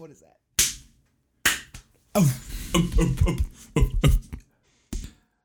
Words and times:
What 0.00 0.10
is 0.10 0.22
that? 0.22 0.38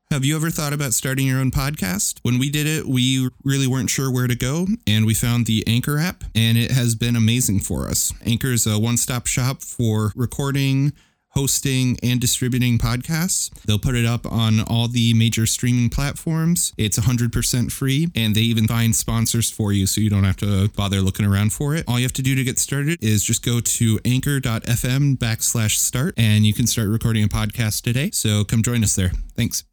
Have 0.09 0.23
you 0.23 0.37
ever 0.37 0.49
thought 0.49 0.71
about 0.71 0.93
starting 0.93 1.27
your 1.27 1.41
own 1.41 1.51
podcast? 1.51 2.19
When 2.21 2.39
we 2.39 2.49
did 2.49 2.65
it, 2.65 2.87
we 2.87 3.29
really 3.43 3.67
weren't 3.67 3.89
sure 3.89 4.09
where 4.09 4.27
to 4.27 4.35
go, 4.35 4.67
and 4.87 5.05
we 5.05 5.13
found 5.13 5.45
the 5.45 5.65
Anchor 5.67 5.99
app, 5.99 6.23
and 6.33 6.57
it 6.57 6.71
has 6.71 6.95
been 6.95 7.17
amazing 7.17 7.59
for 7.59 7.89
us. 7.89 8.13
Anchor 8.25 8.53
is 8.53 8.65
a 8.65 8.79
one 8.79 8.95
stop 8.95 9.27
shop 9.27 9.61
for 9.61 10.13
recording, 10.15 10.93
hosting, 11.35 11.97
and 12.01 12.21
distributing 12.21 12.77
podcasts. 12.77 13.49
They'll 13.65 13.77
put 13.77 13.95
it 13.95 14.05
up 14.05 14.25
on 14.25 14.61
all 14.61 14.87
the 14.87 15.13
major 15.13 15.45
streaming 15.45 15.89
platforms. 15.89 16.73
It's 16.77 16.97
100% 16.97 17.71
free, 17.71 18.07
and 18.15 18.33
they 18.33 18.41
even 18.41 18.67
find 18.67 18.95
sponsors 18.95 19.51
for 19.51 19.73
you 19.73 19.85
so 19.85 19.99
you 19.99 20.09
don't 20.09 20.23
have 20.23 20.37
to 20.37 20.69
bother 20.69 21.01
looking 21.01 21.25
around 21.25 21.51
for 21.51 21.75
it. 21.75 21.83
All 21.87 21.99
you 21.99 22.05
have 22.05 22.13
to 22.13 22.21
do 22.21 22.35
to 22.35 22.43
get 22.43 22.57
started 22.57 23.03
is 23.03 23.23
just 23.23 23.43
go 23.43 23.59
to 23.59 23.99
anchor.fm 24.05 25.17
backslash 25.17 25.75
start, 25.75 26.13
and 26.17 26.45
you 26.45 26.53
can 26.53 26.67
start 26.67 26.87
recording 26.87 27.25
a 27.25 27.27
podcast 27.27 27.81
today. 27.83 28.11
So 28.11 28.45
come 28.45 28.63
join 28.63 28.83
us 28.83 28.95
there. 28.95 29.11
Thanks. 29.35 29.65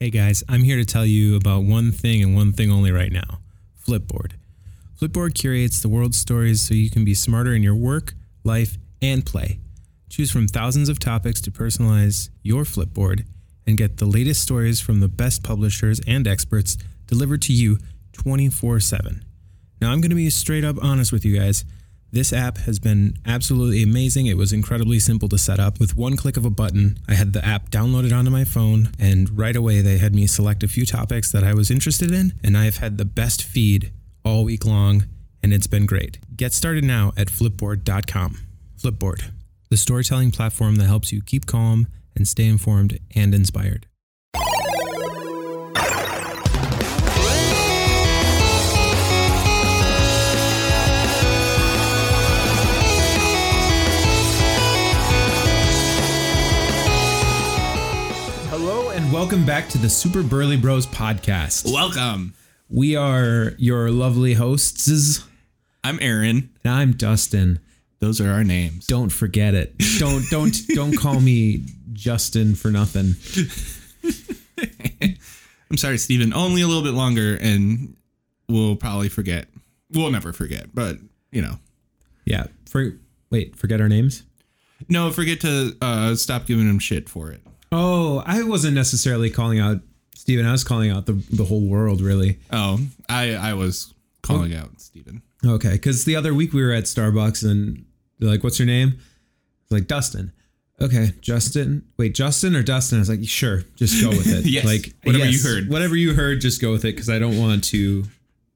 Hey 0.00 0.10
guys, 0.10 0.42
I'm 0.48 0.62
here 0.62 0.76
to 0.76 0.84
tell 0.84 1.04
you 1.04 1.36
about 1.36 1.62
one 1.64 1.92
thing 1.92 2.22
and 2.22 2.34
one 2.34 2.52
thing 2.52 2.70
only 2.70 2.90
right 2.90 3.12
now 3.12 3.40
Flipboard. 3.86 4.32
Flipboard 4.98 5.34
curates 5.34 5.80
the 5.80 5.88
world's 5.88 6.18
stories 6.18 6.62
so 6.62 6.74
you 6.74 6.90
can 6.90 7.04
be 7.04 7.14
smarter 7.14 7.54
in 7.54 7.62
your 7.62 7.74
work, 7.74 8.14
life, 8.42 8.76
and 9.02 9.24
play. 9.24 9.60
Choose 10.20 10.30
from 10.30 10.48
thousands 10.48 10.90
of 10.90 10.98
topics 10.98 11.40
to 11.40 11.50
personalize 11.50 12.28
your 12.42 12.64
Flipboard 12.64 13.24
and 13.66 13.78
get 13.78 13.96
the 13.96 14.04
latest 14.04 14.42
stories 14.42 14.78
from 14.78 15.00
the 15.00 15.08
best 15.08 15.42
publishers 15.42 15.98
and 16.06 16.28
experts 16.28 16.76
delivered 17.06 17.40
to 17.40 17.54
you 17.54 17.78
24 18.12 18.80
7. 18.80 19.24
Now, 19.80 19.90
I'm 19.90 20.02
going 20.02 20.10
to 20.10 20.16
be 20.16 20.28
straight 20.28 20.62
up 20.62 20.76
honest 20.82 21.10
with 21.10 21.24
you 21.24 21.38
guys. 21.38 21.64
This 22.12 22.34
app 22.34 22.58
has 22.58 22.78
been 22.78 23.16
absolutely 23.24 23.82
amazing. 23.82 24.26
It 24.26 24.36
was 24.36 24.52
incredibly 24.52 24.98
simple 24.98 25.26
to 25.30 25.38
set 25.38 25.58
up. 25.58 25.80
With 25.80 25.96
one 25.96 26.18
click 26.18 26.36
of 26.36 26.44
a 26.44 26.50
button, 26.50 26.98
I 27.08 27.14
had 27.14 27.32
the 27.32 27.42
app 27.42 27.70
downloaded 27.70 28.14
onto 28.14 28.30
my 28.30 28.44
phone, 28.44 28.90
and 28.98 29.38
right 29.38 29.56
away 29.56 29.80
they 29.80 29.96
had 29.96 30.14
me 30.14 30.26
select 30.26 30.62
a 30.62 30.68
few 30.68 30.84
topics 30.84 31.32
that 31.32 31.44
I 31.44 31.54
was 31.54 31.70
interested 31.70 32.12
in, 32.12 32.34
and 32.44 32.58
I've 32.58 32.76
had 32.76 32.98
the 32.98 33.06
best 33.06 33.42
feed 33.42 33.90
all 34.22 34.44
week 34.44 34.66
long, 34.66 35.06
and 35.42 35.54
it's 35.54 35.66
been 35.66 35.86
great. 35.86 36.18
Get 36.36 36.52
started 36.52 36.84
now 36.84 37.14
at 37.16 37.28
flipboard.com. 37.28 38.36
Flipboard, 38.78 39.30
the 39.70 39.76
storytelling 39.76 40.32
platform 40.32 40.74
that 40.76 40.86
helps 40.86 41.12
you 41.12 41.22
keep 41.22 41.46
calm 41.46 41.86
and 42.16 42.26
stay 42.26 42.48
informed 42.48 42.98
and 43.14 43.32
inspired. 43.32 43.86
Hello 58.50 58.90
and 58.90 59.12
welcome 59.12 59.46
back 59.46 59.68
to 59.68 59.78
the 59.78 59.88
Super 59.88 60.24
Burly 60.24 60.56
Bros 60.56 60.84
podcast. 60.88 61.72
Welcome. 61.72 62.34
We 62.68 62.96
are 62.96 63.52
your 63.56 63.92
lovely 63.92 64.34
hosts. 64.34 65.24
I'm 65.84 66.00
Aaron. 66.02 66.50
And 66.64 66.74
I'm 66.74 66.92
Dustin. 66.92 67.60
Those 68.00 68.20
are 68.20 68.30
our 68.30 68.44
names. 68.44 68.86
Don't 68.86 69.10
forget 69.10 69.54
it. 69.54 69.74
Don't 69.98 70.24
don't 70.30 70.56
don't 70.68 70.96
call 70.96 71.20
me 71.20 71.66
Justin 71.92 72.54
for 72.54 72.70
nothing. 72.70 73.14
I'm 75.70 75.76
sorry, 75.76 75.98
Stephen. 75.98 76.32
Only 76.32 76.62
a 76.62 76.66
little 76.66 76.82
bit 76.82 76.94
longer, 76.94 77.36
and 77.40 77.96
we'll 78.48 78.76
probably 78.76 79.08
forget. 79.08 79.48
We'll 79.92 80.10
never 80.10 80.32
forget, 80.32 80.74
but 80.74 80.96
you 81.30 81.42
know. 81.42 81.58
Yeah. 82.24 82.46
For 82.68 82.98
wait, 83.30 83.56
forget 83.56 83.80
our 83.80 83.88
names? 83.88 84.24
No, 84.88 85.10
forget 85.10 85.40
to 85.42 85.76
uh, 85.82 86.14
stop 86.14 86.46
giving 86.46 86.68
him 86.68 86.78
shit 86.78 87.08
for 87.08 87.30
it. 87.30 87.40
Oh, 87.70 88.22
I 88.26 88.42
wasn't 88.42 88.74
necessarily 88.74 89.30
calling 89.30 89.60
out 89.60 89.80
Stephen. 90.14 90.46
I 90.46 90.52
was 90.52 90.64
calling 90.64 90.90
out 90.90 91.06
the 91.06 91.12
the 91.30 91.44
whole 91.44 91.66
world 91.68 92.00
really. 92.00 92.38
Oh, 92.50 92.80
I 93.08 93.34
I 93.34 93.54
was 93.54 93.92
calling 94.22 94.54
out 94.54 94.80
Stephen. 94.80 95.22
Okay, 95.44 95.72
because 95.72 96.04
the 96.04 96.16
other 96.16 96.34
week 96.34 96.52
we 96.52 96.62
were 96.62 96.72
at 96.72 96.84
Starbucks 96.84 97.48
and 97.48 97.84
they're 98.20 98.28
like, 98.30 98.44
"What's 98.44 98.58
your 98.58 98.66
name?" 98.66 98.98
Like 99.70 99.86
Dustin. 99.88 100.32
Okay, 100.80 101.12
Justin. 101.20 101.84
Wait, 101.98 102.14
Justin 102.14 102.54
or 102.56 102.62
Dustin? 102.62 102.98
I 102.98 103.00
was 103.00 103.08
like, 103.08 103.20
"Sure, 103.24 103.62
just 103.76 104.00
go 104.02 104.10
with 104.10 104.26
it." 104.28 104.46
Yes, 104.50 104.64
like 104.64 104.94
whatever 105.02 105.26
you 105.26 105.42
heard. 105.42 105.68
Whatever 105.68 105.96
you 105.96 106.14
heard, 106.14 106.40
just 106.40 106.60
go 106.60 106.70
with 106.72 106.84
it 106.84 106.94
because 106.94 107.08
I 107.10 107.18
don't 107.18 107.38
want 107.38 107.64
to 107.64 108.04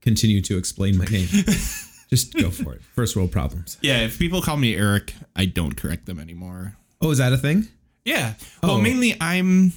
continue 0.01 0.41
to 0.43 0.57
explain 0.59 0.97
my 0.97 1.05
name. 1.07 1.27
just 2.11 2.33
go 2.35 2.51
for 2.51 2.75
it. 2.75 2.83
First 2.95 3.17
world 3.17 3.33
problems. 3.33 3.79
Yeah, 3.83 4.01
if 4.05 4.19
people 4.19 4.41
call 4.43 4.57
me 4.57 4.75
Eric, 4.77 5.15
I 5.37 5.47
don't 5.47 5.77
correct 5.77 6.07
them 6.07 6.19
anymore. 6.21 6.77
Oh, 7.01 7.11
is 7.11 7.19
that 7.19 7.33
a 7.33 7.39
thing? 7.39 7.69
Yeah. 8.05 8.35
Oh. 8.63 8.69
Well, 8.69 8.77
Oh. 8.77 8.81
mainly 8.81 9.17
I'm 9.21 9.73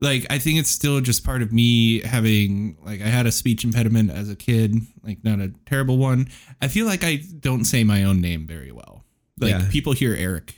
like 0.00 0.26
I 0.30 0.38
think 0.38 0.58
it's 0.58 0.70
still 0.70 1.00
just 1.00 1.24
part 1.24 1.42
of 1.42 1.52
me 1.52 2.00
having 2.02 2.76
like 2.84 3.00
I 3.00 3.06
had 3.08 3.26
a 3.26 3.32
speech 3.32 3.64
impediment 3.64 4.10
as 4.10 4.30
a 4.30 4.36
kid, 4.36 4.76
like 5.02 5.24
not 5.24 5.40
a 5.40 5.52
terrible 5.66 5.98
one. 5.98 6.28
I 6.62 6.68
feel 6.68 6.86
like 6.86 7.02
I 7.02 7.22
don't 7.40 7.64
say 7.64 7.82
my 7.84 8.04
own 8.04 8.20
name 8.20 8.46
very 8.46 8.70
well. 8.72 8.95
Like 9.38 9.50
Yeah. 9.50 9.68
people 9.70 9.92
hear 9.92 10.14
Eric 10.14 10.54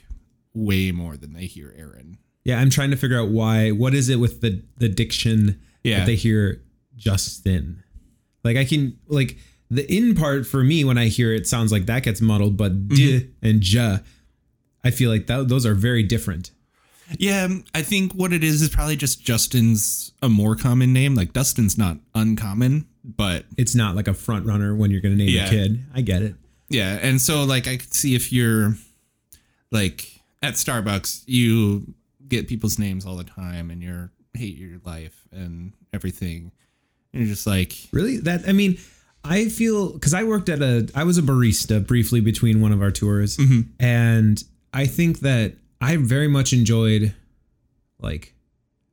way 0.54 0.92
more 0.92 1.16
than 1.16 1.32
they 1.32 1.46
hear 1.46 1.74
Aaron. 1.76 2.18
Yeah, 2.44 2.60
I'm 2.60 2.70
trying 2.70 2.90
to 2.90 2.96
figure 2.96 3.18
out 3.18 3.28
why. 3.28 3.70
What 3.70 3.94
is 3.94 4.08
it 4.08 4.16
with 4.20 4.40
the 4.40 4.62
the 4.78 4.88
diction 4.88 5.58
Yeah. 5.84 5.98
that 6.00 6.06
they 6.06 6.14
hear 6.16 6.62
Justin? 6.96 7.82
Like 8.44 8.56
I 8.56 8.64
can 8.64 8.98
like 9.08 9.38
the 9.70 9.90
in 9.94 10.14
part 10.14 10.46
for 10.46 10.62
me 10.64 10.84
when 10.84 10.96
I 10.98 11.08
hear 11.08 11.32
it 11.34 11.46
sounds 11.46 11.72
like 11.72 11.86
that 11.86 12.02
gets 12.04 12.20
muddled, 12.20 12.56
but 12.56 12.88
d 12.88 12.94
Mm-hmm. 13.20 13.46
and 13.46 13.72
ja, 13.72 13.98
I 14.84 14.90
feel 14.90 15.10
like 15.10 15.26
that, 15.26 15.48
those 15.48 15.66
are 15.66 15.74
very 15.74 16.02
different. 16.02 16.50
Yeah, 17.18 17.44
um, 17.44 17.64
I 17.74 17.82
think 17.82 18.12
what 18.14 18.32
it 18.34 18.44
is 18.44 18.60
is 18.62 18.68
probably 18.68 18.96
just 18.96 19.24
Justin's 19.24 20.12
a 20.22 20.28
more 20.28 20.54
common 20.56 20.92
name. 20.92 21.14
Like 21.14 21.32
Dustin's 21.32 21.76
not 21.78 21.98
uncommon, 22.14 22.86
but 23.04 23.46
It's 23.56 23.74
not 23.74 23.96
like 23.96 24.08
a 24.08 24.14
front 24.14 24.44
runner 24.46 24.74
when 24.74 24.90
you're 24.90 25.00
going 25.00 25.16
to 25.16 25.24
name 25.24 25.34
Yeah. 25.34 25.46
a 25.46 25.50
kid. 25.50 25.84
I 25.94 26.02
get 26.02 26.22
it. 26.22 26.34
Yeah, 26.70 26.98
and 27.00 27.20
so 27.20 27.44
like 27.44 27.66
I 27.66 27.76
could 27.78 27.94
see 27.94 28.14
if 28.14 28.32
you're 28.32 28.74
like 29.70 30.20
at 30.42 30.54
Starbucks, 30.54 31.24
you 31.26 31.94
get 32.26 32.48
people's 32.48 32.78
names 32.78 33.06
all 33.06 33.16
the 33.16 33.24
time, 33.24 33.70
and 33.70 33.82
you're 33.82 34.10
hate 34.34 34.56
your 34.56 34.78
life 34.84 35.26
and 35.32 35.72
everything. 35.92 36.52
And 37.12 37.22
you're 37.22 37.34
just 37.34 37.46
like, 37.46 37.74
Really? 37.92 38.18
That 38.18 38.46
I 38.48 38.52
mean, 38.52 38.78
I 39.24 39.48
feel 39.48 39.92
because 39.92 40.14
I 40.14 40.24
worked 40.24 40.48
at 40.48 40.60
a 40.62 40.88
I 40.94 41.04
was 41.04 41.18
a 41.18 41.22
barista 41.22 41.84
briefly 41.86 42.20
between 42.20 42.60
one 42.60 42.72
of 42.72 42.82
our 42.82 42.90
tours, 42.90 43.36
Mm-hmm. 43.36 43.60
and 43.80 44.42
I 44.72 44.86
think 44.86 45.20
that 45.20 45.54
I 45.80 45.96
very 45.96 46.28
much 46.28 46.52
enjoyed 46.52 47.14
like 48.00 48.34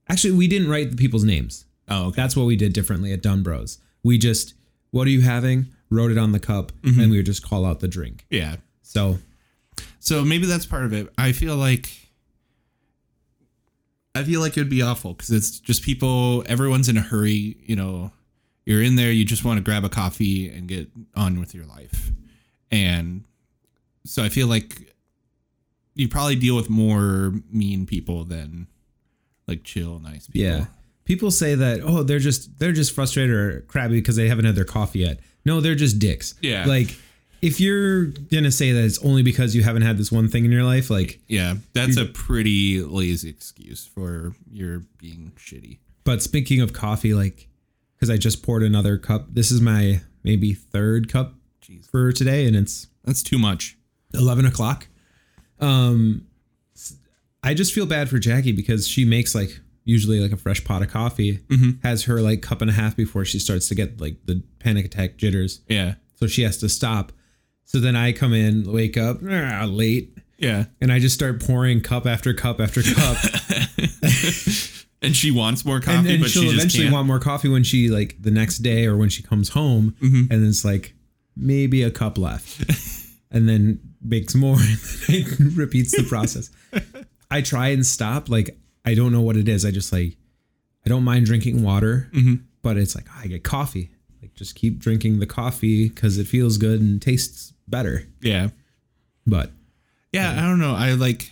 actually 0.09 0.31
we 0.35 0.47
didn't 0.47 0.69
write 0.69 0.91
the 0.91 0.95
people's 0.97 1.23
names. 1.25 1.65
oh, 1.89 2.07
okay. 2.07 2.21
That's 2.21 2.35
what 2.37 2.45
we 2.45 2.55
did 2.55 2.73
differently 2.73 3.11
at 3.11 3.21
Dunn 3.21 3.43
Bros. 3.43 3.79
We 4.03 4.17
just 4.17 4.53
what 4.91 5.07
are 5.07 5.11
you 5.11 5.21
having? 5.21 5.67
Wrote 5.89 6.11
it 6.11 6.17
on 6.17 6.31
the 6.31 6.39
cup, 6.39 6.71
Mm-hmm. 6.81 6.99
and 6.99 7.11
we 7.11 7.17
would 7.17 7.25
just 7.25 7.43
call 7.47 7.65
out 7.65 7.79
the 7.79 7.87
drink. 7.87 8.25
yeah. 8.29 8.57
So 8.81 9.19
So 9.99 10.23
maybe 10.23 10.45
that's 10.45 10.65
part 10.65 10.85
of 10.85 10.93
it. 10.93 11.09
I 11.17 11.31
feel 11.31 11.55
like. 11.55 11.89
I 14.13 14.23
feel 14.23 14.39
like 14.39 14.55
it 14.55 14.61
would 14.61 14.69
be 14.69 14.81
awful 14.81 15.13
because 15.13 15.29
it's 15.31 15.59
just 15.59 15.83
people. 15.83 16.43
Everyone's 16.47 16.87
in 16.87 16.97
a 16.97 17.01
hurry. 17.01 17.57
You 17.65 17.75
know, 17.75 18.11
you're 18.65 18.81
in 18.81 18.95
there. 18.95 19.11
You 19.11 19.25
just 19.25 19.43
want 19.43 19.57
to 19.57 19.63
grab 19.63 19.83
a 19.83 19.89
coffee 19.89 20.47
and 20.49 20.67
get 20.67 20.89
on 21.15 21.39
with 21.39 21.53
your 21.53 21.65
life, 21.65 22.11
and 22.71 23.25
so 24.05 24.23
I 24.23 24.29
feel 24.29 24.47
like 24.47 24.93
you 25.95 26.07
probably 26.07 26.35
deal 26.37 26.55
with 26.55 26.69
more 26.69 27.33
mean 27.51 27.85
people 27.85 28.23
than 28.23 28.67
like 29.47 29.63
chill, 29.63 29.99
nice 29.99 30.27
people. 30.27 30.41
yeah, 30.59 30.65
people 31.05 31.31
say 31.31 31.55
that 31.55 31.81
oh 31.83 32.03
they're 32.03 32.19
just 32.19 32.59
they're 32.59 32.73
just 32.73 32.93
frustrated 32.93 33.33
or 33.35 33.61
crabby 33.61 33.95
because 33.95 34.15
they 34.15 34.27
haven't 34.27 34.45
had 34.45 34.55
their 34.55 34.65
coffee 34.65 34.99
yet. 34.99 35.19
No, 35.45 35.61
they're 35.61 35.75
just 35.75 35.99
dicks. 35.99 36.33
Yeah. 36.41 36.65
like 36.65 36.95
if 37.41 37.59
you're 37.59 38.05
gonna 38.05 38.51
say 38.51 38.71
that 38.71 38.83
it's 38.83 39.03
only 39.05 39.21
because 39.21 39.55
you 39.55 39.61
haven't 39.63 39.83
had 39.83 39.97
this 39.97 40.11
one 40.11 40.27
thing 40.27 40.45
in 40.45 40.51
your 40.51 40.63
life, 40.63 40.89
like 40.89 41.19
yeah. 41.27 41.55
That's 41.73 41.97
a 41.97 42.05
pretty 42.05 42.81
lazy 42.81 43.29
excuse 43.29 43.85
for 43.85 44.33
your 44.51 44.83
being 44.97 45.31
shitty. 45.37 45.77
But 46.03 46.21
speaking 46.23 46.61
of 46.61 46.71
coffee, 46.73 47.13
like, 47.13 47.47
because 47.95 48.09
I 48.09 48.17
just 48.17 48.43
poured 48.43 48.63
another 48.63 48.97
cup. 48.97 49.27
This 49.33 49.51
is 49.51 49.59
my 49.61 50.01
maybe 50.23 50.53
third 50.53 51.11
cup 51.11 51.33
Jeez. 51.61 51.89
for 51.89 52.11
today, 52.11 52.45
and 52.47 52.55
it's 52.55 52.87
That's 53.03 53.21
too 53.21 53.37
much. 53.37 53.77
eleven 54.13 54.45
o'clock. 54.45 54.87
Um, 55.59 56.27
I 57.43 57.53
just 57.53 57.73
feel 57.73 57.85
bad 57.85 58.09
for 58.09 58.17
Jackie 58.17 58.51
because 58.53 58.87
she 58.87 59.05
makes 59.05 59.35
like 59.35 59.59
usually 59.85 60.19
like 60.19 60.31
a 60.33 60.37
fresh 60.37 60.63
pot 60.65 60.81
of 60.81 60.89
coffee, 60.89 61.39
has 61.83 62.03
her 62.05 62.19
like 62.21 62.41
cup 62.41 62.61
and 62.61 62.69
a 62.69 62.73
half 62.73 62.95
before 62.97 63.23
she 63.23 63.39
starts 63.39 63.67
to 63.69 63.75
get 63.75 64.01
like 64.01 64.17
the 64.25 64.43
panic 64.59 64.85
attack 64.85 65.15
jitters, 65.17 65.61
Yeah. 65.69 65.95
so 66.15 66.27
she 66.27 66.41
has 66.41 66.57
to 66.57 66.67
stop. 66.69 67.11
So 67.63 67.79
then 67.79 67.95
I 67.95 68.11
come 68.11 68.33
in, 68.33 68.71
wake 68.71 68.97
up 68.97 69.19
ah, 69.27 69.65
late, 69.69 70.17
Yeah. 70.37 70.65
and 70.81 70.91
I 70.91 70.99
just 70.99 71.15
start 71.15 71.39
pouring 71.41 71.81
cup 71.81 72.05
after 72.05 72.33
cup 72.33 72.59
after 72.59 72.81
cup. 72.83 73.17
And 75.01 75.15
she 75.15 75.29
wants 75.29 75.63
more 75.65 75.79
coffee, 75.79 75.97
and, 75.99 76.07
and 76.07 76.21
but 76.21 76.31
she'll 76.31 76.41
she 76.43 76.47
just 76.49 76.57
eventually 76.57 76.83
can't. 76.85 76.93
want 76.95 77.05
more 77.05 77.19
coffee 77.19 77.49
when 77.49 77.63
she 77.63 77.89
like 77.89 78.15
the 78.19 78.31
next 78.31 78.59
day 78.59 78.87
or 78.87 78.97
when 78.97 79.09
she 79.09 79.21
comes 79.21 79.49
home 79.49 79.95
Mm-hmm. 80.01 80.31
and 80.33 80.47
it's 80.47 80.65
like 80.65 80.95
maybe 81.35 81.83
a 81.83 81.91
cup 81.91 82.17
left 82.17 82.63
and 83.31 83.47
then 83.47 83.79
makes 84.01 84.33
more 84.33 84.55
and 84.57 85.25
then 85.27 85.53
repeats 85.55 85.91
the 85.95 86.03
process. 86.09 86.49
I 87.29 87.41
try 87.41 87.67
and 87.67 87.85
stop. 87.85 88.29
Like 88.29 88.57
I 88.85 88.93
don't 88.93 89.11
know 89.11 89.21
what 89.21 89.37
it 89.37 89.49
is. 89.49 89.65
I 89.65 89.71
just 89.71 89.91
like 89.91 90.17
I 90.85 90.89
don't 90.89 91.03
mind 91.03 91.25
drinking 91.25 91.63
water, 91.63 92.09
mm-hmm. 92.13 92.35
but 92.61 92.77
it's 92.77 92.95
like 92.95 93.07
I 93.17 93.27
get 93.27 93.43
coffee. 93.43 93.91
Like 94.21 94.33
just 94.35 94.55
keep 94.55 94.79
drinking 94.79 95.19
the 95.19 95.25
coffee 95.25 95.89
because 95.89 96.17
it 96.17 96.27
feels 96.27 96.57
good 96.57 96.79
and 96.79 97.01
tastes 97.01 97.53
better. 97.67 98.07
Yeah. 98.21 98.49
But 99.25 99.51
Yeah, 100.11 100.31
I 100.31 100.41
don't 100.41 100.59
know. 100.59 100.75
I 100.75 100.93
like 100.93 101.31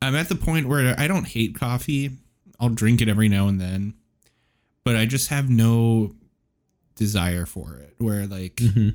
I'm 0.00 0.14
at 0.14 0.28
the 0.28 0.34
point 0.34 0.68
where 0.68 0.94
I 0.98 1.06
don't 1.06 1.26
hate 1.26 1.58
coffee. 1.58 2.10
I'll 2.58 2.70
drink 2.70 3.02
it 3.02 3.08
every 3.08 3.28
now 3.28 3.48
and 3.48 3.60
then. 3.60 3.94
But 4.84 4.96
I 4.96 5.06
just 5.06 5.28
have 5.28 5.48
no 5.48 6.14
desire 6.94 7.46
for 7.46 7.76
it. 7.76 7.94
Where 7.98 8.26
like 8.26 8.56
mm-hmm. 8.56 8.90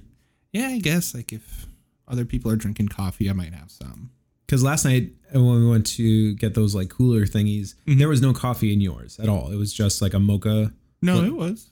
yeah, 0.51 0.68
I 0.68 0.80
guess 0.80 1.13
like 1.13 1.31
if 1.31 1.68
other 2.07 2.25
people 2.25 2.51
are 2.51 2.56
drinking 2.56 2.88
coffee, 2.88 3.30
I 3.30 3.33
might 3.33 3.54
have 3.54 3.69
some. 3.69 4.12
Because 4.50 4.63
last 4.63 4.84
night 4.84 5.12
uh, 5.36 5.40
when 5.44 5.62
we 5.63 5.69
went 5.69 5.86
to 5.86 6.34
get 6.36 6.56
those 6.56 6.74
like 6.74 6.90
cooler 6.90 7.28
thingies, 7.28 7.75
there 7.86 8.10
was 8.10 8.19
no 8.22 8.34
coffee 8.34 8.74
in 8.74 8.81
yours 8.81 9.19
at 9.19 9.30
all. 9.30 9.51
It 9.51 9.57
was 9.57 9.72
just 9.72 10.01
like 10.01 10.16
a 10.16 10.19
mocha. 10.19 10.74
No, 11.04 11.24
it 11.24 11.36
was. 11.36 11.69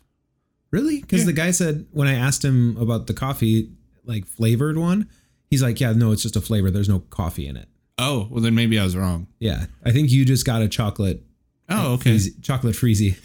Really? 0.70 1.02
Because 1.02 1.22
Yeah. 1.22 1.26
the 1.26 1.34
guy 1.34 1.52
said 1.52 1.88
when 1.92 2.08
I 2.08 2.14
asked 2.14 2.46
him 2.46 2.78
about 2.78 3.08
the 3.08 3.14
coffee, 3.16 3.72
like 4.06 4.28
flavored 4.28 4.78
one, 4.78 5.10
he's 5.50 5.64
like, 5.64 5.80
"Yeah, 5.82 5.94
no, 5.94 6.12
it's 6.12 6.22
just 6.22 6.36
a 6.36 6.42
flavor. 6.42 6.70
There's 6.70 6.90
no 6.90 7.00
coffee 7.00 7.48
in 7.48 7.58
it." 7.58 7.68
Oh, 7.98 8.28
well 8.30 8.44
then 8.44 8.54
maybe 8.54 8.78
I 8.80 8.84
was 8.84 8.96
wrong. 8.96 9.26
Yeah, 9.40 9.66
I 9.84 9.92
think 9.92 10.12
you 10.12 10.24
just 10.24 10.46
got 10.46 10.62
a 10.62 10.68
chocolate. 10.68 11.24
Oh, 11.70 11.94
okay. 11.94 12.16
freezy- 12.16 12.44
chocolate 12.44 12.76
freezy. 12.76 13.16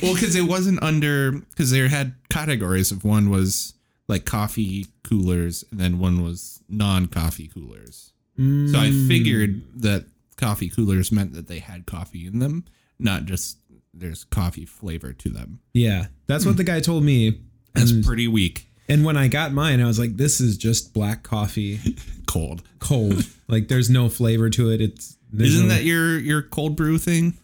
Well, 0.00 0.14
because 0.14 0.36
it 0.36 0.42
wasn't 0.42 0.80
under 0.84 1.32
because 1.32 1.70
they 1.72 1.86
had 1.88 2.14
categories 2.30 2.92
of 2.92 3.04
one 3.04 3.28
was 3.28 3.73
like 4.08 4.24
coffee 4.24 4.86
coolers 5.02 5.64
and 5.70 5.80
then 5.80 5.98
one 5.98 6.22
was 6.22 6.60
non-coffee 6.68 7.48
coolers. 7.48 8.12
So 8.36 8.42
I 8.42 8.88
mm. 8.90 9.06
figured 9.08 9.62
that 9.82 10.06
coffee 10.36 10.68
coolers 10.68 11.12
meant 11.12 11.34
that 11.34 11.46
they 11.46 11.60
had 11.60 11.86
coffee 11.86 12.26
in 12.26 12.40
them, 12.40 12.64
not 12.98 13.26
just 13.26 13.58
there's 13.92 14.24
coffee 14.24 14.66
flavor 14.66 15.12
to 15.12 15.28
them. 15.28 15.60
Yeah, 15.72 16.06
that's 16.26 16.44
what 16.44 16.56
the 16.56 16.64
guy 16.64 16.80
told 16.80 17.04
me. 17.04 17.40
That's 17.74 17.90
And, 17.90 18.04
pretty 18.04 18.28
weak. 18.28 18.68
and 18.88 19.04
when 19.04 19.16
I 19.16 19.26
got 19.28 19.52
mine, 19.52 19.80
I 19.80 19.86
was 19.86 19.98
like, 19.98 20.16
"This 20.16 20.40
is 20.40 20.56
just 20.56 20.92
black 20.94 21.22
coffee, 21.24 21.80
Cold. 22.26 22.62
cold. 22.78 23.24
like 23.48 23.66
there's 23.68 23.90
no 23.90 24.08
flavor 24.08 24.48
to 24.50 24.70
it. 24.70 24.80
It's 24.80 25.16
Isn't 25.36 25.68
no- 25.68 25.74
that 25.74 25.82
your 25.84 26.18
your 26.18 26.42
cold 26.42 26.76
brew 26.76 26.98
thing? 26.98 27.38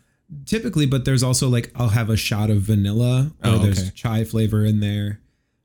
typically, 0.47 0.87
but 0.87 1.05
there's 1.05 1.23
also 1.25 1.49
like 1.49 1.73
I'll 1.75 1.89
have 1.89 2.11
a 2.11 2.17
shot 2.17 2.51
of 2.51 2.59
vanilla 2.63 3.33
or 3.45 3.51
Oh, 3.51 3.59
there's 3.59 3.91
chai 3.93 4.23
flavor 4.25 4.65
in 4.65 4.79
there, 4.81 5.21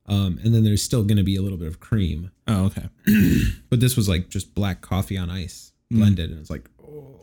um, 0.07 0.39
and 0.43 0.53
then 0.53 0.63
there's 0.63 0.83
still 0.83 1.03
going 1.03 1.17
to 1.17 1.23
be 1.23 1.35
a 1.35 1.41
little 1.41 1.57
bit 1.57 1.67
of 1.67 1.79
cream. 1.79 2.31
Oh, 2.47 2.65
okay. 2.65 2.89
But 3.69 3.79
this 3.79 3.95
was 3.97 4.07
like 4.07 4.29
just 4.29 4.53
black 4.55 4.81
coffee 4.81 5.17
on 5.17 5.29
ice 5.29 5.71
blended, 5.91 6.29
and 6.31 6.39
it's 6.39 6.49
like 6.49 6.69
oh, 6.87 7.19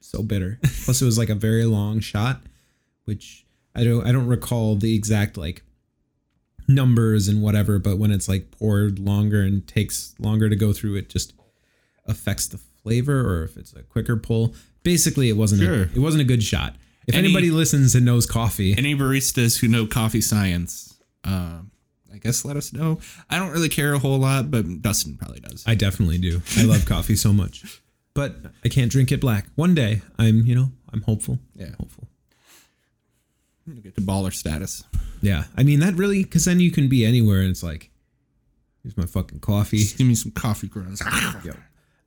so 0.00 0.22
bitter. 0.22 0.58
Plus, 0.84 1.00
it 1.00 1.04
was 1.04 1.16
like 1.18 1.28
a 1.30 1.34
very 1.34 1.64
long 1.64 2.00
shot, 2.00 2.42
which 3.04 3.46
I 3.74 3.84
don't 3.84 4.06
I 4.06 4.12
don't 4.12 4.26
recall 4.26 4.74
the 4.76 4.94
exact 4.94 5.36
like 5.36 5.62
numbers 6.66 7.28
and 7.28 7.42
whatever. 7.42 7.78
But 7.78 7.98
when 7.98 8.10
it's 8.10 8.28
like 8.28 8.50
poured 8.50 8.98
longer 8.98 9.42
and 9.42 9.66
takes 9.66 10.14
longer 10.18 10.48
to 10.48 10.56
go 10.56 10.72
through, 10.72 10.96
it 10.96 11.08
just 11.08 11.32
affects 12.06 12.46
the 12.48 12.58
flavor. 12.82 13.20
Or 13.20 13.44
if 13.44 13.56
it's 13.56 13.72
a 13.72 13.82
quicker 13.82 14.16
pull, 14.16 14.54
basically, 14.82 15.28
it 15.28 15.36
wasn't 15.36 15.62
Sure. 15.62 15.74
a, 15.84 15.88
it 15.94 15.98
wasn't 15.98 16.22
a 16.22 16.24
good 16.26 16.42
shot. 16.42 16.76
If 17.06 17.14
Any- 17.14 17.28
anybody 17.28 17.50
listens 17.50 17.94
and 17.94 18.04
knows 18.04 18.26
coffee, 18.26 18.74
Any 18.76 18.94
baristas 18.94 19.60
who 19.60 19.68
know 19.68 19.86
coffee 19.86 20.20
science, 20.20 20.98
um, 21.24 21.70
I 22.18 22.20
guess 22.20 22.44
let 22.44 22.56
us 22.56 22.72
know. 22.72 22.98
I 23.30 23.38
don't 23.38 23.52
really 23.52 23.68
care 23.68 23.94
a 23.94 23.98
whole 23.98 24.18
lot, 24.18 24.50
but 24.50 24.82
Dustin 24.82 25.16
probably 25.16 25.38
does. 25.38 25.62
I 25.66 25.76
definitely 25.76 26.18
do. 26.18 26.42
I 26.56 26.64
love 26.64 26.84
coffee 26.86 27.14
so 27.14 27.32
much, 27.32 27.80
but 28.12 28.34
I 28.64 28.68
can't 28.68 28.90
drink 28.90 29.12
it 29.12 29.20
black. 29.20 29.46
One 29.54 29.72
day, 29.72 30.02
I'm 30.18 30.44
you 30.44 30.56
know 30.56 30.72
I'm 30.92 31.02
hopeful. 31.02 31.38
Yeah. 31.54 31.70
hopeful. 31.78 32.08
You 33.66 33.74
get 33.82 33.94
to 33.94 34.00
baller 34.00 34.32
status. 34.32 34.82
Yeah, 35.20 35.44
I 35.56 35.62
mean 35.62 35.78
that 35.80 35.94
really 35.94 36.24
because 36.24 36.44
then 36.44 36.58
you 36.58 36.72
can 36.72 36.88
be 36.88 37.04
anywhere 37.04 37.40
and 37.40 37.50
it's 37.50 37.62
like, 37.62 37.90
here's 38.82 38.96
my 38.96 39.06
fucking 39.06 39.38
coffee. 39.40 39.78
Just 39.78 39.98
give 39.98 40.06
me 40.06 40.16
some 40.16 40.32
coffee 40.32 40.68
grounds. 40.68 41.00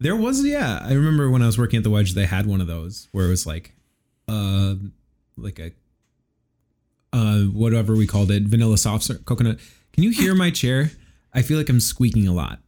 There 0.01 0.15
was 0.15 0.43
yeah, 0.43 0.79
I 0.83 0.93
remember 0.93 1.29
when 1.29 1.43
I 1.43 1.45
was 1.45 1.59
working 1.59 1.77
at 1.77 1.83
the 1.83 1.91
Wedge, 1.91 2.15
they 2.15 2.25
had 2.25 2.47
one 2.47 2.59
of 2.59 2.65
those 2.65 3.07
where 3.11 3.27
it 3.27 3.29
was 3.29 3.45
like, 3.45 3.71
uh, 4.27 4.73
like 5.37 5.59
a, 5.59 5.71
uh, 7.13 7.41
whatever 7.41 7.95
we 7.95 8.07
called 8.07 8.31
it, 8.31 8.41
vanilla 8.41 8.79
soft 8.79 9.03
serve 9.03 9.23
coconut. 9.25 9.59
Can 9.93 10.03
you 10.03 10.11
hear 10.11 10.33
my 10.35 10.49
chair? 10.51 10.91
I 11.33 11.41
feel 11.41 11.57
like 11.57 11.69
I'm 11.69 11.79
squeaking 11.79 12.27
a 12.27 12.33
lot. 12.33 12.59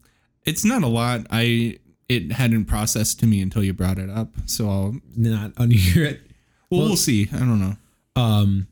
It's 0.46 0.66
not 0.66 0.84
a 0.84 0.88
lot. 0.88 1.26
I 1.32 1.80
it 2.10 2.32
hadn't 2.34 2.66
processed 2.66 3.20
to 3.22 3.26
me 3.28 3.42
until 3.42 3.64
you 3.64 3.74
brought 3.74 3.98
it 3.98 4.10
up. 4.10 4.30
So 4.46 4.70
I'll 4.70 4.96
Not 5.16 5.54
unhear 5.56 6.06
it. 6.06 6.22
well, 6.70 6.82
we'll 6.82 6.96
see. 6.98 7.30
I 7.34 7.40
don't 7.40 7.60
know. 7.60 7.76
Um, 8.16 8.68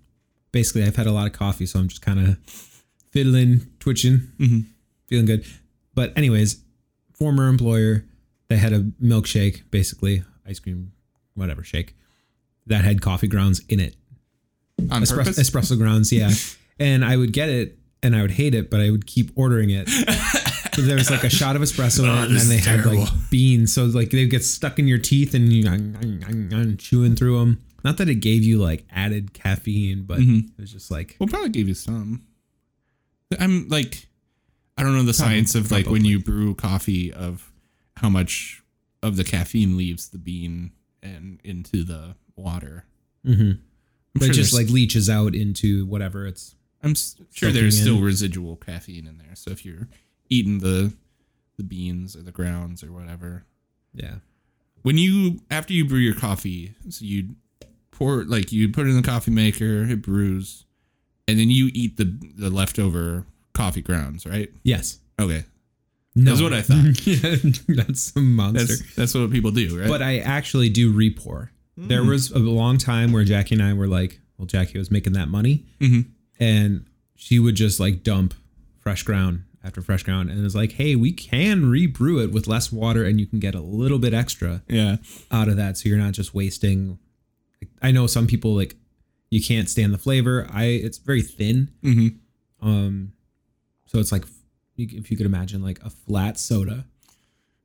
basically, 0.51 0.83
I've 0.83 0.95
had 0.97 1.07
a 1.07 1.11
lot 1.11 1.27
of 1.27 1.33
coffee, 1.33 1.65
so 1.65 1.79
I'm 1.79 1.87
just 1.87 2.01
kind 2.01 2.19
of 2.19 2.37
fiddling, 3.11 3.67
twitching, 3.79 4.27
feeling 5.07 5.25
good. 5.25 5.45
But 5.95 6.15
anyways, 6.17 6.61
former 7.13 7.47
employer, 7.47 8.05
they 8.49 8.57
had 8.57 8.73
a 8.73 8.81
milkshake, 9.01 9.63
basically 9.71 10.23
ice 10.47 10.59
cream, 10.59 10.91
whatever 11.35 11.63
shake, 11.63 11.95
that 12.67 12.83
had 12.83 13.01
coffee 13.01 13.27
grounds 13.27 13.61
in 13.69 13.79
it, 13.79 13.95
On 14.91 15.01
Espres- 15.01 15.15
purpose. 15.15 15.39
espresso 15.49 15.77
grounds, 15.77 16.11
yeah. 16.11 16.31
and 16.79 17.03
I 17.03 17.17
would 17.17 17.33
get 17.33 17.49
it, 17.49 17.77
and 18.03 18.15
I 18.15 18.21
would 18.21 18.31
hate 18.31 18.55
it, 18.55 18.69
but 18.71 18.79
I 18.81 18.89
would 18.89 19.05
keep 19.05 19.31
ordering 19.35 19.69
it. 19.69 19.89
So 20.73 20.83
there 20.83 20.95
was 20.95 21.11
like 21.11 21.25
a 21.25 21.29
shot 21.29 21.57
of 21.57 21.61
espresso, 21.61 21.99
in 21.99 22.05
it, 22.05 22.11
and 22.13 22.31
Oh, 22.31 22.39
then 22.39 22.47
they 22.47 22.57
had 22.57 22.85
like 22.85 23.09
beans, 23.29 23.73
so 23.73 23.83
like 23.83 24.09
they 24.09 24.25
get 24.25 24.41
stuck 24.41 24.79
in 24.79 24.87
your 24.87 24.99
teeth, 24.99 25.33
and 25.33 25.51
you 25.51 25.63
chewing 26.77 27.17
through 27.17 27.39
them. 27.39 27.61
Not 27.83 27.97
that 27.97 28.07
it 28.07 28.15
gave 28.15 28.43
you 28.43 28.57
like 28.57 28.85
added 28.89 29.33
caffeine, 29.33 30.03
but 30.03 30.19
Mm-hmm. 30.19 30.37
it 30.57 30.61
was 30.61 30.71
just 30.71 30.89
like 30.89 31.17
We'll 31.19 31.27
probably 31.27 31.49
give 31.49 31.67
you 31.67 31.73
some. 31.73 32.23
I'm 33.37 33.67
like, 33.67 34.07
I 34.77 34.83
don't 34.83 34.95
know 34.95 35.03
the 35.03 35.13
science 35.13 35.55
of 35.55 35.71
like 35.73 35.87
when 35.87 36.05
you 36.05 36.19
brew 36.19 36.55
coffee 36.55 37.11
of 37.11 37.51
how 37.97 38.07
much 38.09 38.63
of 39.03 39.17
the 39.17 39.25
caffeine 39.25 39.75
leaves 39.75 40.07
the 40.07 40.17
bean 40.19 40.71
and 41.03 41.41
into 41.43 41.83
the 41.83 42.15
water. 42.37 42.85
Mhm. 43.27 43.51
I'm 43.51 43.61
but 44.15 44.29
it 44.29 44.33
just 44.33 44.53
like 44.53 44.69
leaches 44.69 45.09
out 45.09 45.35
into 45.35 45.85
whatever 45.85 46.25
it's. 46.27 46.55
I'm 46.83 46.95
sure 47.31 47.51
there's 47.51 47.77
in. 47.79 47.83
still 47.85 48.01
residual 48.01 48.55
caffeine 48.55 49.05
in 49.07 49.17
there. 49.17 49.35
So 49.35 49.51
if 49.51 49.65
you're 49.65 49.87
eating 50.29 50.59
the 50.59 50.93
the 51.57 51.63
beans 51.63 52.15
or 52.15 52.21
the 52.23 52.31
grounds 52.31 52.83
or 52.83 52.91
whatever, 52.91 53.43
Yeah. 53.93 54.15
when 54.81 54.97
you 54.97 55.41
after 55.51 55.73
you 55.73 55.85
brew 55.85 55.99
your 55.99 56.15
coffee, 56.15 56.73
so 56.89 57.05
you 57.05 57.35
pour 57.91 58.23
like 58.23 58.51
you 58.51 58.69
put 58.69 58.87
it 58.87 58.89
in 58.89 58.95
the 58.95 59.01
coffee 59.07 59.31
maker, 59.31 59.83
it 59.83 60.01
brews, 60.01 60.65
and 61.27 61.37
then 61.39 61.49
you 61.49 61.69
eat 61.73 61.97
the 61.97 62.05
the 62.35 62.49
leftover 62.49 63.25
coffee 63.53 63.81
grounds, 63.81 64.25
right? 64.25 64.49
Yes. 64.63 64.99
Okay, 65.19 65.45
No. 66.15 66.31
That's 66.31 66.41
what 66.41 66.53
I 66.53 66.61
thought. 66.63 67.65
That's 67.67 68.15
a 68.15 68.19
monster. 68.19 68.65
that's 68.65 68.95
that's 68.95 69.13
what 69.13 69.29
people 69.29 69.51
do, 69.51 69.79
right? 69.79 69.87
but 69.89 70.01
I 70.01 70.17
actually 70.19 70.69
do 70.69 70.91
re-pour. 70.91 71.51
There 71.77 72.03
was 72.03 72.31
a 72.31 72.39
long 72.39 72.77
time 72.77 73.11
where 73.11 73.23
Jackie 73.23 73.55
and 73.55 73.63
I 73.63 73.73
were 73.73 73.87
like, 73.87 74.19
well, 74.37 74.45
Jackie 74.45 74.77
was 74.79 74.89
making 74.91 75.13
that 75.13 75.27
money, 75.29 75.65
Mhm. 75.79 76.05
And 76.41 76.85
she 77.15 77.39
would 77.39 77.55
just 77.55 77.79
like 77.79 78.03
dump 78.03 78.33
fresh 78.79 79.03
ground 79.03 79.43
after 79.63 79.81
fresh 79.81 80.01
ground, 80.03 80.29
and 80.29 80.39
it 80.39 80.43
was 80.43 80.55
like, 80.55 80.73
hey, 80.73 80.95
we 80.95 81.11
can 81.11 81.69
re-brew 81.69 82.19
it 82.19 82.31
with 82.31 82.47
less 82.47 82.71
water, 82.71 83.05
and 83.05 83.19
you 83.19 83.27
can 83.27 83.39
get 83.39 83.53
a 83.53 83.61
little 83.61 83.99
bit 83.99 84.11
extra 84.13 84.63
yeah, 84.67 84.97
out 85.29 85.47
of 85.47 85.55
that, 85.55 85.77
so 85.77 85.87
you're 85.87 85.99
not 85.99 86.13
just 86.13 86.33
wasting. 86.33 86.97
I 87.81 87.91
know 87.91 88.07
some 88.07 88.25
people 88.25 88.55
like 88.55 88.75
you 89.29 89.41
can't 89.41 89.69
stand 89.69 89.93
the 89.93 89.97
flavor. 89.99 90.47
I 90.51 90.63
it's 90.65 90.97
very 90.97 91.21
thin, 91.21 91.69
hmm 91.81 92.07
um, 92.61 93.13
so 93.85 93.99
it's 93.99 94.11
like 94.11 94.25
if 94.77 95.11
you 95.11 95.17
could 95.17 95.25
imagine 95.25 95.63
like 95.63 95.79
a 95.83 95.89
flat 95.89 96.39
soda, 96.39 96.85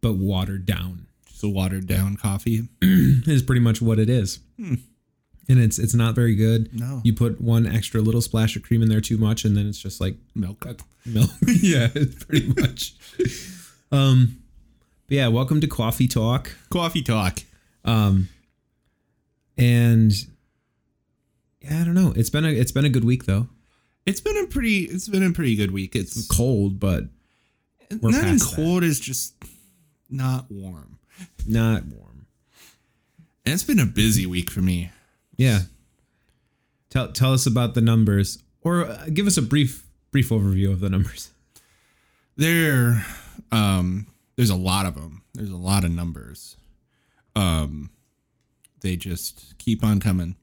but 0.01 0.15
watered 0.17 0.67
down. 0.67 1.07
just 1.27 1.43
a 1.45 1.49
watered 1.49 1.87
down 1.87 2.17
coffee. 2.17 2.69
is 2.83 3.43
pretty 3.43 3.61
much 3.61 3.81
what 3.81 3.99
it 3.99 4.09
is. 4.11 4.41
And 5.49 5.61
it's 5.61 5.79
it's 5.79 5.95
not 5.95 6.15
very 6.15 6.35
good. 6.35 6.77
No. 6.79 7.01
You 7.05 7.15
put 7.15 7.41
one 7.41 7.67
extra 7.67 8.01
little 8.01 8.21
splash 8.21 8.57
of 8.57 8.63
cream 8.63 8.83
in 8.83 8.89
there 8.89 9.01
too 9.01 9.17
much, 9.17 9.45
and 9.45 9.57
then 9.57 9.69
it's 9.69 9.79
just 9.79 10.01
like 10.01 10.17
Milk. 10.35 10.67
milk. 11.07 11.31
yeah, 11.47 11.89
it's 11.95 12.25
pretty 12.25 12.49
much. 12.61 12.95
Um, 13.93 14.39
but 15.07 15.15
yeah, 15.15 15.29
welcome 15.29 15.61
to 15.61 15.69
Coffee 15.69 16.09
Talk. 16.09 16.51
Coffee 16.71 17.03
talk. 17.03 17.39
Um, 17.85 18.29
and 19.57 20.13
yeah, 21.63 21.81
I 21.81 21.85
don't 21.85 21.95
know. 21.95 22.13
It's 22.17 22.31
been 22.31 22.45
a 22.45 22.49
it's 22.49 22.73
been 22.73 22.85
a 22.85 22.91
good 22.91 23.05
week 23.05 23.25
though. 23.27 23.49
It's 24.05 24.21
been 24.21 24.37
a 24.37 24.47
pretty. 24.47 24.85
It's 24.85 25.09
been 25.09 25.23
a 25.23 25.33
pretty 25.33 25.57
good 25.57 25.71
week. 25.71 25.95
It's 25.95 26.27
Cold, 26.27 26.81
but 26.81 27.05
we're 28.01 28.11
not 28.11 28.23
past 28.23 28.57
cold. 28.57 28.83
Is 28.83 29.01
just 29.01 29.35
not 30.11 30.51
warm. 30.51 30.99
not 31.47 31.85
warm. 31.85 32.27
And 33.45 33.55
it's 33.55 33.65
been 33.65 33.79
a 33.79 33.87
busy 33.87 34.27
week 34.27 34.51
for 34.51 34.61
me. 34.61 34.91
Yeah. 35.37 35.61
Tell 36.91 37.13
tell 37.13 37.33
us 37.33 37.47
about 37.47 37.75
the 37.75 37.81
numbers, 37.81 38.43
or 38.63 38.87
uh, 38.87 39.07
give 39.13 39.27
us 39.27 39.37
a 39.37 39.43
brief 39.43 39.85
brief 40.13 40.31
overview 40.31 40.71
of 40.73 40.81
the 40.81 40.89
numbers. 40.89 41.31
There, 42.37 43.05
Um, 43.51 44.07
there's 44.37 44.51
a 44.51 44.57
lot 44.57 44.87
of 44.87 44.95
them. 44.95 45.23
There's 45.35 45.51
a 45.51 45.57
lot 45.57 45.85
of 45.85 45.91
numbers. 45.91 46.57
Um, 47.35 47.91
they 48.83 48.97
just 48.97 49.55
keep 49.59 49.83
on 49.85 50.01
coming. 50.01 50.37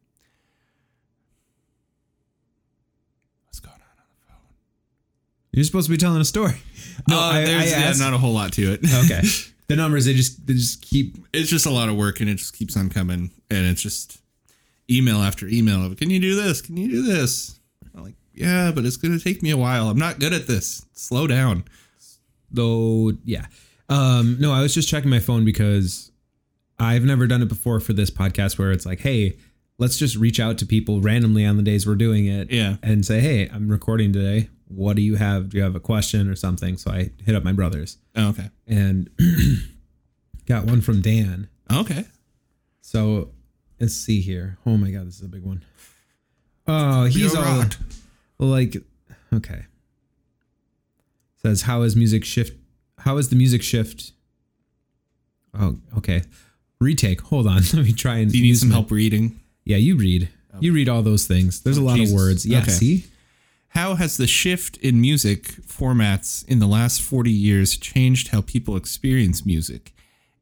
What's 3.46 3.60
going 3.60 3.74
on 3.76 3.82
on 3.82 4.06
the 4.20 4.28
phone? 4.28 4.38
You're 5.52 5.64
supposed 5.66 5.88
to 5.88 5.92
be 5.92 5.98
telling 5.98 6.22
a 6.22 6.26
story. 6.26 6.56
No, 7.08 7.18
Uh, 7.18 7.22
I, 7.22 7.40
I 7.42 7.46
there's 7.46 7.72
yeah, 7.72 7.94
not 8.06 8.14
a 8.14 8.18
whole 8.18 8.34
lot 8.34 8.54
to 8.54 8.72
it. 8.74 8.80
okay. 9.06 9.22
The 9.68 9.76
numbers 9.76 10.06
they 10.06 10.14
just 10.14 10.46
they 10.48 10.54
just 10.54 10.82
keep 10.82 11.18
it's 11.34 11.50
just 11.50 11.66
a 11.66 11.70
lot 11.72 11.90
of 11.90 11.96
work 11.98 12.22
and 12.22 12.30
it 12.30 12.36
just 12.36 12.56
keeps 12.56 12.78
on 12.78 12.90
coming 12.90 13.32
and 13.50 13.66
it's 13.66 13.82
just 13.82 14.20
email 14.90 15.18
after 15.18 15.48
email 15.48 15.86
of 15.86 15.96
can 15.98 16.10
you 16.10 16.20
do 16.20 16.36
this 16.36 16.62
can 16.62 16.78
you 16.78 16.90
do 16.90 17.02
this 17.04 17.60
I'm 17.96 18.04
like 18.04 18.16
yeah 18.34 18.72
but 18.74 18.86
it's 18.86 18.98
gonna 18.98 19.20
take 19.20 19.42
me 19.42 19.52
a 19.52 19.58
while 19.58 19.90
i'm 19.90 19.98
not 19.98 20.20
good 20.20 20.34
at 20.34 20.48
this 20.48 20.86
slow 20.94 21.28
down 21.28 21.64
though 22.54 23.12
yeah. 23.26 23.48
Um 23.90 24.38
no, 24.40 24.54
I 24.54 24.62
was 24.62 24.74
just 24.74 24.88
checking 24.88 25.10
my 25.10 25.20
phone 25.20 25.44
because 25.44 26.12
I've 26.80 27.04
never 27.04 27.28
done 27.28 27.42
it 27.42 27.50
before 27.50 27.80
for 27.80 27.94
this 27.94 28.10
podcast 28.10 28.58
where 28.58 28.72
it's 28.72 28.86
like, 28.86 29.02
hey, 29.02 29.38
let's 29.78 29.98
just 29.98 30.16
reach 30.16 30.40
out 30.40 30.58
to 30.60 30.66
people 30.66 31.02
randomly 31.02 31.46
on 31.46 31.58
the 31.58 31.64
days 31.64 31.86
we're 31.86 31.96
doing 31.96 32.26
it. 32.26 32.52
Yeah. 32.52 32.78
And 32.82 33.06
say, 33.06 33.20
hey, 33.20 33.50
I'm 33.50 33.70
recording 33.70 34.14
today. 34.14 34.50
What 34.68 34.96
do 34.96 35.02
you 35.02 35.16
have? 35.16 35.50
Do 35.50 35.58
you 35.58 35.64
have 35.64 35.76
a 35.76 35.80
question 35.80 36.30
or 36.30 36.36
something? 36.36 36.78
So 36.78 36.92
I 36.92 37.10
hit 37.24 37.36
up 37.36 37.44
my 37.44 37.52
brothers 37.54 37.98
oh, 38.16 38.30
okay 38.30 38.50
and 38.68 39.10
got 40.48 40.66
one 40.66 40.82
from 40.82 41.02
Dan. 41.02 41.50
okay 41.72 42.06
So 42.82 43.30
let's 43.80 43.94
see 43.96 44.22
here. 44.22 44.58
Oh 44.66 44.78
my 44.78 44.92
god, 44.92 45.08
this 45.08 45.18
is 45.20 45.26
a 45.26 45.30
big 45.30 45.44
one. 45.44 45.64
Oh, 46.68 47.06
he's 47.06 47.36
all 47.36 47.66
like 48.40 48.78
okay. 49.34 49.66
Says 51.42 51.64
how 51.64 51.82
is 51.82 51.96
music 51.96 52.24
shift 52.24 52.58
how 53.00 53.18
is 53.18 53.28
the 53.30 53.36
music 53.36 53.62
shift? 53.62 54.14
Oh, 55.54 55.78
okay. 55.98 56.24
Retake. 56.80 57.22
Hold 57.22 57.48
on. 57.48 57.56
Let 57.74 57.84
me 57.86 57.92
try 57.94 58.18
and 58.18 58.32
do 58.32 58.38
you 58.38 58.44
need 58.44 58.58
some 58.58 58.70
my- 58.70 58.76
help 58.76 58.92
reading 58.92 59.40
Yeah, 59.66 59.78
you 59.78 59.98
read. 59.98 60.30
You 60.60 60.72
read 60.72 60.88
all 60.88 61.02
those 61.02 61.26
things. 61.26 61.62
There's 61.62 61.78
a 61.78 61.82
lot 61.82 61.98
Jesus. 61.98 62.14
of 62.14 62.16
words. 62.20 62.46
Yeah, 62.46 62.60
Okay. 62.62 62.72
see? 62.72 63.06
how 63.70 63.96
has 63.96 64.18
the 64.18 64.28
shift 64.28 64.78
in 64.78 65.02
music 65.02 65.46
formats 65.66 66.48
in 66.48 66.60
the 66.60 66.68
last 66.68 67.02
40 67.02 67.32
years 67.32 67.76
changed 67.76 68.28
how 68.28 68.42
people 68.42 68.76
experience 68.78 69.48
music 69.48 69.94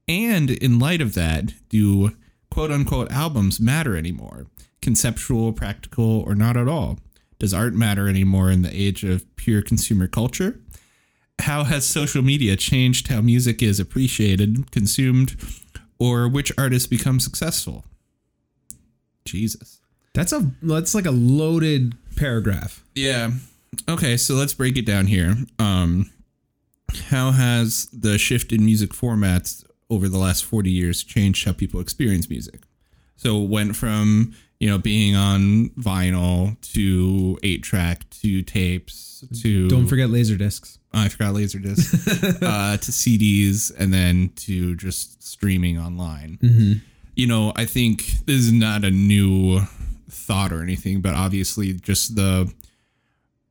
and 0.06 0.50
in 0.52 0.80
light 0.80 1.00
of 1.00 1.14
that 1.14 1.54
do 1.70 2.12
quote 2.52 2.72
unquote 2.72 3.12
albums 3.12 3.60
matter 3.60 3.96
anymore 3.96 4.46
conceptual 4.82 5.52
practical 5.54 6.22
or 6.28 6.36
not 6.36 6.56
at 6.58 6.68
all 6.68 7.00
does 7.40 7.54
art 7.54 7.74
matter 7.74 8.08
anymore 8.08 8.52
in 8.52 8.62
the 8.62 8.70
age 8.76 9.04
of 9.04 9.24
pure 9.36 9.62
consumer 9.62 10.08
culture 10.08 10.60
how 11.40 11.64
has 11.64 11.88
social 11.88 12.22
media 12.22 12.56
changed 12.56 13.08
how 13.08 13.22
music 13.22 13.64
is 13.64 13.80
appreciated 13.80 14.70
consumed 14.72 15.36
or 15.98 16.28
which 16.28 16.52
artists 16.58 16.88
become 16.88 17.20
successful 17.20 17.86
jesus 19.26 19.80
That's 20.14 20.34
a 20.34 20.52
that's 20.62 20.94
like 20.94 21.06
a 21.06 21.12
loaded 21.12 21.96
paragraph. 22.16 22.84
yeah. 22.96 23.32
Okay, 23.88 24.18
so 24.18 24.34
let's 24.36 24.54
break 24.54 24.76
it 24.78 24.86
down 24.86 25.08
here. 25.08 25.34
Um, 25.58 26.12
how 27.10 27.32
has 27.32 27.88
the 27.94 28.18
shift 28.18 28.52
in 28.52 28.66
music 28.66 28.90
formats 28.90 29.64
over 29.92 30.10
the 30.10 30.18
last 30.18 30.44
40 30.44 30.72
years 30.72 31.04
changed 31.04 31.46
how 31.46 31.54
people 31.54 31.80
experience 31.80 32.30
music? 32.30 32.62
So 33.18 33.44
it 33.44 33.50
went 33.50 33.76
from, 33.76 34.34
you 34.60 34.68
know, 34.68 34.80
being 34.80 35.16
on 35.16 35.70
vinyl 35.78 36.60
to 36.74 37.38
8 37.44 37.62
track 37.62 38.10
to 38.22 38.42
tapes 38.42 39.24
to 39.44 39.70
Don't 39.70 39.86
forget 39.86 40.10
laser 40.10 40.36
discs. 40.36 40.80
I 40.94 41.08
forgot 41.10 41.36
Laserdisc 41.36 42.44
uh, 42.44 42.78
to 42.78 42.92
CDs 42.92 43.72
and 43.78 43.94
then 43.94 44.32
to 44.38 44.76
just 44.76 45.24
streaming 45.24 45.78
online. 45.80 46.38
You 47.16 47.28
know, 47.28 47.54
I 47.56 47.66
think 47.66 48.04
this 48.26 48.38
is 48.38 48.52
not 48.52 48.84
a 48.84 48.92
new 48.92 49.62
thought 50.10 50.52
or 50.52 50.62
anything, 50.62 51.02
but 51.02 51.14
obviously 51.14 51.74
just 51.74 52.16
the 52.16 52.52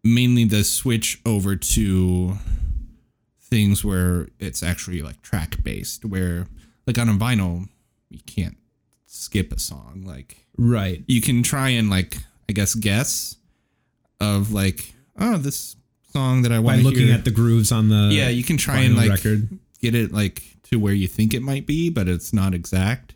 mainly 0.05 0.45
the 0.45 0.65
switch 0.65 1.21
over 1.25 1.57
to 1.57 2.37
things 3.51 3.85
where 3.85 4.29
it's 4.39 4.63
actually 4.63 5.03
like 5.03 5.21
track 5.23 5.63
based, 5.63 6.05
where 6.05 6.47
like 6.87 6.99
on 6.99 7.09
a 7.09 7.13
vinyl 7.13 7.69
you 8.09 8.21
can't 8.27 8.57
skip 9.07 9.53
a 9.53 9.59
song. 9.59 10.05
Like 10.07 10.45
Right. 10.57 11.03
you 11.07 11.21
can 11.21 11.43
try 11.43 11.71
and 11.71 11.91
like 11.91 12.19
I 12.49 12.53
guess 12.53 12.75
guess 12.75 13.37
of 14.21 14.53
like 14.53 14.93
oh 15.19 15.37
this 15.39 15.77
song 16.13 16.43
that 16.43 16.53
I 16.53 16.59
want 16.59 16.79
to 16.79 16.85
looking 16.85 17.07
hear. 17.07 17.15
at 17.15 17.25
the 17.25 17.31
grooves 17.31 17.73
on 17.73 17.89
the 17.89 18.11
yeah, 18.13 18.29
you 18.29 18.45
can 18.45 18.57
try 18.57 18.81
and 18.81 18.97
like 18.97 19.11
record. 19.11 19.49
get 19.81 19.95
it 19.95 20.13
like 20.13 20.43
to 20.65 20.79
where 20.79 20.93
you 20.95 21.09
think 21.09 21.35
it 21.35 21.43
might 21.43 21.67
be, 21.67 21.91
but 21.91 22.09
it's 22.09 22.33
not 22.33 22.55
exact. 22.55 23.15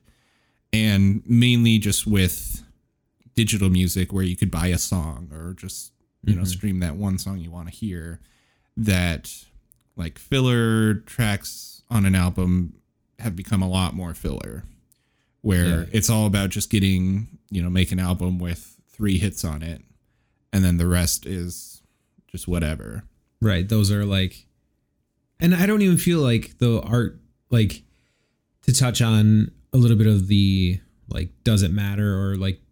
And 0.73 1.23
mainly 1.26 1.79
just 1.79 2.07
with 2.07 2.62
digital 3.35 3.71
music 3.71 4.12
where 4.12 4.25
you 4.25 4.37
could 4.37 4.50
buy 4.50 4.69
a 4.69 4.79
song 4.79 5.31
or 5.33 5.55
just 5.55 5.93
you 6.25 6.35
know 6.35 6.43
mm-hmm. 6.43 6.49
stream 6.49 6.81
that 6.81 6.97
one 6.97 7.19
song 7.19 7.38
you 7.38 7.50
want 7.50 7.69
to 7.69 7.75
hear 7.75 8.21
that 8.76 9.33
like 9.97 10.19
filler 10.19 10.95
tracks 10.95 11.83
on 11.91 12.05
an 12.07 12.15
album 12.15 12.75
have 13.19 13.37
become 13.37 13.63
a 13.63 13.69
lot 13.69 13.95
more 13.95 14.15
filler 14.15 14.65
where 15.43 15.81
Yeah. 15.83 15.87
it's 15.93 16.11
all 16.11 16.27
about 16.27 16.51
just 16.51 16.71
getting 16.71 17.29
you 17.51 17.63
know 17.63 17.71
make 17.71 17.93
an 17.93 17.99
album 18.01 18.39
with 18.39 18.77
three 18.89 19.19
hits 19.19 19.45
on 19.45 19.63
it 19.63 19.83
and 20.53 20.65
then 20.65 20.77
the 20.79 20.87
rest 20.87 21.27
is 21.27 21.83
just 22.27 22.47
whatever 22.49 23.05
Right. 23.41 23.69
Those 23.69 23.91
are 23.93 24.07
like, 24.07 24.47
and 25.39 25.55
I 25.55 25.67
don't 25.67 25.83
even 25.83 25.99
feel 25.99 26.21
like 26.21 26.57
the 26.59 26.81
art, 26.81 27.21
like, 27.51 27.83
to 28.63 28.73
touch 28.73 29.03
on 29.03 29.51
a 29.71 29.77
little 29.77 29.99
bit 29.99 30.07
of 30.07 30.29
the, 30.29 30.81
like, 31.11 31.29
does 31.43 31.63
it 31.63 31.71
matter 31.71 32.19
or 32.19 32.37
like, 32.37 32.63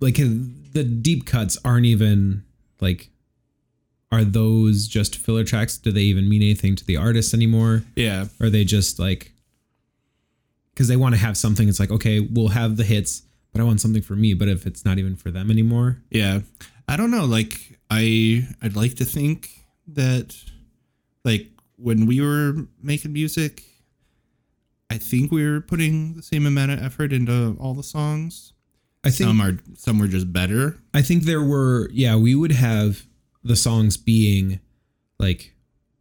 like 0.00 0.16
the 0.16 0.82
deep 0.82 1.26
cuts 1.26 1.56
aren't 1.64 1.86
even 1.86 2.42
like, 2.80 3.10
are 4.14 4.24
those 4.24 4.86
just 4.88 5.16
filler 5.16 5.44
tracks? 5.44 5.76
Do 5.78 5.92
they 5.92 6.02
even 6.02 6.28
mean 6.28 6.42
anything 6.42 6.76
to 6.76 6.84
the 6.84 6.96
artist 6.96 7.34
anymore? 7.34 7.82
yeah 7.96 8.26
Or 8.40 8.46
are 8.46 8.50
they 8.50 8.64
just 8.64 8.98
like, 8.98 9.32
because 10.72 10.88
they 10.88 10.96
want 10.96 11.14
to 11.14 11.20
have 11.20 11.36
something, 11.36 11.68
it's 11.68 11.78
like, 11.80 11.90
okay, 11.90 12.20
we'll 12.20 12.48
have 12.48 12.76
the 12.76 12.84
hits, 12.84 13.22
but 13.52 13.60
I 13.60 13.64
want 13.64 13.80
something 13.80 14.02
for 14.02 14.16
me. 14.16 14.34
But 14.34 14.48
if 14.48 14.66
it's 14.66 14.84
not 14.84 14.98
even 14.98 15.16
for 15.16 15.30
them 15.30 15.50
anymore, 15.50 16.02
Yeah. 16.10 16.40
I 16.86 16.96
don't 16.96 17.10
know. 17.10 17.24
Like 17.24 17.78
I 17.90 18.46
I'd 18.60 18.76
like 18.76 18.96
to 18.96 19.06
think 19.06 19.48
that 19.88 20.36
like 21.24 21.46
when 21.76 22.04
we 22.04 22.20
were 22.20 22.66
making 22.82 23.12
music, 23.14 23.62
I 24.90 24.98
think 24.98 25.32
we 25.32 25.48
were 25.48 25.62
putting 25.62 26.14
the 26.14 26.22
same 26.22 26.44
amount 26.44 26.72
of 26.72 26.82
effort 26.82 27.10
into 27.12 27.56
all 27.58 27.72
the 27.72 27.82
songs. 27.82 28.52
I 29.02 29.08
think 29.10 29.28
Some 29.28 29.40
are 29.40 29.58
some 29.76 29.98
were 29.98 30.08
just 30.08 30.30
better. 30.30 30.76
I 30.92 31.00
think 31.00 31.22
there 31.24 31.42
were, 31.42 31.88
yeah, 31.92 32.16
we 32.16 32.34
would 32.34 32.52
have 32.52 33.06
the 33.44 33.56
songs 33.56 33.96
being 33.96 34.60
like, 35.18 35.52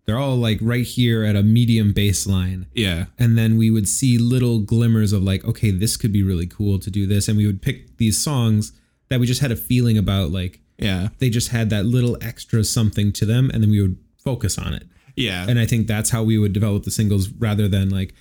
they're 0.06 0.18
all 0.18 0.36
like 0.36 0.60
right 0.62 0.86
here 0.86 1.24
at 1.24 1.36
a 1.36 1.44
medium 1.44 1.94
bass 1.94 2.26
line. 2.28 2.68
Yeah. 2.74 3.06
And 3.18 3.38
then 3.38 3.58
we 3.58 3.70
would 3.70 3.88
see 3.88 4.18
little 4.18 4.60
glimmers 4.60 5.14
of 5.14 5.24
like, 5.24 5.46
okay, 5.46 5.72
this 5.72 5.96
could 5.98 6.12
be 6.12 6.24
really 6.24 6.48
cool 6.48 6.80
to 6.80 6.90
do 6.92 7.06
this. 7.08 7.28
And 7.28 7.38
we 7.38 7.46
would 7.46 7.62
pick 7.62 7.98
these 7.98 8.18
songs 8.18 8.74
that 9.10 9.20
we 9.20 9.28
just 9.28 9.42
had 9.42 9.52
a 9.52 9.56
feeling 9.56 9.98
about, 9.98 10.32
like, 10.32 10.60
Yeah. 10.78 11.10
they 11.20 11.30
just 11.30 11.50
had 11.50 11.70
that 11.70 11.86
little 11.86 12.18
extra 12.22 12.64
something 12.64 13.14
to 13.14 13.26
them. 13.26 13.50
And 13.54 13.64
then 13.64 13.70
we 13.70 13.82
would 13.82 13.98
focus 14.18 14.58
on 14.58 14.74
it. 14.74 14.88
Yeah. 15.16 15.46
And 15.48 15.60
I 15.60 15.66
think 15.66 15.88
that's 15.88 16.10
how 16.10 16.24
we 16.24 16.38
would 16.38 16.54
develop 16.54 16.84
the 16.84 16.92
singles 16.92 17.30
rather 17.30 17.68
than 17.68 17.90
like, 17.90 18.14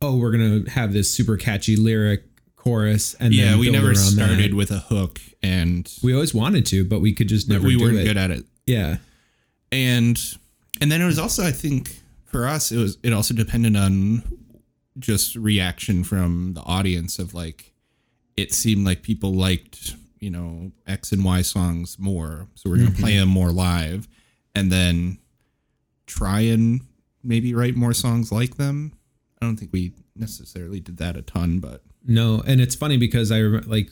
oh, 0.00 0.16
we're 0.16 0.30
going 0.32 0.64
to 0.64 0.70
have 0.70 0.92
this 0.92 1.10
super 1.12 1.36
catchy 1.36 1.76
lyric 1.76 2.24
chorus. 2.56 3.14
And 3.20 3.34
yeah, 3.34 3.50
then 3.50 3.58
we 3.58 3.70
never 3.70 3.94
started 3.94 4.52
that. 4.52 4.54
with 4.56 4.70
a 4.70 4.78
hook 4.78 5.20
and 5.42 5.92
We 6.02 6.14
always 6.14 6.34
wanted 6.34 6.66
to, 6.66 6.84
but 6.84 7.00
we 7.00 7.12
could 7.12 7.28
just 7.28 7.48
never 7.48 7.66
we 7.66 7.76
weren't 7.76 7.98
it. 7.98 8.04
good 8.04 8.16
at 8.16 8.30
it. 8.30 8.44
Yeah. 8.68 8.96
and 9.72 10.18
and 10.80 10.92
then 10.92 11.00
it 11.00 11.06
was 11.06 11.18
also 11.18 11.44
i 11.44 11.50
think 11.50 12.00
for 12.24 12.46
us 12.46 12.70
it 12.72 12.78
was 12.78 12.98
it 13.02 13.12
also 13.12 13.34
depended 13.34 13.76
on 13.76 14.22
just 14.98 15.36
reaction 15.36 16.04
from 16.04 16.54
the 16.54 16.62
audience 16.62 17.18
of 17.18 17.34
like 17.34 17.72
it 18.36 18.52
seemed 18.52 18.86
like 18.86 19.02
people 19.02 19.32
liked 19.32 19.96
you 20.20 20.30
know 20.30 20.72
x 20.86 21.12
and 21.12 21.24
y 21.24 21.42
songs 21.42 21.98
more 21.98 22.48
so 22.54 22.70
we're 22.70 22.76
gonna 22.76 22.90
mm-hmm. 22.90 23.02
play 23.02 23.16
them 23.16 23.28
more 23.28 23.50
live 23.50 24.08
and 24.54 24.72
then 24.72 25.18
try 26.06 26.40
and 26.40 26.80
maybe 27.22 27.54
write 27.54 27.76
more 27.76 27.92
songs 27.92 28.32
like 28.32 28.56
them 28.56 28.92
i 29.40 29.46
don't 29.46 29.56
think 29.56 29.72
we 29.72 29.92
necessarily 30.16 30.80
did 30.80 30.96
that 30.96 31.16
a 31.16 31.22
ton 31.22 31.58
but 31.60 31.82
No, 32.04 32.42
and 32.46 32.60
it's 32.60 32.74
funny 32.74 32.96
because 32.96 33.30
I 33.30 33.40
like 33.40 33.90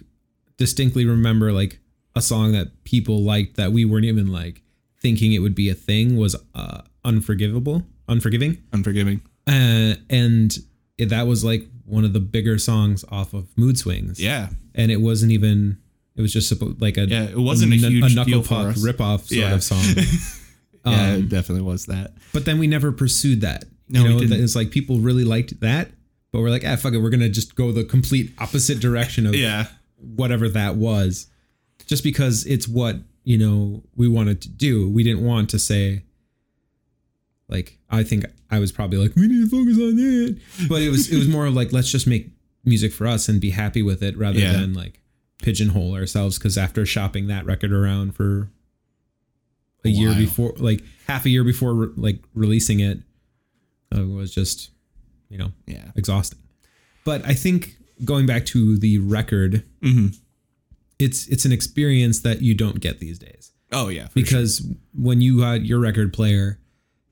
distinctly 0.56 1.04
remember 1.04 1.52
like 1.52 1.78
a 2.14 2.22
song 2.22 2.52
that 2.52 2.84
people 2.84 3.22
liked 3.22 3.56
that 3.56 3.72
we 3.72 3.84
weren't 3.84 4.06
even 4.06 4.32
like 4.32 4.62
thinking 5.00 5.32
it 5.32 5.40
would 5.40 5.54
be 5.54 5.68
a 5.68 5.74
thing 5.74 6.16
was 6.16 6.36
uh, 6.54 6.82
unforgivable, 7.04 7.82
unforgiving, 8.08 8.58
unforgiving 8.72 9.20
uh, 9.46 9.94
and 10.10 10.58
it, 10.98 11.06
that 11.10 11.26
was 11.26 11.44
like 11.44 11.66
one 11.84 12.04
of 12.04 12.12
the 12.12 12.20
bigger 12.20 12.58
songs 12.58 13.04
off 13.10 13.32
of 13.34 13.46
Mood 13.56 13.78
Swings. 13.78 14.20
yeah 14.20 14.48
and 14.74 14.90
it 14.90 15.00
wasn't 15.00 15.32
even. 15.32 15.78
It 16.16 16.22
was 16.22 16.32
just 16.32 16.48
supposed 16.48 16.80
like 16.80 16.96
a 16.96 17.06
Yeah, 17.06 17.24
it 17.24 17.36
wasn't 17.38 17.72
a 17.74 17.76
huge 17.76 18.12
a 18.12 18.14
knuckle 18.14 18.42
puck 18.42 18.74
ripoff 18.76 19.20
sort 19.26 19.32
Yeah. 19.32 19.54
of 19.54 19.62
song. 19.62 19.82
yeah, 20.86 21.12
Um, 21.12 21.18
it 21.20 21.28
definitely 21.28 21.62
was 21.62 21.86
that. 21.86 22.12
but 22.32 22.44
then 22.46 22.58
we 22.58 22.66
never 22.66 22.90
pursued 22.92 23.42
that. 23.42 23.64
No, 23.88 24.04
you 24.04 24.16
we 24.16 24.26
know, 24.26 24.36
it's 24.36 24.56
like 24.56 24.70
people 24.70 24.98
really 24.98 25.24
liked 25.24 25.60
that, 25.60 25.90
but 26.32 26.40
we're 26.40 26.50
like, 26.50 26.64
ah, 26.66 26.74
fuck 26.76 26.94
it, 26.94 26.98
we're 26.98 27.10
gonna 27.10 27.28
just 27.28 27.54
go 27.54 27.70
the 27.70 27.84
complete 27.84 28.32
opposite 28.38 28.80
direction 28.80 29.26
of 29.26 29.34
Yeah, 29.34 29.66
whatever 29.98 30.48
that 30.48 30.76
was, 30.76 31.26
just 31.86 32.02
because 32.02 32.44
it's 32.46 32.66
what 32.66 32.96
you 33.26 33.36
know 33.36 33.82
we 33.96 34.06
wanted 34.08 34.40
to 34.42 34.48
do. 34.48 34.88
We 34.88 35.02
didn't 35.02 35.24
want 35.24 35.50
to 35.50 35.58
say, 35.58 36.02
like, 37.48 37.78
I 37.90 38.02
think 38.04 38.24
I 38.50 38.58
was 38.60 38.72
probably 38.72 38.98
like, 38.98 39.14
we 39.16 39.26
need 39.26 39.48
to 39.48 39.50
focus 39.50 39.76
on 39.76 39.96
that, 39.96 40.38
but 40.68 40.80
it 40.80 40.90
was 40.90 41.12
it 41.12 41.16
was 41.18 41.28
more 41.28 41.44
of 41.46 41.54
like, 41.54 41.72
let's 41.72 41.90
just 41.90 42.06
make 42.06 42.30
music 42.64 42.92
for 42.92 43.06
us 43.06 43.28
and 43.28 43.40
be 43.40 43.50
happy 43.50 43.82
with 43.82 44.02
it, 44.02 44.16
rather 44.16 44.38
Yeah. 44.38 44.52
than 44.52 44.72
like 44.74 45.00
pigeonhole 45.42 45.94
ourselves. 45.94 46.38
Because 46.38 46.56
after 46.56 46.86
shopping 46.86 47.26
that 47.26 47.44
record 47.44 47.72
around 47.72 48.14
for 48.14 48.48
a 49.84 49.88
A 49.88 49.90
year 49.90 50.10
while. 50.10 50.18
before, 50.18 50.54
like 50.58 50.82
half 51.06 51.24
a 51.26 51.30
year 51.30 51.44
before, 51.44 51.74
re- 51.74 51.92
like 51.96 52.22
releasing 52.34 52.80
it, 52.80 53.00
uh, 53.96 54.04
was 54.06 54.32
just, 54.34 54.70
you 55.28 55.38
know, 55.38 55.52
yeah. 55.66 55.90
exhausting. 55.96 56.38
But 57.04 57.24
I 57.24 57.34
think 57.34 57.76
going 58.04 58.26
back 58.26 58.46
to 58.46 58.78
the 58.78 58.98
record, 58.98 59.62
hmm 59.82 60.08
it's 60.98 61.26
it's 61.28 61.44
an 61.44 61.52
experience 61.52 62.20
that 62.20 62.42
you 62.42 62.54
don't 62.54 62.80
get 62.80 62.98
these 63.00 63.18
days 63.18 63.52
Oh 63.72 63.88
yeah, 63.88 64.06
because 64.14 64.64
when 64.94 65.20
you 65.20 65.40
had 65.40 65.66
your 65.66 65.80
record 65.80 66.12
player 66.12 66.60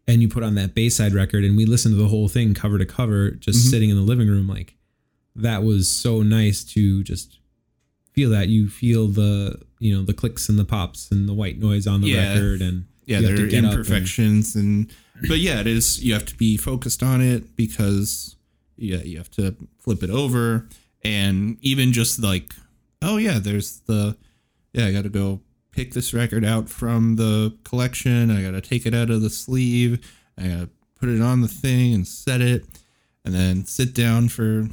and 0.07 0.23
you 0.23 0.29
put 0.29 0.45
on 0.45 0.55
that 0.55 0.73
Bayside 0.75 1.13
record 1.13 1.43
and 1.45 1.57
we 1.57 1.67
listened 1.67 1.95
to 1.97 2.01
the 2.01 2.07
whole 2.09 2.29
thing 2.29 2.55
cover 2.55 2.79
to 2.79 2.87
cover, 2.87 3.33
just 3.33 3.67
Mhm. 3.67 3.71
sitting 3.71 3.91
in 3.91 3.97
the 3.97 4.03
living 4.03 4.29
room, 4.29 4.47
like 4.47 4.77
that 5.35 5.65
was 5.65 5.89
so 5.89 6.23
nice 6.23 6.63
to 6.65 7.03
just 7.03 7.39
feel 8.13 8.31
that 8.31 8.49
you 8.49 8.69
feel 8.69 9.09
the 9.09 9.59
you 9.81 9.93
know 9.95 10.05
the 10.05 10.15
clicks 10.15 10.49
and 10.49 10.57
the 10.59 10.65
pops 10.65 11.11
and 11.11 11.29
the 11.29 11.35
white 11.35 11.59
noise 11.59 11.87
on 11.89 12.01
the 12.03 12.11
Yeah. 12.11 12.35
record 12.35 12.63
and 12.63 12.85
yeah, 13.07 13.21
there 13.21 13.33
are 13.33 13.35
up 13.35 13.41
and- 13.53 13.53
imperfections 13.53 14.55
and, 14.55 14.87
but 15.29 15.39
yeah, 15.41 15.61
it 15.61 15.67
is. 15.67 16.03
You 16.03 16.13
have 16.15 16.25
to 16.27 16.37
be 16.37 16.57
focused 16.57 17.03
on 17.03 17.21
it 17.21 17.57
because 17.57 18.37
yeah, 18.79 19.03
you 19.03 19.17
have 19.19 19.31
to 19.33 19.57
flip 19.81 20.03
it 20.05 20.11
over 20.11 20.69
and 21.05 21.57
even 21.63 21.93
just 21.93 22.21
like, 22.23 22.55
oh 23.05 23.19
yeah, 23.19 23.39
there's 23.39 23.81
the 23.81 24.17
yeah, 24.73 24.87
I 24.87 24.93
got 24.93 25.03
to 25.03 25.09
go 25.09 25.41
pick 25.71 25.93
this 25.93 26.13
record 26.13 26.45
out 26.45 26.69
from 26.69 27.17
the 27.17 27.57
collection. 27.65 28.31
I 28.31 28.43
got 28.43 28.53
to 28.53 28.61
take 28.61 28.87
it 28.87 28.95
out 28.95 29.11
of 29.11 29.21
the 29.21 29.31
sleeve. 29.31 30.05
I 30.39 30.43
got 30.43 30.61
to 30.61 30.71
put 30.99 31.09
it 31.09 31.21
on 31.21 31.43
the 31.43 31.49
thing 31.49 31.95
and 31.95 32.07
set 32.07 32.41
it, 32.41 32.65
and 33.25 33.35
then 33.35 33.65
sit 33.67 33.95
down 33.95 34.29
for 34.29 34.69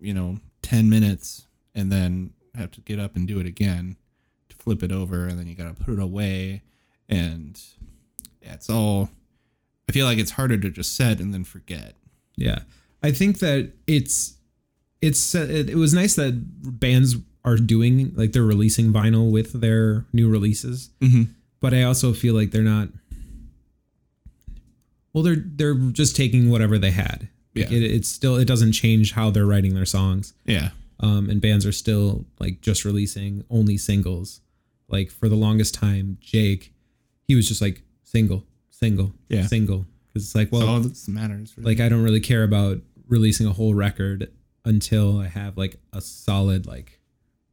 you 0.00 0.14
know 0.14 0.38
ten 0.62 0.90
minutes, 0.90 1.46
and 1.74 1.92
then 1.92 2.32
have 2.54 2.70
to 2.72 2.80
get 2.80 2.98
up 2.98 3.14
and 3.14 3.28
do 3.28 3.38
it 3.38 3.46
again 3.46 3.96
to 4.48 4.56
flip 4.56 4.82
it 4.82 4.90
over, 4.90 5.26
and 5.26 5.38
then 5.38 5.46
you 5.46 5.54
got 5.54 5.76
to 5.76 5.84
put 5.84 5.94
it 5.94 6.00
away, 6.00 6.62
and 7.08 7.60
yeah, 8.42 8.54
it's 8.54 8.70
all. 8.70 9.10
I 9.88 9.92
feel 9.92 10.04
like 10.04 10.18
it's 10.18 10.32
harder 10.32 10.58
to 10.58 10.68
just 10.68 10.96
set 10.96 11.18
and 11.18 11.32
then 11.32 11.44
forget. 11.44 11.94
Yeah, 12.36 12.60
I 13.02 13.10
think 13.10 13.38
that 13.38 13.72
it's 13.86 14.34
it's 15.00 15.34
it, 15.34 15.70
it 15.70 15.76
was 15.76 15.94
nice 15.94 16.14
that 16.16 16.78
bands 16.78 17.16
are 17.48 17.56
doing 17.56 18.12
like 18.16 18.32
they're 18.32 18.42
releasing 18.42 18.92
vinyl 18.92 19.30
with 19.30 19.60
their 19.60 20.04
new 20.12 20.28
releases, 20.28 20.90
Mm-hmm. 21.00 21.24
but 21.60 21.72
I 21.74 21.82
also 21.82 22.12
feel 22.12 22.34
like 22.34 22.50
they're 22.50 22.62
not. 22.62 22.88
Well, 25.12 25.24
they're 25.24 25.36
they're 25.44 25.74
just 25.74 26.16
taking 26.16 26.50
whatever 26.50 26.78
they 26.78 26.90
had. 26.90 27.28
Like, 27.54 27.70
Yeah. 27.70 27.76
it, 27.78 27.82
it's 27.82 28.08
still 28.08 28.36
it 28.36 28.44
doesn't 28.44 28.72
change 28.72 29.12
how 29.12 29.30
they're 29.30 29.46
writing 29.46 29.74
their 29.74 29.86
songs. 29.86 30.34
Yeah, 30.44 30.70
Um, 31.00 31.28
and 31.30 31.40
bands 31.40 31.66
are 31.66 31.72
still 31.72 32.24
like 32.38 32.60
just 32.60 32.84
releasing 32.84 33.44
only 33.50 33.76
singles. 33.78 34.40
Like 34.88 35.10
for 35.10 35.28
the 35.28 35.36
longest 35.36 35.74
time, 35.74 36.18
Jake, 36.20 36.72
he 37.26 37.34
was 37.34 37.48
just 37.48 37.60
like 37.60 37.82
single, 38.04 38.44
single, 38.70 39.12
Yeah. 39.28 39.46
single. 39.46 39.86
Because 40.08 40.24
it's 40.26 40.34
like, 40.34 40.50
well, 40.52 40.62
well, 40.62 40.70
all 40.74 40.80
that 40.80 41.08
matters. 41.08 41.54
Really. 41.56 41.74
like 41.74 41.80
I 41.84 41.88
don't 41.88 42.02
really 42.02 42.20
care 42.20 42.44
about 42.44 42.80
releasing 43.08 43.46
a 43.46 43.52
whole 43.52 43.74
record 43.74 44.30
until 44.64 45.18
I 45.18 45.28
have 45.28 45.56
like 45.56 45.76
a 45.92 46.00
solid 46.00 46.66
like 46.66 46.97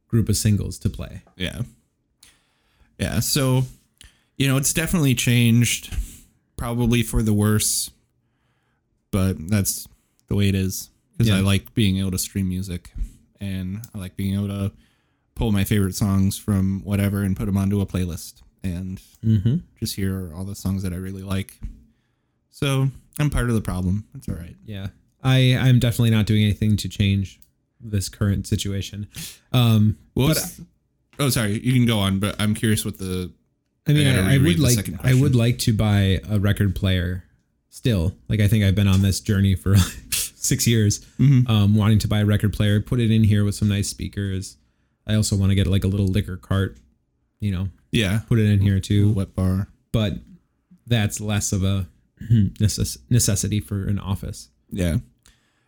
group 0.08 0.28
of 0.28 0.36
singles 0.36 0.78
to 0.78 0.90
play. 0.90 1.22
Yeah. 1.36 1.62
Yeah. 2.98 3.20
So, 3.20 3.64
you 4.36 4.46
know, 4.48 4.56
it's 4.56 4.72
definitely 4.72 5.14
changed, 5.14 5.94
probably 6.56 7.02
for 7.02 7.22
the 7.22 7.32
worse, 7.34 7.90
but 9.10 9.36
that's 9.48 9.86
the 10.28 10.34
way 10.34 10.48
it 10.48 10.54
is. 10.54 10.90
Because 11.12 11.28
Yeah. 11.28 11.36
I 11.38 11.40
like 11.40 11.74
being 11.74 11.98
able 11.98 12.10
to 12.12 12.18
stream 12.18 12.48
music 12.48 12.92
and 13.40 13.82
I 13.94 13.98
like 13.98 14.16
being 14.16 14.34
able 14.34 14.48
to 14.48 14.72
pull 15.34 15.52
my 15.52 15.64
favorite 15.64 15.94
songs 15.94 16.38
from 16.38 16.82
whatever 16.84 17.22
and 17.22 17.36
put 17.36 17.46
them 17.46 17.56
onto 17.56 17.80
a 17.80 17.86
playlist 17.86 18.42
and 18.62 19.00
Mm-hmm. 19.24 19.56
just 19.78 19.96
hear 19.96 20.32
all 20.34 20.44
the 20.44 20.54
songs 20.54 20.82
that 20.82 20.92
I 20.92 20.96
really 20.96 21.22
like. 21.22 21.58
So 22.50 22.88
I'm 23.18 23.30
part 23.30 23.48
of 23.48 23.54
the 23.54 23.60
problem. 23.60 24.04
It's 24.14 24.28
all 24.28 24.34
right. 24.36 24.56
Yeah, 24.64 24.88
I 25.22 25.56
I'm 25.56 25.78
definitely 25.78 26.10
not 26.10 26.26
doing 26.26 26.42
anything 26.44 26.76
to 26.78 26.88
change 26.88 27.38
this 27.80 28.08
current 28.08 28.46
situation. 28.46 29.06
Um, 29.52 29.98
What 30.14 30.38
oh, 31.18 31.28
sorry. 31.28 31.58
You 31.60 31.72
can 31.72 31.86
go 31.86 31.98
on, 31.98 32.18
but 32.18 32.36
I'm 32.40 32.54
curious 32.54 32.84
what 32.84 32.98
the. 32.98 33.32
I 33.88 33.92
mean, 33.92 34.06
I 34.08 34.32
I, 34.32 34.34
I 34.34 34.38
would 34.38 34.58
like 34.58 34.88
I 35.04 35.14
would 35.14 35.34
like 35.36 35.58
to 35.60 35.72
buy 35.72 36.20
a 36.28 36.38
record 36.38 36.74
player. 36.74 37.24
Still, 37.68 38.14
like 38.28 38.40
I 38.40 38.48
think 38.48 38.64
I've 38.64 38.74
been 38.74 38.88
on 38.88 39.02
this 39.02 39.20
journey 39.20 39.54
for 39.54 39.76
six 40.10 40.66
years, 40.66 41.00
Mhm. 41.20 41.48
um, 41.48 41.74
wanting 41.76 41.98
to 42.00 42.08
buy 42.08 42.20
a 42.20 42.24
record 42.26 42.52
player, 42.54 42.80
put 42.80 43.00
it 43.00 43.10
in 43.10 43.22
here 43.24 43.44
with 43.44 43.54
some 43.54 43.68
nice 43.68 43.88
speakers. 43.88 44.56
I 45.06 45.14
also 45.14 45.36
want 45.36 45.50
to 45.50 45.54
get 45.54 45.66
like 45.66 45.84
a 45.84 45.88
little 45.88 46.06
liquor 46.06 46.36
cart, 46.38 46.78
you 47.38 47.52
know, 47.52 47.68
Yeah. 47.92 48.20
put 48.28 48.38
it 48.38 48.46
in 48.46 48.60
here 48.60 48.80
too. 48.80 49.12
Wet 49.12 49.34
bar. 49.34 49.68
but 49.92 50.14
that's 50.86 51.20
less 51.20 51.52
of 51.52 51.62
a 51.64 51.86
necess- 52.32 52.96
necessity 53.10 53.60
for 53.60 53.84
an 53.86 53.98
office. 53.98 54.48
Yeah. 54.70 54.98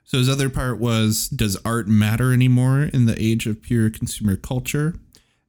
So 0.08 0.16
his 0.16 0.28
other 0.30 0.48
part 0.48 0.78
was 0.78 1.28
Does 1.28 1.56
art 1.66 1.86
matter 1.86 2.32
anymore 2.32 2.82
in 2.84 3.04
the 3.04 3.22
age 3.22 3.46
of 3.46 3.60
pure 3.62 3.90
consumer 3.90 4.36
culture? 4.36 4.94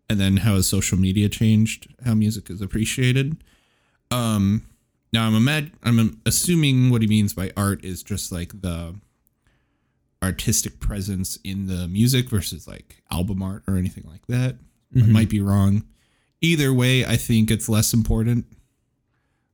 And 0.09 0.19
then 0.19 0.37
how 0.37 0.55
has 0.55 0.67
social 0.67 0.97
media 0.99 1.29
changed 1.29 1.87
how 2.05 2.13
music 2.13 2.49
is 2.49 2.61
appreciated? 2.61 3.37
Um 4.11 4.65
now 5.13 5.25
I'm 5.25 5.33
imag- 5.33 5.71
I'm 5.81 6.21
assuming 6.25 6.89
what 6.89 7.01
he 7.01 7.07
means 7.07 7.33
by 7.33 7.51
art 7.57 7.83
is 7.85 8.03
just 8.03 8.31
like 8.33 8.61
the 8.61 8.95
artistic 10.21 10.79
presence 10.81 11.37
in 11.45 11.67
the 11.67 11.87
music 11.87 12.29
versus 12.29 12.67
like 12.67 13.01
album 13.09 13.41
art 13.41 13.63
or 13.65 13.77
anything 13.77 14.03
like 14.07 14.27
that. 14.27 14.57
I 14.93 14.99
Mhm. 14.99 15.09
might 15.09 15.29
be 15.29 15.39
wrong. 15.39 15.83
Either 16.41 16.73
way, 16.73 17.05
I 17.05 17.15
think 17.15 17.49
it's 17.49 17.69
less 17.69 17.93
important. 17.93 18.45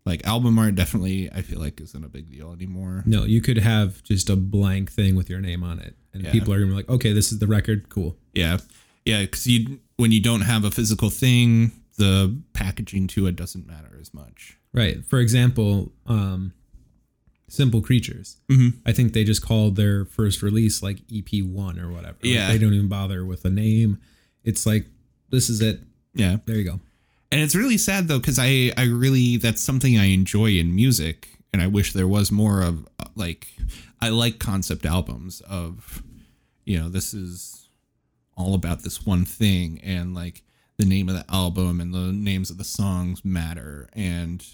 Like 0.05 0.25
album 0.27 0.59
art 0.59 0.75
definitely 0.75 1.31
I 1.31 1.41
feel 1.41 1.59
like 1.59 1.81
isn't 1.81 2.03
a 2.05 2.07
big 2.09 2.29
deal 2.31 2.51
anymore. 2.51 3.03
No, 3.07 3.23
you 3.23 3.41
could 3.41 3.57
have 3.57 4.03
just 4.03 4.29
a 4.29 4.35
blank 4.35 4.91
thing 4.91 5.15
with 5.15 5.29
your 5.29 5.41
name 5.41 5.63
on 5.63 5.79
it, 5.79 5.95
and 6.13 6.23
Yeah. 6.23 6.31
people 6.31 6.53
are 6.53 6.59
gonna 6.59 6.71
be 6.71 6.75
like, 6.75 6.89
"Okay, 6.89 7.11
this 7.11 7.31
is 7.31 7.39
the 7.39 7.47
record. 7.47 7.89
Cool." 7.89 8.15
Yeah, 8.33 8.59
yeah, 9.05 9.21
because 9.21 9.47
you 9.47 9.79
when 9.97 10.11
you 10.11 10.19
don't 10.21 10.41
have 10.41 10.63
a 10.63 10.69
physical 10.71 11.09
thing, 11.09 11.71
the 11.97 12.37
packaging 12.53 13.07
to 13.07 13.25
it 13.27 13.35
doesn't 13.35 13.65
matter 13.65 13.97
as 13.99 14.13
much. 14.13 14.57
Right. 14.73 15.03
For 15.05 15.19
example, 15.19 15.93
um, 16.05 16.51
Simple 17.47 17.81
Creatures. 17.81 18.37
Mm-hmm. 18.49 18.77
I 18.85 18.91
think 18.91 19.13
they 19.13 19.23
just 19.23 19.41
called 19.41 19.75
their 19.75 20.03
first 20.05 20.41
release 20.43 20.83
like 20.83 20.99
EP 21.11 21.41
one 21.41 21.79
or 21.79 21.89
whatever. 21.91 22.17
Like, 22.21 22.33
Yeah. 22.33 22.51
they 22.51 22.57
don't 22.57 22.73
even 22.73 22.89
bother 22.89 23.23
with 23.25 23.45
a 23.45 23.49
name. 23.49 23.97
It's 24.43 24.65
like 24.65 24.87
this 25.29 25.49
is 25.49 25.61
it. 25.61 25.81
Yeah, 26.13 26.37
There 26.45 26.57
you 26.57 26.63
go. 26.63 26.79
And 27.31 27.41
it's 27.41 27.55
really 27.55 27.77
sad 27.77 28.07
though 28.07 28.19
because 28.19 28.39
I 28.39 28.71
I 28.77 28.85
really 28.85 29.37
that's 29.37 29.61
something 29.61 29.97
I 29.97 30.05
enjoy 30.05 30.51
in 30.51 30.75
music, 30.75 31.29
and 31.53 31.61
I 31.61 31.67
wish 31.67 31.93
there 31.93 32.07
was 32.07 32.31
more 32.31 32.61
of 32.61 32.87
like 33.15 33.47
I 34.01 34.09
like 34.09 34.39
concept 34.39 34.85
albums 34.85 35.41
of 35.41 36.03
you 36.65 36.79
know 36.79 36.89
this 36.89 37.13
is 37.13 37.69
all 38.37 38.53
about 38.53 38.83
this 38.83 39.05
one 39.05 39.25
thing 39.25 39.79
and 39.83 40.13
like 40.13 40.43
the 40.77 40.85
name 40.85 41.07
of 41.07 41.15
the 41.15 41.25
album 41.33 41.79
and 41.79 41.93
the 41.93 42.11
names 42.11 42.49
of 42.49 42.57
the 42.57 42.63
songs 42.63 43.23
matter 43.23 43.87
and 43.93 44.45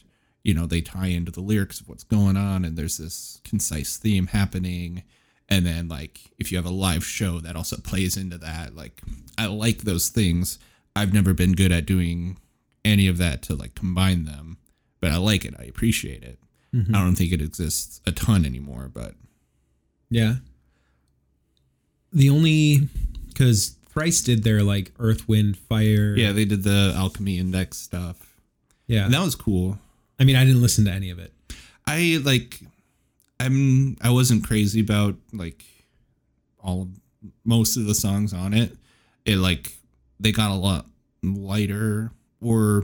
you 0.43 0.53
know 0.53 0.65
they 0.65 0.81
tie 0.81 1.07
into 1.07 1.31
the 1.31 1.41
lyrics 1.41 1.79
of 1.79 1.89
what's 1.89 2.03
going 2.03 2.37
on 2.37 2.63
and 2.63 2.77
there's 2.77 2.97
this 2.97 3.41
concise 3.43 3.97
theme 3.97 4.27
happening. 4.27 5.03
And 5.49 5.65
then 5.65 5.87
like 5.87 6.19
if 6.39 6.51
you 6.51 6.57
have 6.57 6.65
a 6.65 6.69
live 6.69 7.03
show 7.03 7.39
that 7.39 7.55
also 7.55 7.77
plays 7.77 8.15
into 8.17 8.37
that. 8.37 8.75
Like 8.75 9.01
i 9.37 9.47
like 9.47 9.79
those 9.79 10.09
things. 10.09 10.59
I've 10.95 11.13
never 11.13 11.33
been 11.33 11.53
good 11.53 11.71
at 11.71 11.85
doing 11.85 12.37
any 12.85 13.07
of 13.07 13.17
that 13.17 13.41
to 13.43 13.55
like 13.55 13.75
combine 13.75 14.25
them 14.25 14.57
but 14.99 15.11
i 15.11 15.17
like 15.17 15.45
it 15.45 15.53
i 15.59 15.63
appreciate 15.63 16.23
it 16.23 16.37
Mhm. 16.73 16.95
i 16.95 16.99
don't 17.03 17.15
think 17.15 17.31
it 17.33 17.41
exists 17.41 18.01
a 18.05 18.11
ton 18.11 18.45
anymore 18.45 18.89
but 18.93 19.15
Yeah. 20.09 20.35
The 22.13 22.29
only 22.29 22.89
because 23.29 23.75
Thrice 23.89 24.21
did 24.21 24.43
their 24.43 24.63
like 24.63 24.91
Earth, 24.99 25.27
Wind, 25.27 25.57
Fire. 25.57 26.15
yeah 26.15 26.31
they 26.31 26.45
did 26.45 26.63
the 26.63 26.93
alchemy 26.95 27.37
index 27.37 27.77
stuff 27.77 28.35
Yeah. 28.87 29.05
and 29.05 29.13
that 29.13 29.21
was 29.23 29.35
cool 29.35 29.79
I 30.19 30.23
mean, 30.23 30.35
I 30.35 30.45
didn't 30.45 30.61
listen 30.61 30.85
to 30.85 30.91
any 30.91 31.09
of 31.09 31.17
it. 31.17 31.33
I 31.87 32.19
like 32.23 32.59
I'm 33.39 33.97
I 34.01 34.11
wasn't 34.11 34.43
crazy 34.45 34.81
about 34.81 35.15
like 35.33 35.65
all 36.59 36.83
of 36.83 36.89
most 37.43 37.75
of 37.75 37.85
the 37.85 37.95
songs 37.95 38.31
on 38.33 38.53
it. 38.53 38.77
It 39.25 39.37
like 39.37 39.73
they 40.19 40.31
got 40.31 40.51
a 40.51 40.55
lot 40.55 40.85
lighter 41.23 42.11
or 42.41 42.83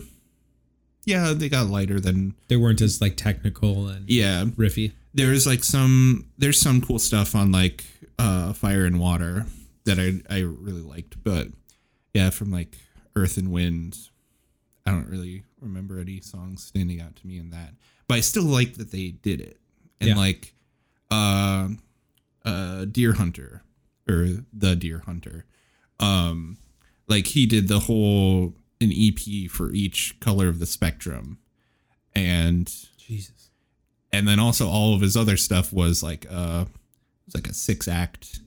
yeah, 1.05 1.33
they 1.33 1.49
got 1.49 1.67
lighter 1.67 1.99
than 1.99 2.35
They 2.47 2.57
weren't 2.57 2.81
as 2.81 2.99
like 3.01 3.15
technical 3.17 3.87
and 3.87 4.09
yeah. 4.09 4.43
riffy. 4.55 4.91
There's 5.13 5.47
like 5.47 5.63
some 5.63 6.27
there's 6.37 6.59
some 6.61 6.81
cool 6.81 6.99
stuff 6.99 7.33
on 7.35 7.51
like 7.51 7.85
uh 8.19 8.53
Fire 8.53 8.85
and 8.85 8.99
Water 8.99 9.45
that 9.85 9.99
I 9.99 10.21
I 10.33 10.39
really 10.41 10.81
liked, 10.81 11.23
but 11.23 11.47
yeah, 12.13 12.29
from 12.29 12.51
like 12.51 12.77
Earth 13.15 13.37
and 13.37 13.51
Wind, 13.51 13.97
I 14.85 14.91
don't 14.91 15.07
really 15.07 15.43
remember 15.61 15.99
any 15.99 16.19
songs 16.21 16.63
standing 16.63 17.01
out 17.01 17.15
to 17.15 17.27
me 17.27 17.37
in 17.37 17.49
that. 17.51 17.73
But 18.07 18.15
I 18.15 18.19
still 18.21 18.43
like 18.43 18.75
that 18.75 18.91
they 18.91 19.09
did 19.11 19.41
it. 19.41 19.59
And 19.99 20.09
Yeah. 20.09 20.15
like 20.17 20.53
uh 21.09 21.69
uh 22.45 22.85
Dear 22.85 23.13
Hunter 23.13 23.63
or 24.09 24.27
The 24.53 24.75
Dear 24.75 24.99
Hunter. 25.05 25.45
Um 25.99 26.57
like 27.07 27.27
he 27.27 27.45
did 27.45 27.69
the 27.69 27.79
whole 27.79 28.53
an 28.81 28.91
EP 28.93 29.49
for 29.49 29.71
each 29.71 30.19
color 30.19 30.47
of 30.47 30.59
the 30.59 30.65
spectrum. 30.65 31.39
And 32.15 32.73
Jesus. 32.97 33.49
and 34.11 34.27
then 34.27 34.39
also 34.39 34.67
all 34.67 34.93
of 34.95 35.01
his 35.01 35.15
other 35.15 35.37
stuff 35.37 35.71
was 35.71 36.01
like 36.03 36.25
uh 36.31 36.65
it 36.67 37.25
was 37.25 37.35
like 37.35 37.47
a 37.47 37.53
six 37.53 37.87
act 37.87 38.39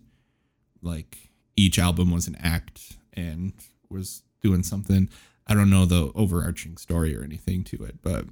like 0.82 1.30
each 1.56 1.78
album 1.78 2.10
was 2.10 2.26
an 2.26 2.36
act 2.40 2.96
and 3.14 3.52
was 3.88 4.22
doing 4.42 4.62
something 4.62 5.08
i 5.46 5.54
don't 5.54 5.70
know 5.70 5.86
the 5.86 6.10
overarching 6.14 6.76
story 6.76 7.16
or 7.16 7.22
anything 7.22 7.62
to 7.64 7.84
it 7.84 7.96
but 8.02 8.24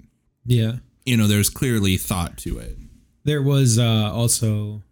Yeah. 0.44 0.76
you 1.06 1.16
know 1.16 1.26
there's 1.28 1.50
clearly 1.50 1.96
thought 1.96 2.36
to 2.38 2.58
it 2.58 2.76
There 3.24 3.42
was 3.42 3.78
uh, 3.78 4.10
also 4.12 4.82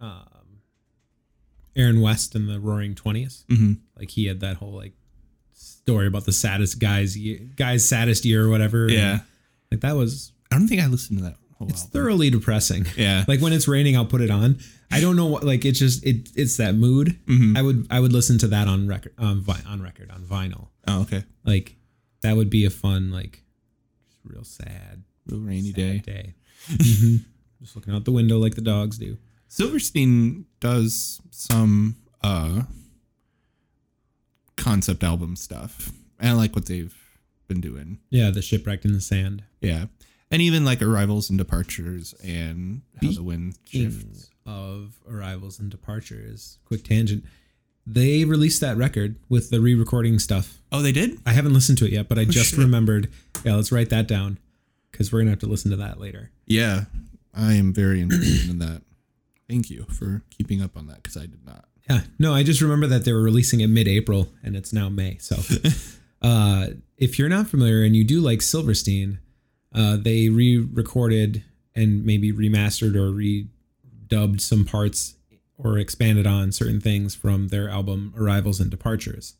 um, 0.00 0.60
Aaron 1.76 2.00
West 2.00 2.34
and 2.34 2.48
the 2.48 2.60
Roaring 2.60 2.94
20s. 2.94 3.44
mm-hmm. 3.46 3.72
Like 3.98 4.10
he 4.10 4.26
had 4.26 4.40
that 4.40 4.56
whole 4.58 4.72
like 4.72 4.92
story 5.84 6.06
about 6.06 6.24
the 6.24 6.32
saddest 6.32 6.78
guys 6.78 7.16
guy's 7.56 7.86
saddest 7.88 8.24
year 8.24 8.44
or 8.46 8.48
whatever. 8.48 8.88
yeah 8.90 9.18
Like 9.70 9.80
that 9.82 9.96
was 9.96 10.32
i 10.50 10.56
don't 10.58 10.66
think 10.68 10.80
i 10.82 10.86
listened 10.86 11.18
to 11.18 11.24
that 11.24 11.36
whole 11.58 11.68
it's 11.68 11.82
album 11.82 11.92
thoroughly 11.92 12.30
depressing. 12.30 12.86
yeah 12.96 13.24
Like 13.28 13.40
when 13.40 13.52
it's 13.52 13.68
raining, 13.68 13.94
I'll 13.96 14.06
put 14.06 14.20
it 14.22 14.30
on. 14.30 14.58
I 14.90 15.00
don't 15.00 15.14
know 15.16 15.26
what 15.26 15.44
like 15.44 15.64
it's 15.64 15.78
just 15.78 16.04
it 16.04 16.28
it's 16.34 16.56
that 16.56 16.74
mood. 16.74 17.18
Mhm. 17.26 17.56
I 17.56 17.62
would 17.62 17.86
I 17.90 18.00
would 18.00 18.12
listen 18.12 18.38
to 18.38 18.48
that 18.48 18.66
on 18.68 18.88
record 18.88 19.12
on 19.18 19.40
vi- 19.40 19.62
on 19.66 19.82
record 19.82 20.10
on 20.10 20.22
vinyl. 20.24 20.68
oh 20.88 21.02
okay 21.02 21.22
Like 21.44 21.76
that 22.22 22.34
would 22.36 22.48
be 22.50 22.64
a 22.64 22.70
fun 22.70 23.10
like 23.12 23.42
just 24.08 24.18
real 24.24 24.44
sad 24.44 25.02
real 25.26 25.40
rainy 25.40 25.68
sad 25.72 25.76
day 25.76 25.98
day. 25.98 26.34
Mhm. 26.70 27.24
Just 27.60 27.76
looking 27.76 27.94
out 27.94 28.04
the 28.04 28.12
window 28.12 28.38
like 28.38 28.54
the 28.56 28.60
dogs 28.74 28.96
do. 28.98 29.16
silverstein 29.48 30.46
does 30.60 31.20
some 31.30 31.96
uh 32.22 32.62
concept 34.64 35.04
album 35.04 35.36
stuff 35.36 35.92
and 36.18 36.30
i 36.30 36.32
like 36.32 36.54
what 36.56 36.66
they've 36.66 36.94
been 37.48 37.60
doing 37.60 37.98
Yeah, 38.10 38.30
the 38.30 38.42
shipwrecked 38.42 38.84
in 38.84 38.92
the 38.92 39.00
sand. 39.00 39.42
Yeah. 39.60 39.86
And 40.30 40.42
even 40.42 40.64
like 40.64 40.82
arrivals 40.82 41.28
and 41.30 41.38
departures 41.38 42.14
and 42.24 42.82
how 43.00 43.12
the 43.12 43.22
wind 43.22 43.58
shifts. 43.64 44.30
Of 44.46 44.94
arrivals 45.08 45.58
and 45.60 45.70
departures. 45.70 46.58
Quick 46.64 46.84
tangent. 46.84 47.24
They 47.86 48.24
released 48.24 48.60
that 48.62 48.76
record 48.76 49.16
with 49.28 49.50
the 49.50 49.60
re-recording 49.60 50.18
stuff. 50.18 50.58
Oh, 50.72 50.80
they 50.80 50.92
did? 50.92 51.18
I 51.26 51.32
haven't 51.32 51.52
listened 51.52 51.78
to 51.78 51.84
it 51.84 51.92
yet, 51.92 52.08
but 52.08 52.18
I 52.18 52.22
oh, 52.22 52.24
just 52.24 52.50
shit. 52.50 52.58
remembered. 52.58 53.10
Yeah, 53.44 53.56
let's 53.56 53.70
write 53.70 53.90
that 53.90 54.08
down 54.08 54.38
because 54.90 55.12
we're 55.12 55.20
gonna 55.20 55.30
have 55.30 55.40
to 55.40 55.46
listen 55.46 55.70
to 55.70 55.76
that 55.76 56.00
later. 56.00 56.30
Yeah. 56.46 56.84
I 57.36 57.54
am 57.54 57.72
very 57.72 58.00
interested 58.00 58.48
in 58.50 58.58
that. 58.60 58.82
Thank 59.48 59.68
you 59.70 59.84
for 59.84 60.22
keeping 60.30 60.62
up 60.62 60.76
on 60.76 60.86
that 60.86 61.02
because 61.02 61.16
I 61.16 61.26
did 61.26 61.44
not. 61.44 61.66
Yeah, 61.88 62.00
no, 62.18 62.32
I 62.34 62.42
just 62.42 62.60
remember 62.60 62.86
that 62.86 63.04
they 63.04 63.12
were 63.12 63.22
releasing 63.22 63.60
it 63.60 63.66
mid-April 63.68 64.28
and 64.42 64.56
it's 64.56 64.72
now 64.72 64.88
May. 64.88 65.18
So, 65.18 65.36
uh, 66.22 66.68
if 66.96 67.18
you're 67.18 67.28
not 67.28 67.48
familiar 67.48 67.82
and 67.82 67.94
you 67.94 68.04
do 68.04 68.20
like 68.20 68.40
Silverstein, 68.40 69.18
uh, 69.74 69.96
they 69.96 70.28
re-recorded 70.30 71.44
and 71.74 72.04
maybe 72.06 72.32
remastered 72.32 72.94
or 72.96 73.10
redubbed 73.12 74.40
some 74.40 74.64
parts 74.64 75.16
or 75.58 75.78
expanded 75.78 76.26
on 76.26 76.52
certain 76.52 76.80
things 76.80 77.14
from 77.14 77.48
their 77.48 77.68
album 77.68 78.14
Arrivals 78.16 78.60
and 78.60 78.70
Departures. 78.70 79.34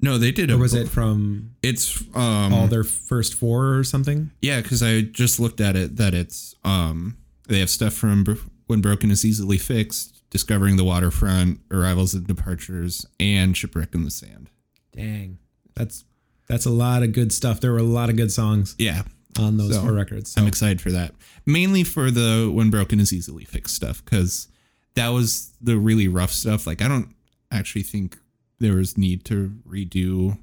No, 0.00 0.18
they 0.18 0.32
did. 0.32 0.50
Or 0.50 0.54
a 0.54 0.58
was 0.58 0.74
it 0.74 0.88
from 0.88 1.54
It's 1.62 2.02
um 2.14 2.52
all 2.52 2.66
their 2.66 2.84
first 2.84 3.34
four 3.34 3.74
or 3.76 3.84
something? 3.84 4.32
yeah, 4.42 4.60
because 4.60 4.82
I 4.82 5.00
just 5.02 5.40
looked 5.40 5.60
at 5.60 5.76
it 5.76 5.96
that 5.96 6.12
it's 6.14 6.54
um 6.64 7.16
they 7.48 7.60
have 7.60 7.70
stuff 7.70 7.94
from 7.94 8.24
When 8.66 8.80
Broken 8.80 9.10
is 9.10 9.24
Easily 9.24 9.56
Fixed, 9.58 10.13
Discovering 10.34 10.76
the 10.76 10.82
Waterfront, 10.84 11.60
Arrivals 11.70 12.12
and 12.12 12.26
Departures, 12.26 13.06
and 13.20 13.56
Shipwreck 13.56 13.94
in 13.94 14.02
the 14.02 14.10
Sand. 14.10 14.50
Dang, 14.92 15.38
that's 15.76 16.04
that's 16.48 16.66
a 16.66 16.70
lot 16.70 17.04
of 17.04 17.12
good 17.12 17.32
stuff. 17.32 17.60
There 17.60 17.70
were 17.70 17.78
a 17.78 17.84
lot 17.84 18.10
of 18.10 18.16
good 18.16 18.32
songs 18.32 18.74
Yeah, 18.76 19.04
on 19.38 19.58
those 19.58 19.74
So, 19.74 19.82
four 19.82 19.92
records. 19.92 20.32
So. 20.32 20.40
I'm 20.40 20.48
excited 20.48 20.80
for 20.80 20.90
that. 20.90 21.14
Mainly 21.46 21.84
for 21.84 22.10
the 22.10 22.50
when 22.52 22.68
broken 22.68 22.98
is 22.98 23.12
easily 23.12 23.44
fixed 23.44 23.76
stuff 23.76 24.04
because 24.04 24.48
that 24.96 25.10
was 25.10 25.52
the 25.60 25.76
really 25.78 26.08
rough 26.08 26.32
stuff. 26.32 26.66
Like 26.66 26.82
I 26.82 26.88
don't 26.88 27.14
actually 27.52 27.84
think 27.84 28.18
there 28.58 28.74
was 28.74 28.98
need 28.98 29.24
to 29.26 29.54
redo 29.64 30.38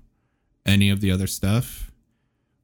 any 0.65 0.89
of 0.89 1.01
the 1.01 1.11
other 1.11 1.27
stuff. 1.27 1.91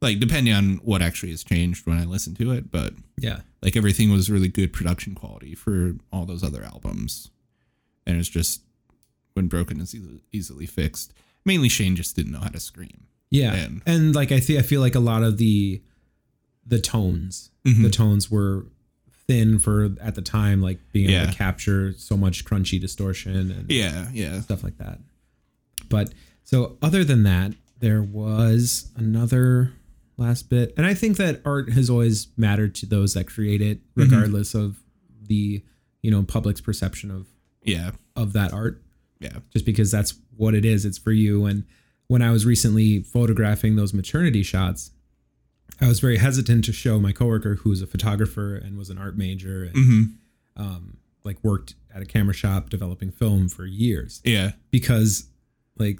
Like 0.01 0.19
depending 0.19 0.53
on 0.53 0.77
what 0.77 1.01
actually 1.01 1.31
has 1.31 1.43
changed 1.43 1.85
when 1.85 1.97
I 1.97 2.05
listen 2.05 2.35
to 2.35 2.51
it, 2.53 2.71
but 2.71 2.93
yeah, 3.17 3.41
like 3.61 3.75
everything 3.75 4.11
was 4.11 4.29
really 4.29 4.47
good 4.47 4.71
production 4.73 5.15
quality 5.15 5.55
for 5.55 5.95
all 6.11 6.25
those 6.25 6.43
other 6.43 6.63
albums, 6.63 7.29
and 8.05 8.17
it's 8.17 8.29
just 8.29 8.61
when 9.33 9.47
broken 9.47 9.79
is 9.79 9.95
easily, 10.31 10.65
fixed. 10.65 11.13
Mainly 11.45 11.69
Shane 11.69 11.95
just 11.95 12.15
didn't 12.15 12.31
know 12.31 12.39
how 12.39 12.49
to 12.49 12.59
scream. 12.59 13.05
Yeah, 13.29 13.53
And- 13.55 13.81
and 13.85 14.15
like 14.15 14.31
I 14.31 14.39
think 14.39 14.59
I 14.59 14.61
feel 14.61 14.81
like 14.81 14.95
a 14.95 14.99
lot 14.99 15.23
of 15.23 15.37
the 15.37 15.81
the 16.65 16.79
tones, 16.79 17.49
Mm-hmm. 17.65 17.83
the 17.83 17.89
tones 17.89 18.29
were 18.31 18.65
thin 19.27 19.59
for 19.59 19.89
at 20.01 20.15
the 20.15 20.21
time, 20.21 20.61
like 20.61 20.79
being 20.93 21.09
able 21.09 21.31
to 21.31 21.37
capture 21.37 21.93
so 21.97 22.15
much 22.17 22.45
crunchy 22.45 22.79
distortion 22.79 23.51
and 23.51 23.69
Yeah, 23.71 24.09
yeah. 24.13 24.39
stuff 24.41 24.63
like 24.63 24.77
that. 24.77 24.99
But 25.89 26.13
so 26.43 26.77
other 26.81 27.03
than 27.03 27.23
that, 27.23 27.53
there 27.79 28.01
was 28.01 28.89
another 28.95 29.73
last 30.17 30.49
bit, 30.49 30.73
and 30.77 30.85
I 30.85 30.93
think 30.93 31.17
that 31.17 31.41
art 31.45 31.71
has 31.73 31.89
always 31.89 32.27
mattered 32.37 32.73
to 32.75 32.85
those 32.85 33.13
that 33.13 33.25
create 33.27 33.61
it, 33.61 33.79
Mm-hmm. 33.95 34.01
regardless 34.01 34.53
of 34.55 34.77
the 35.21 35.63
you 36.01 36.11
know 36.11 36.23
public's 36.23 36.61
perception 36.61 37.11
of 37.11 37.27
Yeah, 37.63 37.91
of 38.15 38.33
that 38.33 38.53
art 38.53 38.81
yeah. 39.19 39.39
just 39.51 39.65
because 39.65 39.91
that's 39.91 40.13
what 40.35 40.53
it 40.53 40.63
is. 40.65 40.85
It's 40.85 40.97
for 40.97 41.11
you. 41.11 41.45
And 41.45 41.65
when 42.07 42.21
I 42.21 42.31
was 42.31 42.45
recently 42.45 43.01
photographing 43.03 43.75
those 43.75 43.93
maternity 43.93 44.43
shots, 44.43 44.91
I 45.81 45.87
was 45.87 45.99
very 45.99 46.17
hesitant 46.17 46.63
to 46.65 46.73
show 46.73 46.99
my 46.99 47.11
coworker, 47.11 47.55
who's 47.55 47.81
a 47.81 47.87
photographer 47.87 48.55
and 48.55 48.77
was 48.77 48.89
an 48.89 48.97
art 48.97 49.17
major 49.17 49.63
and 49.63 49.73
hmm 49.75 50.01
um, 50.55 50.97
like 51.23 51.37
worked 51.43 51.75
at 51.93 52.01
a 52.01 52.05
camera 52.05 52.33
shop 52.33 52.69
developing 52.69 53.11
film 53.11 53.47
for 53.49 53.65
years, 53.65 54.21
Yeah, 54.23 54.51
because 54.71 55.27
like 55.77 55.99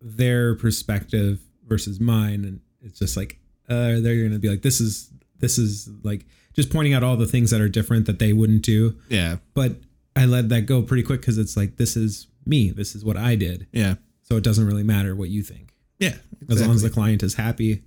their 0.00 0.54
perspective 0.54 1.40
versus 1.66 2.00
mine, 2.00 2.44
and 2.44 2.60
it's 2.84 2.98
just 2.98 3.16
like 3.16 3.38
uh, 3.68 4.00
they're 4.00 4.22
gonna 4.22 4.38
be 4.38 4.48
like, 4.48 4.62
this 4.62 4.80
is 4.80 5.10
this 5.38 5.58
is 5.58 5.88
like 6.02 6.26
just 6.52 6.70
pointing 6.70 6.94
out 6.94 7.02
all 7.02 7.16
the 7.16 7.26
things 7.26 7.50
that 7.50 7.60
are 7.60 7.68
different 7.68 8.06
that 8.06 8.18
they 8.18 8.32
wouldn't 8.32 8.62
do 8.62 8.96
yeah, 9.08 9.36
but 9.54 9.76
I 10.14 10.26
let 10.26 10.48
that 10.50 10.62
go 10.62 10.82
pretty 10.82 11.02
quick 11.02 11.20
because 11.20 11.38
it's 11.38 11.56
like 11.56 11.76
this 11.76 11.96
is 11.96 12.28
me, 12.46 12.70
this 12.70 12.94
is 12.94 13.04
what 13.04 13.16
I 13.16 13.34
did, 13.34 13.66
yeah. 13.72 13.94
so 14.22 14.36
it 14.36 14.44
doesn't 14.44 14.66
really 14.66 14.82
matter 14.82 15.14
what 15.16 15.30
you 15.30 15.42
think 15.42 15.74
Yeah, 15.98 16.16
as 16.48 16.60
long 16.60 16.74
as 16.74 16.82
the 16.82 16.90
client 16.90 17.22
is 17.22 17.34
happy 17.34 17.82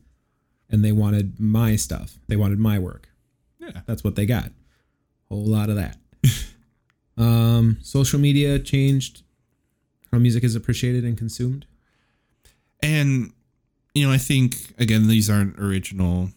and 0.69 0.83
they 0.83 0.91
wanted 0.91 1.39
my 1.39 1.75
stuff, 1.75 2.17
they 2.27 2.36
wanted 2.36 2.60
my 2.60 2.79
work. 2.79 3.10
yeah. 3.60 3.81
That's 3.86 4.03
what 4.03 4.15
they 4.15 4.25
got. 4.25 4.51
Whole 5.29 5.45
lot 5.45 5.69
of 5.69 5.75
that. 5.75 5.97
um, 7.17 7.77
social 7.81 8.19
media 8.19 8.60
changed 8.60 9.23
how 10.12 10.19
music 10.19 10.43
is 10.43 10.55
appreciated 10.55 11.03
and 11.03 11.17
consumed. 11.17 11.65
And 12.81 13.33
you 13.97 14.07
know, 14.07 14.13
I 14.13 14.17
think 14.17 14.55
again 14.77 15.07
these 15.07 15.29
aren't 15.29 15.60
original 15.60 16.29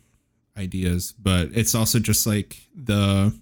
ideas, 0.57 1.15
but 1.21 1.49
it's 1.53 1.75
also 1.75 1.99
just 1.99 2.27
like 2.27 2.57
the 2.75 3.33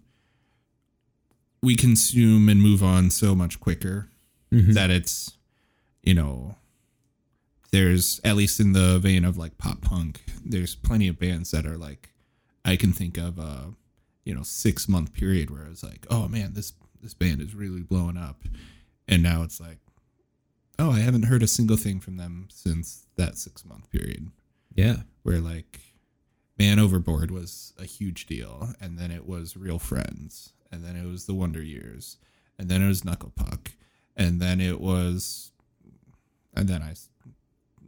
we 1.63 1.75
consume 1.75 2.49
and 2.49 2.63
move 2.63 2.83
on 2.83 3.11
so 3.11 3.35
much 3.35 3.59
quicker 3.61 4.09
Mhm. 4.53 4.75
that 4.75 4.91
it's 4.91 5.37
you 6.03 6.15
know 6.15 6.57
there's 7.73 8.21
at 8.25 8.37
least 8.37 8.61
in 8.61 8.73
the 8.73 8.99
vein 8.99 9.25
of 9.25 9.37
like 9.37 9.59
pop 9.59 9.83
punk 9.83 10.23
there's 10.45 10.75
plenty 10.75 11.07
of 11.09 11.19
bands 11.19 11.51
that 11.51 11.67
are 11.67 11.77
like 11.77 12.09
i 12.65 12.75
can 12.77 12.93
think 12.93 13.19
of 13.19 13.39
a 13.39 13.75
you 14.25 14.35
know 14.35 14.43
six 14.43 14.89
month 14.89 15.13
period 15.13 15.51
where 15.51 15.67
i 15.67 15.69
was 15.69 15.83
like 15.83 16.07
oh 16.09 16.27
man 16.29 16.55
this 16.55 16.73
this 17.03 17.13
band 17.13 17.43
is 17.43 17.55
really 17.55 17.83
blowing 17.83 18.17
up 18.17 18.43
and 19.07 19.23
now 19.23 19.43
it's 19.43 19.61
like 19.61 19.79
oh 20.79 20.91
i 20.91 21.01
haven't 21.01 21.25
heard 21.25 21.43
a 21.43 21.47
single 21.49 21.77
thing 21.77 22.01
from 22.01 22.17
them 22.17 22.49
since 22.51 23.07
that 23.17 23.37
six 23.37 23.65
month 23.65 23.91
period 23.91 24.31
Yeah. 24.75 24.99
where 25.23 25.39
like 25.41 25.81
man 26.59 26.79
overboard 26.79 27.31
was 27.31 27.73
a 27.79 27.85
huge 27.85 28.27
deal 28.27 28.71
and 28.81 28.99
then 28.99 29.11
it 29.11 29.27
was 29.27 29.57
real 29.57 29.79
friends 29.79 30.53
and 30.71 30.85
then 30.85 30.97
it 30.97 31.07
was 31.07 31.27
the 31.27 31.35
wonder 31.35 31.63
years 31.63 32.17
and 32.59 32.69
then 32.69 32.83
it 32.83 32.89
was 32.89 33.05
knuckle 33.05 33.33
puck 33.37 33.73
and 34.17 34.41
then 34.41 34.61
it 34.61 34.81
was 34.81 35.53
and 36.55 36.69
then 36.69 36.83
I 36.83 36.95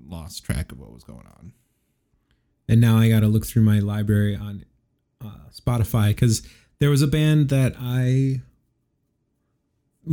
lost 0.06 0.44
track 0.44 0.70
of 0.72 0.78
what 0.78 0.92
was 0.92 1.02
going 1.04 1.26
on 1.26 1.52
and 2.68 2.80
now 2.80 2.96
I 2.98 3.08
got 3.08 3.20
to 3.20 3.26
look 3.26 3.44
through 3.46 3.62
my 3.62 3.80
library 3.80 4.36
on 4.36 4.64
uh, 5.24 5.48
Spotify 5.52 6.08
because 6.10 6.46
there 6.78 6.90
was 6.90 7.02
a 7.02 7.08
band 7.08 7.48
that 7.48 7.74
I 7.78 8.42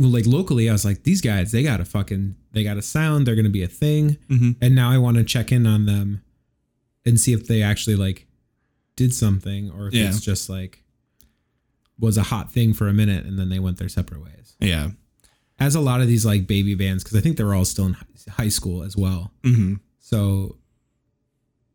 like 0.06 0.26
locally. 0.26 0.68
I 0.68 0.72
was 0.72 0.84
like, 0.84 1.02
these 1.02 1.20
guys, 1.20 1.50
they 1.52 1.62
got 1.62 1.80
a 1.80 1.84
fucking, 1.84 2.36
they 2.52 2.62
got 2.62 2.76
a 2.76 2.82
sound. 2.82 3.26
They're 3.26 3.34
gonna 3.36 3.48
be 3.48 3.62
a 3.62 3.68
thing. 3.68 4.16
Mhm. 4.30 4.56
And 4.60 4.74
now 4.74 4.90
I 4.90 4.98
want 4.98 5.16
to 5.16 5.24
check 5.24 5.50
in 5.52 5.66
on 5.66 5.86
them 5.86 6.22
and 7.04 7.18
see 7.20 7.32
if 7.32 7.46
they 7.46 7.62
actually 7.62 7.96
like 7.96 8.26
did 8.96 9.12
something 9.14 9.70
or 9.70 9.88
if 9.88 9.94
Yeah. 9.94 10.08
it's 10.08 10.20
just 10.20 10.48
like 10.48 10.82
was 11.98 12.16
a 12.16 12.22
hot 12.24 12.52
thing 12.52 12.72
for 12.74 12.86
a 12.86 12.94
minute 12.94 13.26
and 13.26 13.38
then 13.38 13.48
they 13.48 13.58
went 13.58 13.78
their 13.78 13.88
separate 13.88 14.22
ways. 14.22 14.54
Yeah. 14.60 14.90
As 15.58 15.74
a 15.74 15.80
lot 15.80 16.00
of 16.00 16.06
these 16.06 16.24
like 16.24 16.46
baby 16.46 16.76
bands, 16.76 17.02
because 17.02 17.16
I 17.18 17.20
think 17.20 17.36
they 17.36 17.42
were 17.44 17.54
all 17.54 17.64
still 17.64 17.86
in 17.86 17.96
high 18.30 18.48
school 18.50 18.84
as 18.84 18.96
well. 18.96 19.32
hmm 19.42 19.74
So 19.98 20.56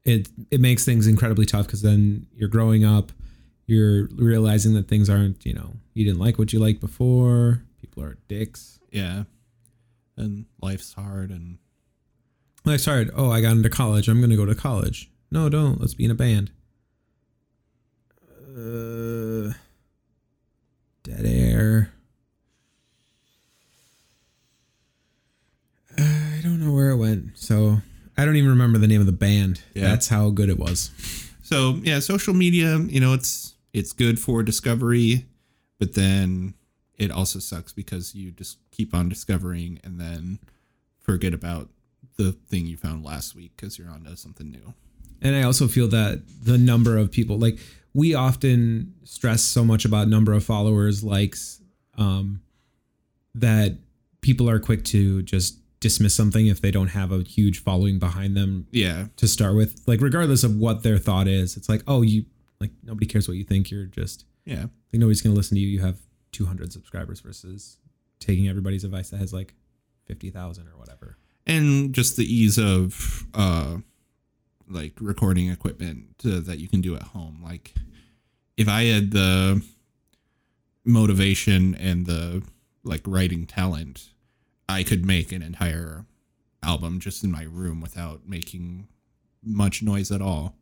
it 0.06 0.30
it 0.52 0.60
makes 0.62 0.86
things 0.86 1.08
incredibly 1.08 1.46
tough 1.46 1.66
because 1.66 1.82
then 1.82 2.26
you're 2.34 2.48
growing 2.50 2.86
up, 2.86 3.12
you're 3.66 4.08
realizing 4.16 4.74
that 4.76 4.88
things 4.88 5.10
aren't, 5.10 5.46
you 5.46 5.54
know, 5.54 5.76
you 5.94 6.06
didn't 6.06 6.20
like 6.20 6.38
what 6.40 6.54
you 6.54 6.60
liked 6.60 6.80
before. 6.80 7.64
People 7.94 8.10
are 8.10 8.18
dicks. 8.28 8.80
Yeah. 8.92 9.26
And 10.18 10.46
life's 10.60 10.94
hard 10.94 11.30
and 11.30 11.60
Like, 12.66 12.80
sorry, 12.80 13.08
oh, 13.16 13.30
I 13.30 13.40
got 13.40 13.52
into 13.52 13.70
college. 13.70 14.08
I'm 14.08 14.20
gonna 14.20 14.36
go 14.36 14.46
to 14.46 14.56
college. 14.56 15.12
No, 15.30 15.48
don't. 15.48 15.80
Let's 15.80 15.94
be 15.94 16.06
in 16.06 16.12
a 16.12 16.16
band. 16.16 16.50
Uh, 18.56 19.54
dead 21.04 21.24
air. 21.24 21.94
I 25.96 26.40
don't 26.42 26.60
know 26.60 26.74
where 26.74 26.90
it 26.90 26.98
went. 26.98 27.38
So 27.38 27.78
I 28.18 28.26
don't 28.26 28.38
even 28.38 28.50
remember 28.50 28.80
the 28.80 28.88
name 28.88 29.02
of 29.02 29.06
the 29.06 29.12
band. 29.12 29.62
Yeah. 29.76 29.84
That's 29.84 30.08
how 30.08 30.32
good 30.32 30.50
it 30.50 30.58
was. 30.58 30.90
So 31.44 31.80
yeah, 31.84 32.00
social 32.00 32.34
media, 32.34 32.80
you 32.80 33.00
know, 33.00 33.14
it's 33.14 33.54
it's 33.72 33.94
good 33.94 34.20
for 34.20 34.42
discovery, 34.42 35.28
but 35.78 35.94
then 35.94 36.56
it 36.98 37.12
also 37.12 37.40
sucks 37.40 37.74
because 37.74 38.14
you 38.16 38.32
just 38.32 38.58
keep 38.72 38.94
on 38.94 39.10
discovering 39.10 39.80
and 39.84 40.00
then 40.00 40.40
forget 41.00 41.34
about 41.34 41.70
the 42.18 42.32
thing 42.32 42.66
you 42.68 42.78
found 42.78 43.04
last 43.04 43.36
week 43.36 43.52
because 43.56 43.78
you're 43.78 43.90
on 43.90 44.04
to 44.04 44.16
something 44.16 44.50
new. 44.52 44.74
And 45.22 45.36
I 45.36 45.44
also 45.44 45.68
feel 45.68 45.88
that 45.90 46.22
the 46.44 46.58
number 46.58 46.98
of 46.98 47.12
people, 47.12 47.38
like 47.40 47.58
we 47.94 48.14
often 48.14 48.94
stress 49.04 49.42
so 49.42 49.64
much 49.64 49.86
about 49.86 50.08
number 50.08 50.34
of 50.34 50.44
followers, 50.44 51.04
likes, 51.04 51.62
um, 51.98 52.42
that 53.36 53.78
people 54.22 54.50
are 54.50 54.60
quick 54.60 54.84
to 54.86 55.22
just 55.24 55.58
dismiss 55.80 56.16
something 56.16 56.48
if 56.48 56.62
they 56.62 56.72
don't 56.72 56.90
have 56.90 57.12
a 57.12 57.24
huge 57.24 57.62
following 57.64 58.00
behind 58.00 58.38
them 58.38 58.68
Yeah, 58.72 59.08
to 59.18 59.28
start 59.28 59.56
with. 59.56 59.82
Like 59.88 60.02
regardless 60.02 60.44
of 60.44 60.56
what 60.56 60.84
their 60.84 60.98
thought 60.98 61.28
is, 61.28 61.58
it's 61.58 61.68
like, 61.70 61.84
oh, 61.88 62.02
you 62.02 62.26
like 62.60 62.72
nobody 62.84 63.06
cares 63.06 63.28
what 63.28 63.38
you 63.38 63.44
think. 63.44 63.70
You're 63.72 63.86
just 63.86 64.26
yeah, 64.46 64.62
like 64.62 64.70
nobody's 64.94 65.22
gonna 65.22 65.36
listen 65.36 65.56
to 65.56 65.62
you. 65.62 65.68
You 65.68 65.82
have 65.82 65.98
200 66.34 66.74
subscribers 66.74 67.22
versus 67.22 67.78
taking 68.20 68.48
everybody's 68.48 68.84
advice 68.84 69.10
that 69.10 69.18
has 69.18 69.34
like 69.34 69.54
50,000 70.06 70.68
or 70.68 70.78
whatever. 70.78 71.18
and 71.46 71.94
just 71.94 72.16
the 72.18 72.26
ease 72.26 72.58
of 72.58 73.26
uh, 73.34 73.78
like 74.70 74.94
recording 75.00 75.50
equipment 75.50 76.18
to, 76.20 76.40
that 76.40 76.60
you 76.60 76.68
can 76.68 76.82
do 76.82 76.96
at 76.96 77.04
home. 77.04 77.42
Like 77.44 77.74
if 78.58 78.68
I 78.68 78.84
had 78.84 79.12
the 79.12 79.64
motivation 80.86 81.76
and 81.76 82.06
the 82.06 82.44
like 82.84 83.02
writing 83.06 83.46
talent, 83.46 84.10
I 84.68 84.84
could 84.84 85.06
make 85.06 85.32
an 85.32 85.42
entire 85.42 86.06
album 86.62 87.00
just 87.00 87.24
in 87.24 87.32
my 87.32 87.44
room 87.44 87.82
without 87.82 88.22
making 88.28 88.88
much 89.44 89.82
noise 89.84 90.12
at 90.12 90.22
all. 90.22 90.56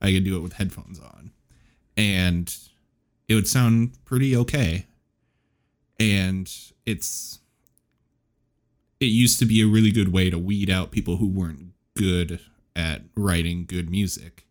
I 0.00 0.12
could 0.12 0.24
do 0.24 0.36
it 0.36 0.40
with 0.40 0.54
headphones 0.54 1.00
on. 1.00 1.32
And 1.96 2.54
it 3.28 3.34
would 3.34 3.48
sound 3.48 3.92
pretty 4.04 4.36
okay. 4.36 4.86
And 5.98 6.52
it's 6.84 7.40
it 9.00 9.06
used 9.06 9.38
to 9.38 9.46
be 9.46 9.60
a 9.60 9.66
really 9.66 9.90
good 9.90 10.12
way 10.12 10.30
to 10.30 10.38
weed 10.38 10.70
out 10.70 10.90
people 10.90 11.16
who 11.16 11.28
weren't 11.28 11.72
good 11.96 12.40
at 12.74 13.02
writing 13.14 13.64
good 13.66 13.90
music 13.90 14.44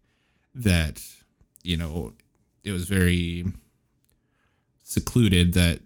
that 0.53 1.01
you 1.63 1.77
know 1.77 2.13
it 2.63 2.71
was 2.71 2.85
very 2.85 3.45
secluded 4.83 5.53
that 5.53 5.79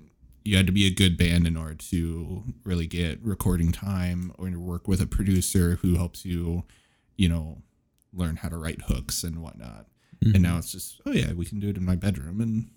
you 0.43 0.55
had 0.55 0.65
to 0.65 0.71
be 0.71 0.87
a 0.87 0.91
good 0.91 1.17
band 1.17 1.45
in 1.45 1.57
order 1.57 1.75
to 1.75 2.43
really 2.63 2.87
get 2.87 3.19
recording 3.21 3.71
time 3.71 4.33
or 4.37 4.49
to 4.49 4.59
work 4.59 4.87
with 4.87 5.01
a 5.01 5.07
producer 5.07 5.77
who 5.81 5.95
helps 5.95 6.25
you 6.25 6.63
you 7.17 7.27
know 7.27 7.57
learn 8.13 8.37
how 8.37 8.49
to 8.49 8.57
write 8.57 8.81
hooks 8.83 9.23
and 9.23 9.41
whatnot. 9.41 9.85
And 10.21 10.33
mm-hmm. 10.33 10.43
now 10.43 10.57
it's 10.57 10.71
just 10.71 11.01
oh 11.05 11.11
yeah 11.11 11.33
we 11.33 11.45
can 11.45 11.59
do 11.59 11.69
it 11.69 11.77
in 11.77 11.85
my 11.85 11.95
bedroom 11.95 12.41
and 12.41 12.69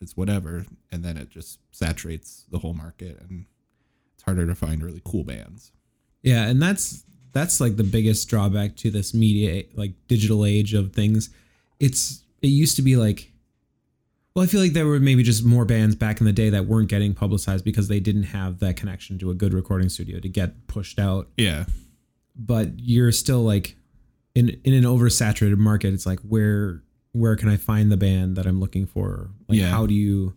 it's 0.00 0.16
whatever 0.16 0.64
and 0.92 1.02
then 1.04 1.16
it 1.16 1.30
just 1.30 1.58
saturates 1.72 2.44
the 2.50 2.58
whole 2.58 2.74
market 2.74 3.18
and 3.20 3.46
it's 4.14 4.22
harder 4.24 4.46
to 4.46 4.54
find 4.54 4.82
really 4.82 5.02
cool 5.04 5.24
bands 5.24 5.72
Yeah, 6.22 6.46
and 6.46 6.60
that's 6.62 7.04
that's 7.32 7.60
like 7.60 7.76
the 7.76 7.84
biggest 7.84 8.28
drawback 8.28 8.76
to 8.76 8.90
this 8.90 9.12
media 9.12 9.64
like 9.74 9.92
digital 10.08 10.44
age 10.46 10.72
of 10.74 10.92
things. 10.92 11.30
It's 11.80 12.22
it 12.42 12.48
used 12.48 12.76
to 12.76 12.82
be 12.82 12.96
like 12.96 13.30
well, 14.34 14.44
I 14.44 14.48
feel 14.48 14.60
like 14.60 14.72
there 14.72 14.86
were 14.86 14.98
maybe 14.98 15.22
just 15.22 15.44
more 15.44 15.64
bands 15.64 15.94
back 15.94 16.20
in 16.20 16.26
the 16.26 16.32
day 16.32 16.50
that 16.50 16.66
weren't 16.66 16.88
getting 16.88 17.14
publicized 17.14 17.64
because 17.64 17.86
they 17.86 18.00
didn't 18.00 18.24
have 18.24 18.58
that 18.58 18.76
connection 18.76 19.16
to 19.20 19.30
a 19.30 19.34
good 19.34 19.54
recording 19.54 19.88
studio 19.88 20.18
to 20.18 20.28
get 20.28 20.66
pushed 20.66 20.98
out. 20.98 21.28
yeah 21.36 21.66
But 22.34 22.70
you're 22.78 23.12
still 23.12 23.42
like 23.42 23.76
in 24.34 24.60
in 24.64 24.72
an 24.74 24.84
oversaturated 24.84 25.58
market, 25.58 25.94
it's 25.94 26.06
like 26.06 26.20
where 26.20 26.82
where 27.14 27.36
can 27.36 27.48
I 27.48 27.56
find 27.56 27.92
the 27.92 27.96
band 27.96 28.34
that 28.36 28.44
I'm 28.44 28.58
looking 28.58 28.86
for? 28.86 29.30
Like 29.48 29.58
Yeah. 29.58 29.68
how 29.68 29.86
do 29.86 29.94
you 29.94 30.34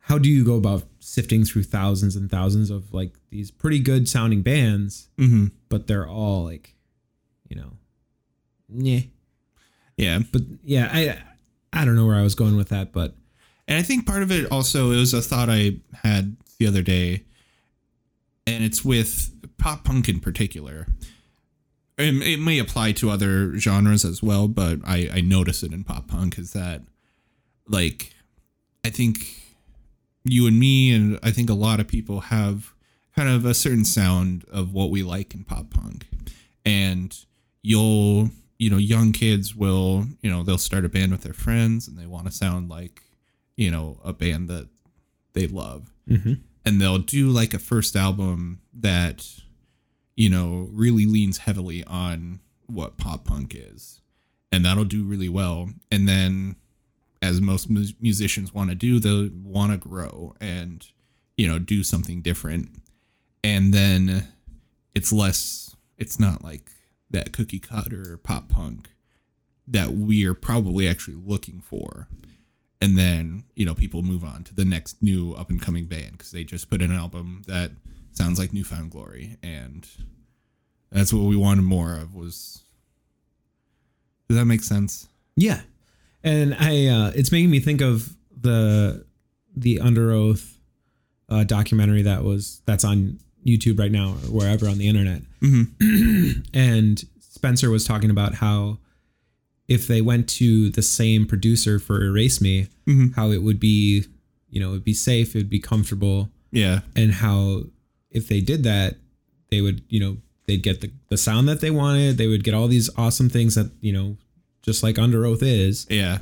how 0.00 0.18
do 0.18 0.28
you 0.28 0.44
go 0.44 0.56
about 0.56 0.84
sifting 1.00 1.44
through 1.44 1.64
thousands 1.64 2.14
and 2.14 2.30
thousands 2.30 2.70
of 2.70 2.92
like 2.94 3.14
these 3.30 3.50
pretty 3.50 3.78
good 3.78 4.08
sounding 4.08 4.42
bands 4.42 5.08
mm-hmm. 5.18 5.46
but 5.68 5.86
they're 5.86 6.08
all 6.08 6.44
like, 6.44 6.74
you 7.48 7.56
know, 7.56 7.72
yeah. 8.68 9.00
yeah 9.96 10.20
But 10.30 10.42
yeah, 10.62 10.90
I 10.92 11.18
I 11.72 11.84
don't 11.84 11.96
know 11.96 12.06
where 12.06 12.16
I 12.16 12.22
was 12.22 12.34
going 12.34 12.56
with 12.56 12.68
that, 12.68 12.92
but 12.92 13.14
And 13.66 13.78
I 13.78 13.82
think 13.82 14.06
part 14.06 14.22
of 14.22 14.30
it 14.30 14.50
also 14.52 14.92
it 14.92 14.96
was 14.96 15.14
a 15.14 15.22
thought 15.22 15.48
I 15.50 15.78
had 16.02 16.36
the 16.58 16.66
other 16.66 16.82
day, 16.82 17.24
and 18.46 18.62
it's 18.64 18.84
with 18.84 19.30
pop 19.58 19.84
punk 19.84 20.08
in 20.08 20.20
particular. 20.20 20.86
And 21.98 22.22
it 22.22 22.38
may 22.38 22.60
apply 22.60 22.92
to 22.92 23.10
other 23.10 23.58
genres 23.58 24.04
as 24.04 24.22
well, 24.22 24.46
but 24.46 24.78
I, 24.84 25.10
I 25.12 25.20
notice 25.20 25.64
it 25.64 25.72
in 25.72 25.82
pop 25.82 26.06
punk 26.06 26.38
is 26.38 26.52
that, 26.52 26.82
like, 27.66 28.14
I 28.84 28.90
think 28.90 29.18
you 30.22 30.46
and 30.46 30.60
me, 30.60 30.94
and 30.94 31.18
I 31.24 31.32
think 31.32 31.50
a 31.50 31.54
lot 31.54 31.80
of 31.80 31.88
people 31.88 32.20
have 32.20 32.72
kind 33.16 33.28
of 33.28 33.44
a 33.44 33.52
certain 33.52 33.84
sound 33.84 34.44
of 34.48 34.72
what 34.72 34.90
we 34.90 35.02
like 35.02 35.34
in 35.34 35.42
pop 35.42 35.70
punk. 35.70 36.06
And 36.64 37.18
you'll, 37.62 38.30
you 38.58 38.70
know, 38.70 38.76
young 38.76 39.10
kids 39.10 39.56
will, 39.56 40.06
you 40.22 40.30
know, 40.30 40.44
they'll 40.44 40.56
start 40.56 40.84
a 40.84 40.88
band 40.88 41.10
with 41.10 41.22
their 41.22 41.32
friends 41.32 41.88
and 41.88 41.98
they 41.98 42.06
want 42.06 42.26
to 42.26 42.32
sound 42.32 42.70
like, 42.70 43.02
you 43.56 43.72
know, 43.72 43.98
a 44.04 44.12
band 44.12 44.48
that 44.48 44.68
they 45.32 45.48
love. 45.48 45.90
Mm-hmm. 46.08 46.34
And 46.64 46.80
they'll 46.80 46.98
do 46.98 47.28
like 47.28 47.54
a 47.54 47.58
first 47.58 47.96
album 47.96 48.60
that, 48.72 49.26
you 50.18 50.28
know, 50.28 50.68
really 50.72 51.06
leans 51.06 51.38
heavily 51.38 51.84
on 51.84 52.40
what 52.66 52.96
pop 52.96 53.24
punk 53.24 53.54
is. 53.54 54.00
And 54.50 54.64
that'll 54.64 54.84
do 54.84 55.04
really 55.04 55.28
well. 55.28 55.70
And 55.92 56.08
then, 56.08 56.56
as 57.22 57.40
most 57.40 57.70
mu- 57.70 57.84
musicians 58.00 58.52
want 58.52 58.70
to 58.70 58.74
do, 58.74 58.98
they'll 58.98 59.30
want 59.44 59.70
to 59.70 59.78
grow 59.78 60.34
and, 60.40 60.84
you 61.36 61.46
know, 61.46 61.60
do 61.60 61.84
something 61.84 62.20
different. 62.20 62.68
And 63.44 63.72
then 63.72 64.26
it's 64.92 65.12
less, 65.12 65.76
it's 65.98 66.18
not 66.18 66.42
like 66.42 66.72
that 67.08 67.32
cookie 67.32 67.60
cutter 67.60 68.18
pop 68.20 68.48
punk 68.48 68.88
that 69.68 69.92
we 69.92 70.26
are 70.26 70.34
probably 70.34 70.88
actually 70.88 71.18
looking 71.24 71.60
for. 71.60 72.08
And 72.80 72.98
then, 72.98 73.44
you 73.54 73.64
know, 73.64 73.74
people 73.74 74.02
move 74.02 74.24
on 74.24 74.42
to 74.44 74.54
the 74.54 74.64
next 74.64 75.00
new 75.00 75.34
up 75.34 75.48
and 75.48 75.62
coming 75.62 75.84
band 75.84 76.12
because 76.12 76.32
they 76.32 76.42
just 76.42 76.68
put 76.68 76.82
an 76.82 76.90
album 76.90 77.42
that 77.46 77.70
sounds 78.18 78.38
like 78.38 78.52
New 78.52 78.64
Found 78.64 78.90
Glory. 78.90 79.36
And 79.42 79.86
that's 80.92 81.12
what 81.12 81.22
we 81.24 81.36
wanted 81.36 81.62
more 81.62 81.94
of 81.94 82.14
was. 82.14 82.62
Does 84.28 84.36
that 84.36 84.44
make 84.44 84.62
sense? 84.62 85.08
yeah. 85.36 85.60
And 86.24 86.54
I 86.58 86.86
uh 86.88 87.12
it's 87.14 87.30
making 87.32 87.50
me 87.50 87.60
think 87.60 87.80
of 87.80 88.14
the 88.38 89.04
the 89.56 89.76
Underoath 89.76 90.56
uh 91.30 91.44
documentary 91.44 92.02
that 92.02 92.24
was 92.24 92.60
that's 92.66 92.84
on 92.84 93.20
YouTube 93.46 93.78
right 93.78 93.92
now 93.92 94.10
or 94.10 94.30
wherever 94.38 94.68
on 94.68 94.78
the 94.78 94.88
internet. 94.88 95.22
and 96.52 97.04
Spencer 97.20 97.70
was 97.70 97.84
talking 97.84 98.10
about 98.10 98.34
how 98.34 98.78
if 99.68 99.86
they 99.86 100.00
went 100.00 100.28
to 100.30 100.70
the 100.70 100.82
same 100.82 101.24
producer 101.26 101.78
for 101.78 102.02
Erase 102.02 102.40
Me, 102.40 102.66
how 103.14 103.30
it 103.30 103.42
would 103.42 103.60
be, 103.60 104.04
you 104.50 104.60
know, 104.60 104.70
it'd 104.70 104.82
be 104.84 104.94
safe, 104.94 105.36
it'd 105.36 105.50
be 105.50 105.60
comfortable, 105.60 106.30
Yeah. 106.50 106.80
and 106.96 107.12
how 107.12 107.64
if 108.10 108.28
they 108.28 108.40
did 108.40 108.62
that, 108.64 108.96
they 109.50 109.60
would, 109.60 109.82
you 109.88 110.00
know, 110.00 110.16
they'd 110.46 110.62
get 110.62 110.80
the, 110.80 110.90
the 111.08 111.16
sound 111.16 111.48
that 111.48 111.60
they 111.60 111.70
wanted. 111.70 112.16
They 112.18 112.26
would 112.26 112.44
get 112.44 112.54
all 112.54 112.68
these 112.68 112.90
awesome 112.96 113.28
things 113.28 113.54
that, 113.54 113.70
you 113.80 113.92
know, 113.92 114.16
just 114.62 114.82
like 114.82 114.96
Underoath 114.96 115.42
is. 115.42 115.86
Yeah. 115.90 116.18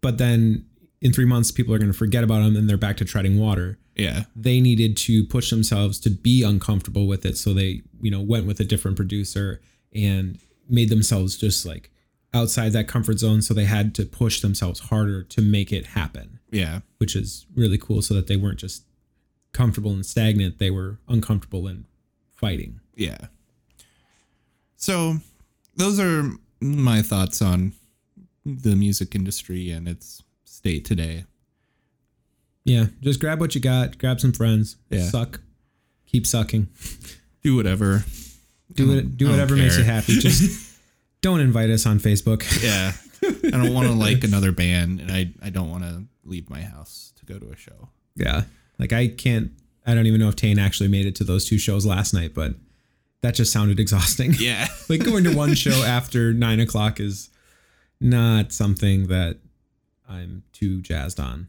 But 0.00 0.18
then 0.18 0.64
in 1.00 1.12
three 1.12 1.24
months, 1.24 1.50
people 1.50 1.74
are 1.74 1.78
going 1.78 1.92
to 1.92 1.96
forget 1.96 2.24
about 2.24 2.42
them 2.42 2.56
and 2.56 2.68
they're 2.68 2.76
back 2.76 2.96
to 2.98 3.04
treading 3.04 3.38
water. 3.38 3.78
Yeah. 3.96 4.24
They 4.34 4.60
needed 4.60 4.96
to 4.98 5.24
push 5.24 5.50
themselves 5.50 6.00
to 6.00 6.10
be 6.10 6.42
uncomfortable 6.42 7.06
with 7.06 7.24
it. 7.24 7.36
So 7.36 7.54
they, 7.54 7.82
you 8.00 8.10
know, 8.10 8.20
went 8.20 8.46
with 8.46 8.58
a 8.60 8.64
different 8.64 8.96
producer 8.96 9.60
and 9.94 10.38
made 10.68 10.88
themselves 10.88 11.36
just 11.36 11.64
like 11.64 11.90
outside 12.32 12.72
that 12.72 12.88
comfort 12.88 13.18
zone. 13.20 13.42
So 13.42 13.54
they 13.54 13.66
had 13.66 13.94
to 13.96 14.04
push 14.04 14.40
themselves 14.40 14.80
harder 14.80 15.22
to 15.22 15.40
make 15.42 15.72
it 15.72 15.86
happen, 15.86 16.40
Yeah. 16.50 16.80
which 16.98 17.14
is 17.14 17.46
really 17.54 17.78
cool 17.78 18.02
so 18.02 18.14
that 18.14 18.26
they 18.26 18.36
weren't 18.36 18.58
just 18.58 18.84
comfortable 19.54 19.92
and 19.92 20.04
stagnant. 20.04 20.58
They 20.58 20.70
were 20.70 20.98
uncomfortable 21.08 21.66
and 21.66 21.84
fighting. 22.36 22.80
Yeah. 22.94 23.16
So 24.76 25.16
those 25.76 25.98
are 25.98 26.30
my 26.60 27.00
thoughts 27.00 27.40
on 27.40 27.72
the 28.44 28.76
music 28.76 29.14
industry 29.14 29.70
and 29.70 29.88
its 29.88 30.22
state 30.44 30.84
today. 30.84 31.24
Yeah. 32.64 32.86
Just 33.00 33.20
grab 33.20 33.40
what 33.40 33.54
you 33.54 33.60
got, 33.60 33.96
grab 33.98 34.20
some 34.20 34.32
friends, 34.32 34.76
Yeah. 34.90 35.04
suck, 35.08 35.40
keep 36.06 36.26
sucking. 36.26 36.68
Do 37.42 37.56
whatever. 37.56 38.04
Do 38.72 38.92
it. 38.98 39.16
Do 39.16 39.30
whatever 39.30 39.54
makes 39.56 39.76
you 39.78 39.84
happy. 39.84 40.18
Just 40.18 40.78
don't 41.20 41.40
invite 41.40 41.70
us 41.70 41.86
on 41.86 41.98
Facebook. 41.98 42.42
Yeah. 42.62 42.92
I 43.22 43.50
don't 43.50 43.72
want 43.74 43.88
to 43.88 43.94
like 44.06 44.24
another 44.24 44.52
band 44.52 45.00
and 45.00 45.10
I, 45.10 45.30
I 45.42 45.50
don't 45.50 45.70
want 45.70 45.84
to 45.84 46.04
leave 46.24 46.48
my 46.50 46.62
house 46.62 47.12
to 47.16 47.24
go 47.26 47.38
to 47.38 47.50
a 47.52 47.56
show. 47.56 47.88
Yeah. 48.16 48.44
Like 48.78 48.92
I 48.92 49.08
can't. 49.08 49.52
I 49.86 49.94
don't 49.94 50.06
even 50.06 50.20
know 50.20 50.28
if 50.28 50.36
Tane 50.36 50.58
actually 50.58 50.88
made 50.88 51.04
it 51.06 51.14
to 51.16 51.24
those 51.24 51.46
two 51.48 51.58
shows 51.58 51.84
last 51.84 52.14
night, 52.14 52.32
but 52.34 52.54
that 53.20 53.34
just 53.34 53.52
sounded 53.52 53.78
exhausting. 53.80 54.34
Yeah. 54.38 54.66
like 54.88 55.04
going 55.04 55.24
to 55.24 55.36
one 55.36 55.54
show 55.54 55.82
after 55.84 56.32
nine 56.32 56.60
o'clock 56.60 57.00
is 57.00 57.28
not 58.00 58.52
something 58.52 59.06
that 59.08 59.38
I'm 60.08 60.42
too 60.52 60.80
jazzed 60.80 61.20
on. 61.20 61.48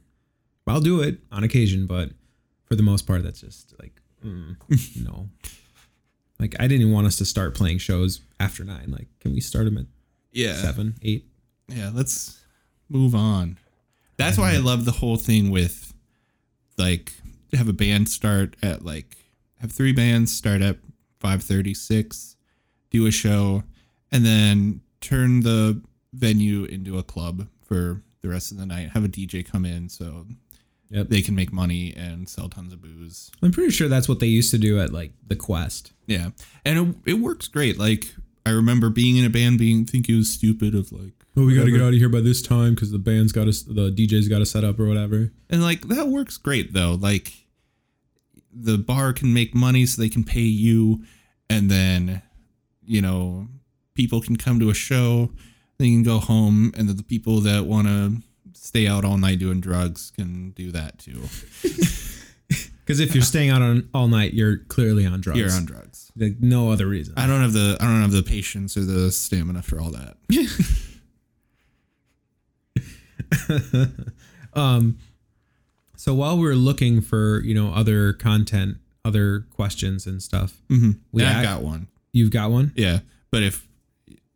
I'll 0.67 0.81
do 0.81 1.01
it 1.01 1.19
on 1.31 1.43
occasion, 1.43 1.85
but 1.85 2.09
for 2.65 2.75
the 2.75 2.83
most 2.83 3.05
part, 3.05 3.23
that's 3.23 3.41
just 3.41 3.73
like 3.79 4.01
mm, 4.25 4.55
no. 5.05 5.29
Like 6.39 6.55
I 6.59 6.63
didn't 6.67 6.81
even 6.81 6.93
want 6.93 7.07
us 7.07 7.17
to 7.17 7.25
start 7.25 7.55
playing 7.55 7.77
shows 7.77 8.21
after 8.39 8.63
nine. 8.63 8.91
Like, 8.91 9.07
can 9.19 9.33
we 9.33 9.39
start 9.41 9.65
them 9.65 9.77
at 9.77 9.85
Yeah. 10.31 10.55
seven, 10.55 10.95
eight? 11.01 11.25
Yeah, 11.69 11.91
let's 11.93 12.41
move 12.89 13.15
on. 13.15 13.57
That's 14.17 14.38
why 14.38 14.53
I 14.53 14.57
love 14.57 14.85
the 14.85 14.91
whole 14.91 15.17
thing 15.17 15.51
with 15.51 15.93
like 16.77 17.13
have 17.53 17.67
a 17.69 17.73
band 17.73 18.09
start 18.09 18.55
at 18.61 18.83
like 18.85 19.15
have 19.61 19.71
three 19.71 19.93
bands 19.93 20.33
start 20.33 20.61
at 20.61 20.77
536, 21.19 22.35
do 22.91 23.05
a 23.07 23.11
show, 23.11 23.63
and 24.11 24.25
then 24.25 24.81
turn 25.01 25.41
the 25.41 25.81
venue 26.13 26.65
into 26.65 26.97
a 26.97 27.03
club 27.03 27.47
for 27.65 28.01
the 28.21 28.29
rest 28.29 28.51
of 28.51 28.57
the 28.57 28.65
night. 28.65 28.89
Have 28.91 29.03
a 29.05 29.09
DJ 29.09 29.45
come 29.45 29.65
in 29.65 29.89
so 29.89 30.25
Yep. 30.91 31.09
they 31.09 31.23
can 31.23 31.33
make 31.33 31.51
money 31.51 31.93
and 31.97 32.29
sell 32.29 32.47
tons 32.47 32.71
of 32.71 32.79
booze. 32.81 33.31
I'm 33.41 33.51
pretty 33.51 33.71
sure 33.71 33.88
that's 33.88 34.07
what 34.07 34.19
they 34.19 34.27
used 34.27 34.51
to 34.51 34.59
do 34.59 34.79
at 34.79 34.93
like 34.93 35.13
the 35.27 35.35
Quest. 35.35 35.91
Yeah. 36.05 36.29
And 36.63 36.95
it, 37.05 37.11
it 37.11 37.13
works 37.15 37.47
great. 37.47 37.79
Like 37.79 38.13
I 38.45 38.51
remember 38.51 38.89
being 38.89 39.17
in 39.17 39.25
a 39.25 39.29
band 39.29 39.58
being 39.58 39.86
think 39.86 40.08
it 40.08 40.15
was 40.15 40.31
stupid 40.31 40.75
of 40.75 40.91
like 40.91 41.13
Oh, 41.38 41.45
we 41.45 41.55
got 41.55 41.65
to 41.65 41.71
get 41.71 41.81
out 41.81 41.89
of 41.89 41.95
here 41.95 42.08
by 42.08 42.21
this 42.21 42.41
time 42.41 42.75
because 42.75 42.91
the 42.91 42.97
band's 42.97 43.34
got 43.34 43.43
to, 43.45 43.73
the 43.73 43.91
DJ's 43.91 44.29
got 44.29 44.39
to 44.39 44.45
set 44.45 44.63
up 44.63 44.79
or 44.79 44.88
whatever. 44.88 45.34
And 45.49 45.62
like 45.62 45.81
that 45.89 46.08
works 46.08 46.38
great 46.38 46.73
though. 46.73 46.97
Like 46.99 47.34
the 48.53 48.77
bar 48.77 49.12
can 49.12 49.34
make 49.34 49.53
money 49.53 49.86
so 49.86 50.01
they 50.01 50.08
can 50.10 50.23
pay 50.23 50.39
you 50.39 51.03
and 51.49 51.69
then 51.69 52.21
you 52.86 53.01
know 53.01 53.47
people 53.95 54.21
can 54.21 54.38
come 54.38 54.60
to 54.60 54.69
a 54.69 54.73
show, 54.73 55.31
they 55.77 55.89
can 55.89 56.03
go 56.03 56.19
home 56.19 56.71
and 56.77 56.88
then 56.88 56.95
the 56.95 57.03
people 57.03 57.41
that 57.41 57.65
want 57.65 57.88
to 57.88 58.17
stay 58.53 58.88
out 58.88 59.03
all 59.03 59.17
night 59.17 59.39
doing 59.39 59.60
drugs 59.60 60.12
can 60.12 60.51
do 60.51 60.71
that 60.71 60.99
too. 60.99 61.21
Because 62.85 62.99
if 62.99 63.15
you're 63.15 63.23
staying 63.23 63.49
out 63.49 63.63
on 63.63 63.89
all 63.95 64.07
night, 64.07 64.35
you're 64.35 64.57
clearly 64.57 65.07
on 65.07 65.19
drugs. 65.19 65.39
You're 65.39 65.51
on 65.51 65.65
drugs. 65.65 66.11
Like, 66.15 66.35
no 66.39 66.71
other 66.71 66.85
reason. 66.85 67.15
I 67.17 67.25
don't 67.25 67.41
have 67.41 67.53
the 67.53 67.77
I 67.79 67.85
don't 67.85 68.01
have 68.01 68.11
the 68.11 68.21
patience 68.23 68.77
or 68.77 68.85
the 68.85 69.11
stamina 69.11 69.63
for 69.63 69.79
all 69.81 69.91
that. 69.91 70.17
Um, 74.53 74.97
so 75.97 76.13
while 76.13 76.37
we're 76.37 76.55
looking 76.55 77.01
for 77.01 77.41
you 77.43 77.53
know 77.53 77.73
other 77.73 78.13
content, 78.13 78.77
other 79.03 79.41
questions 79.51 80.07
and 80.07 80.23
stuff, 80.23 80.53
Mm-hmm. 80.69 80.91
We 81.11 81.23
Yeah, 81.23 81.39
I 81.39 81.43
got 81.43 81.61
one. 81.61 81.87
you've 82.13 82.31
got 82.31 82.51
one. 82.51 82.71
Yeah, 82.75 82.99
but 83.31 83.43
if 83.43 83.67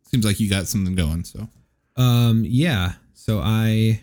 seems 0.02 0.24
like 0.26 0.38
you 0.40 0.50
got 0.50 0.66
something 0.66 0.94
going, 0.94 1.24
so 1.24 1.48
Um, 1.96 2.44
yeah. 2.46 2.94
So 3.14 3.40
I 3.42 4.02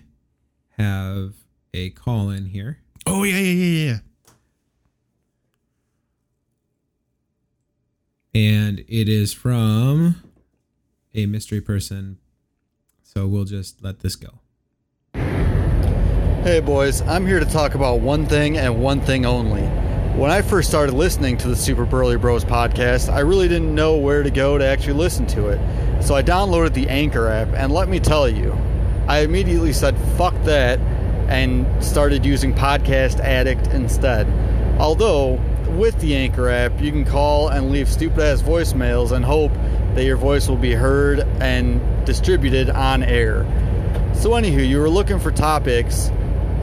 have 0.77 1.33
a 1.73 1.91
call 1.91 2.29
in 2.31 2.45
here. 2.47 2.79
oh 3.05 3.23
yeah 3.23 3.37
yeah 3.37 3.51
yeah 3.51 3.85
yeah. 3.91 3.97
And 8.37 8.85
it 8.87 9.09
is 9.09 9.33
from 9.33 10.21
a 11.15 11.25
mystery 11.25 11.59
person. 11.59 12.19
So 13.01 13.25
we'll 13.25 13.45
just 13.45 13.83
let 13.83 14.01
this 14.01 14.15
go. 14.15 14.29
Hey 16.43 16.59
boys, 16.59 17.01
I'm 17.01 17.25
here 17.25 17.39
to 17.39 17.47
talk 17.47 17.73
about 17.73 17.99
one 17.99 18.27
thing 18.27 18.57
and 18.57 18.79
one 18.79 19.01
thing 19.01 19.25
only. 19.25 19.63
When 20.19 20.29
I 20.29 20.43
first 20.43 20.69
started 20.69 20.93
listening 20.93 21.37
to 21.37 21.47
the 21.47 21.55
Super 21.55 21.83
Burly 21.83 22.15
Bros 22.15 22.45
podcast, 22.45 23.11
I 23.11 23.21
really 23.21 23.47
didn't 23.47 23.73
know 23.73 23.97
where 23.97 24.21
to 24.21 24.29
go 24.29 24.59
to 24.59 24.63
actually 24.63 24.93
listen 24.93 25.25
to 25.27 25.47
it. 25.47 26.03
So 26.03 26.13
I 26.13 26.21
downloaded 26.21 26.75
the 26.75 26.87
Anchor 26.89 27.27
app, 27.29 27.47
and 27.55 27.73
let 27.73 27.89
me 27.89 27.99
tell 27.99 28.29
you, 28.29 28.55
I 29.07 29.21
immediately 29.21 29.73
said 29.73 29.97
fuck 30.15 30.35
that 30.43 30.77
and 31.27 31.83
started 31.83 32.23
using 32.23 32.53
Podcast 32.53 33.19
Addict 33.19 33.67
instead. 33.69 34.27
Although, 34.79 35.41
with 35.77 35.99
the 35.99 36.15
Anchor 36.15 36.49
app, 36.49 36.81
you 36.81 36.91
can 36.91 37.05
call 37.05 37.49
and 37.49 37.71
leave 37.71 37.87
stupid 37.87 38.19
ass 38.19 38.41
voicemails 38.41 39.11
and 39.11 39.23
hope 39.23 39.51
that 39.93 40.03
your 40.03 40.17
voice 40.17 40.47
will 40.47 40.57
be 40.57 40.73
heard 40.73 41.19
and 41.39 41.79
distributed 42.05 42.69
on 42.69 43.03
air. 43.03 43.45
So, 44.15 44.31
anywho, 44.31 44.67
you 44.67 44.79
were 44.79 44.89
looking 44.89 45.19
for 45.19 45.31
topics 45.31 46.09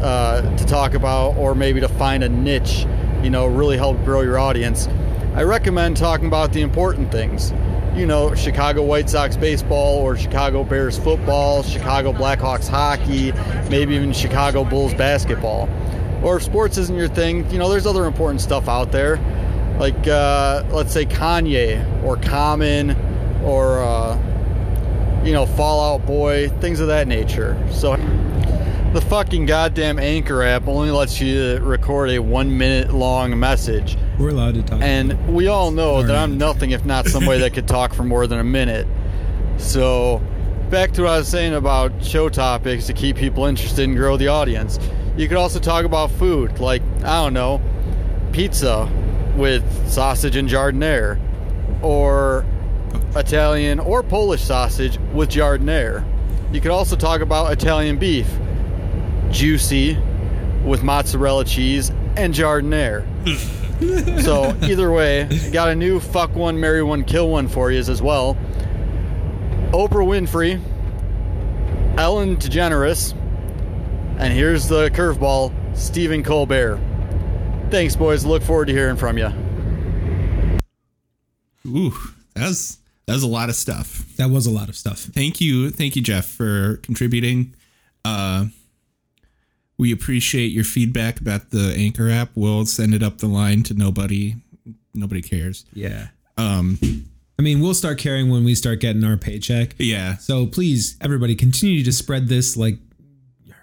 uh, 0.03 0.42
to 0.57 0.66
talk 0.66 0.94
about, 0.94 1.37
or 1.37 1.55
maybe 1.55 1.81
to 1.81 1.88
find 1.88 2.24
a 2.24 2.29
niche, 2.29 2.87
you 3.22 3.31
know, 3.31 3.46
really 3.46 3.77
help 3.77 4.03
grow 4.05 4.22
your 4.22 4.38
audience. 4.38 4.88
I 5.35 5.42
recommend 5.44 5.96
talking 5.96 6.27
about 6.27 6.53
the 6.53 6.62
important 6.62 7.12
things. 7.12 7.53
You 7.94 8.07
know, 8.07 8.35
Chicago 8.35 8.83
White 8.83 9.09
Sox 9.09 9.37
baseball, 9.37 9.98
or 9.98 10.16
Chicago 10.16 10.64
Bears 10.64 10.98
football, 10.98 11.62
Chicago 11.62 12.12
Blackhawks 12.12 12.68
hockey, 12.68 13.33
maybe 13.70 13.94
even 13.94 14.12
Chicago 14.12 14.64
Bulls 14.64 14.92
basketball. 14.94 15.68
Or 16.24 16.38
if 16.38 16.42
sports 16.42 16.78
isn't 16.78 16.96
your 16.96 17.08
thing, 17.08 17.48
you 17.50 17.58
know, 17.58 17.68
there's 17.68 17.87
other 17.87 18.06
important 18.06 18.40
stuff 18.40 18.68
out 18.68 18.90
there, 18.90 19.16
like 19.78 20.08
uh, 20.08 20.64
let's 20.70 20.92
say 20.92 21.04
Kanye 21.04 22.02
or 22.02 22.16
Common 22.16 22.96
or 23.42 23.80
uh, 23.80 25.22
you 25.22 25.32
know 25.32 25.44
Fall 25.44 25.94
Out 25.94 26.06
Boy, 26.06 26.48
things 26.60 26.80
of 26.80 26.87
that 26.88 27.06
nature. 27.06 27.62
So 27.70 27.96
the 28.94 29.02
fucking 29.02 29.46
goddamn 29.46 29.98
Anchor 29.98 30.42
app 30.42 30.68
only 30.68 30.90
lets 30.90 31.20
you 31.20 31.58
record 31.58 32.10
a 32.10 32.20
one 32.20 32.56
minute 32.56 32.94
long 32.94 33.38
message. 33.38 33.98
We're 34.18 34.30
allowed 34.30 34.54
to 34.54 34.62
talk. 34.62 34.80
And 34.80 35.34
we 35.34 35.48
all 35.48 35.72
know 35.72 36.02
that. 36.02 36.14
I'm 36.14 36.38
nothing 36.38 36.70
if 36.70 36.84
not 36.84 37.06
somebody 37.06 37.40
that 37.40 37.52
could 37.52 37.66
talk 37.66 37.92
for 37.92 38.04
more 38.04 38.26
than 38.26 38.38
a 38.38 38.44
minute. 38.44 38.87
So, 39.56 40.22
back 40.70 40.92
to 40.92 41.02
what 41.02 41.10
I 41.10 41.18
was 41.18 41.28
saying 41.28 41.54
about 41.54 42.04
show 42.04 42.28
topics 42.28 42.87
to 42.87 42.92
keep 42.92 43.16
people 43.16 43.46
interested 43.46 43.84
and 43.84 43.96
grow 43.96 44.16
the 44.16 44.28
audience. 44.28 44.78
You 45.16 45.29
could 45.29 45.37
also 45.37 45.61
talk 45.61 45.85
about 45.85 46.11
food, 46.11 46.59
like, 46.59 46.83
I 47.05 47.22
don't 47.22 47.35
know, 47.35 47.61
pizza 48.33 48.88
with 49.37 49.64
sausage 49.88 50.35
and 50.37 50.48
giardiniera, 50.48 51.20
or 51.83 52.44
Italian 53.14 53.79
or 53.79 54.03
Polish 54.03 54.42
sausage 54.42 54.98
with 55.12 55.31
giardiniera. 55.31 56.04
You 56.52 56.60
could 56.60 56.73
also 56.73 56.96
talk 56.96 57.21
about 57.21 57.52
Italian 57.52 57.96
beef, 57.96 58.29
juicy 59.31 59.96
with 60.65 60.83
mozzarella 60.83 61.44
cheese 61.44 61.90
and 62.17 62.35
giardiniera. 62.35 63.04
so 64.23 64.56
either 64.62 64.90
way, 64.90 65.29
got 65.52 65.69
a 65.69 65.75
new 65.75 66.00
fuck 66.00 66.35
one, 66.35 66.58
marry 66.58 66.83
one, 66.83 67.04
kill 67.04 67.29
one 67.29 67.48
for 67.48 67.71
you 67.71 67.79
as 67.79 68.02
well. 68.02 68.37
Oprah 69.71 70.06
Winfrey, 70.06 70.60
Ellen 71.98 72.37
DeGeneres, 72.37 73.15
and 74.19 74.33
here's 74.33 74.69
the 74.69 74.90
curveball, 74.90 75.52
Stephen 75.77 76.23
Colbert. 76.23 76.81
Thanks, 77.71 77.96
boys. 77.96 78.25
Look 78.25 78.42
forward 78.42 78.67
to 78.67 78.73
hearing 78.73 78.96
from 78.96 79.19
you. 79.19 79.29
Ooh, 81.67 81.94
that 82.35 82.48
was 82.48 82.79
that 83.06 83.15
was 83.15 83.23
a 83.23 83.29
lot 83.29 83.48
of 83.48 83.54
stuff. 83.54 84.04
that 84.17 84.31
was 84.31 84.46
a 84.46 84.50
lot 84.50 84.69
of 84.69 84.77
stuff. 84.77 84.98
Thank 84.98 85.40
you, 85.40 85.71
thank 85.71 85.96
you, 85.96 86.02
Jeff, 86.02 86.27
for 86.27 86.77
contributing. 86.79 87.54
Uh, 88.04 88.46
we 89.77 89.92
appreciate 89.92 90.52
your 90.52 90.65
feedback 90.65 91.21
about 91.21 91.50
the 91.50 91.75
Anchor 91.77 92.08
app. 92.08 92.31
We'll 92.35 92.67
send 92.67 92.94
it 92.94 93.02
up 93.02 93.19
the 93.19 93.27
line 93.27 93.62
to 93.65 93.75
nobody. 93.75 94.37
Nobody 94.94 95.21
cares. 95.21 95.65
Yeah. 95.73 96.08
Um, 96.37 96.79
I 97.38 97.42
mean, 97.42 97.60
we'll 97.60 97.75
start 97.75 97.98
caring 97.98 98.31
when 98.31 98.44
we 98.44 98.54
start 98.54 98.81
getting 98.81 99.02
our 99.02 99.17
paycheck. 99.17 99.75
Yeah. 99.79 100.17
So 100.19 100.46
please, 100.46 100.96
everybody, 101.00 101.35
continue 101.35 101.83
to 101.83 101.92
spread 101.92 102.29
this 102.29 102.56
like 102.56 102.79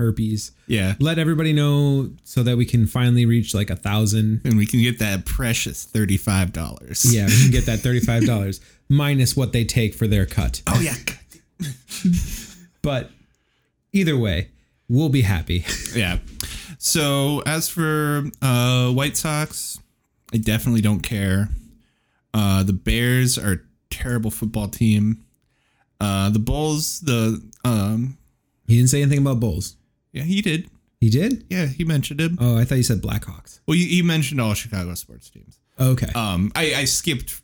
herpes. 0.02 0.52
Yeah. 0.68 0.96
Let 1.00 1.20
everybody 1.20 1.54
know 1.54 2.12
so 2.24 2.44
that 2.44 2.58
we 2.58 2.66
can 2.66 2.88
finally 2.88 3.26
reach 3.26 3.54
like 3.54 3.70
a 3.70 3.76
thousand. 3.76 4.42
And 4.44 4.58
we 4.58 4.66
can 4.66 4.82
get 4.82 5.00
that 5.00 5.26
precious 5.26 5.86
$35. 5.86 7.14
Yeah, 7.14 7.28
we 7.28 7.42
can 7.44 7.52
get 7.52 7.66
that 7.68 7.80
thirty-five 7.80 8.26
dollars 8.26 8.60
minus 8.90 9.36
what 9.38 9.54
they 9.54 9.64
take 9.64 9.94
for 9.94 10.08
their 10.08 10.26
cut. 10.26 10.62
Oh, 10.68 10.80
yeah. 10.82 10.96
But 12.82 13.12
either 13.94 14.18
way, 14.18 14.50
we'll 14.90 15.10
be 15.10 15.22
happy. 15.22 15.66
Yeah. 15.96 16.18
So 16.80 17.44
as 17.46 17.70
for 17.70 18.24
uh, 18.42 18.90
White 18.92 19.16
Sox, 19.16 19.78
I 20.34 20.38
definitely 20.38 20.82
don't 20.82 21.02
care. 21.02 21.50
Uh, 22.34 22.64
the 22.64 22.74
Bears 22.74 23.38
are 23.38 23.52
a 23.54 23.60
terrible 23.92 24.32
football 24.32 24.68
team. 24.68 25.24
Uh, 26.00 26.30
the 26.32 26.40
Bulls, 26.40 27.02
the 27.02 27.40
um, 27.64 28.18
He 28.68 28.78
didn't 28.78 28.90
say 28.90 29.02
anything 29.04 29.20
about 29.20 29.40
Bulls. 29.40 29.76
Yeah, 30.12 30.24
he 30.24 30.42
did. 30.42 30.70
He 31.00 31.10
did? 31.10 31.46
Yeah, 31.50 31.66
he 31.66 31.84
mentioned 31.84 32.22
him. 32.22 32.38
Oh, 32.40 32.58
I 32.58 32.64
thought 32.64 32.76
you 32.76 32.84
said 32.84 33.02
Blackhawks. 33.02 33.60
Well, 33.68 33.76
he, 33.76 33.86
he 33.86 34.02
mentioned 34.04 34.40
all 34.40 34.54
Chicago 34.54 34.94
sports 34.94 35.30
teams. 35.30 35.60
Okay. 35.80 36.10
Um, 36.14 36.52
I, 36.56 36.76
I 36.76 36.86
skipped. 36.86 37.42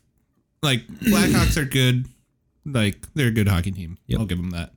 Like 0.62 0.86
Blackhawks 0.86 1.56
are 1.56 1.64
good. 1.64 2.06
Like 2.64 3.06
they're 3.14 3.28
a 3.28 3.32
good 3.32 3.48
hockey 3.48 3.72
team. 3.72 3.98
Yep. 4.06 4.20
I'll 4.20 4.26
give 4.26 4.38
them 4.38 4.50
that. 4.50 4.72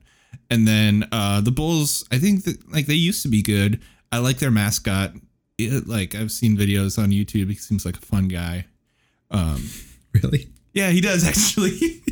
And 0.50 0.66
then 0.66 1.08
uh, 1.12 1.40
the 1.40 1.50
Bulls, 1.50 2.04
I 2.10 2.18
think 2.18 2.44
that 2.44 2.72
like 2.72 2.86
they 2.86 2.94
used 2.94 3.22
to 3.22 3.28
be 3.28 3.42
good. 3.42 3.80
I 4.10 4.18
like 4.18 4.38
their 4.38 4.50
mascot. 4.50 5.12
It, 5.58 5.86
like 5.86 6.14
I've 6.14 6.32
seen 6.32 6.56
videos 6.56 6.98
on 6.98 7.10
YouTube. 7.10 7.48
He 7.48 7.54
seems 7.54 7.86
like 7.86 7.96
a 7.96 8.00
fun 8.00 8.28
guy. 8.28 8.66
Um, 9.30 9.64
really? 10.12 10.48
yeah, 10.72 10.90
he 10.90 11.00
does 11.00 11.26
actually. 11.28 12.02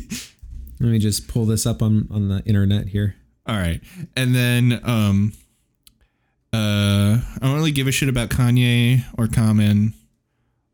Let 0.79 0.89
me 0.89 0.99
just 0.99 1.27
pull 1.27 1.45
this 1.45 1.65
up 1.65 1.81
on 1.81 2.07
on 2.11 2.29
the 2.29 2.41
internet 2.45 2.87
here. 2.87 3.15
All 3.45 3.57
right, 3.57 3.81
and 4.15 4.33
then 4.33 4.79
um, 4.83 5.33
uh, 6.53 7.17
I 7.17 7.39
don't 7.41 7.55
really 7.55 7.71
give 7.71 7.87
a 7.87 7.91
shit 7.91 8.09
about 8.09 8.29
Kanye 8.29 9.03
or 9.17 9.27
Common. 9.27 9.93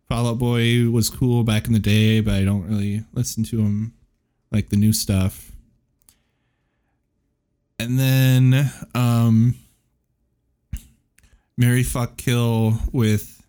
Fall 0.08 0.28
Out 0.28 0.40
Boy 0.40 0.90
was 0.90 1.10
cool 1.10 1.44
back 1.44 1.68
in 1.68 1.74
the 1.74 1.80
day, 1.80 2.22
but 2.22 2.34
I 2.34 2.46
don't 2.46 2.68
really 2.68 3.04
listen 3.14 3.44
to 3.46 3.60
him 3.60 3.94
like 4.52 4.70
the 4.70 4.78
new 4.78 4.94
stuff. 4.94 5.52
And 7.80 8.00
then 8.00 8.72
um, 8.96 9.56
Marry 11.58 11.84
Fuck 11.84 12.18
Kill 12.18 12.80
with 12.92 13.44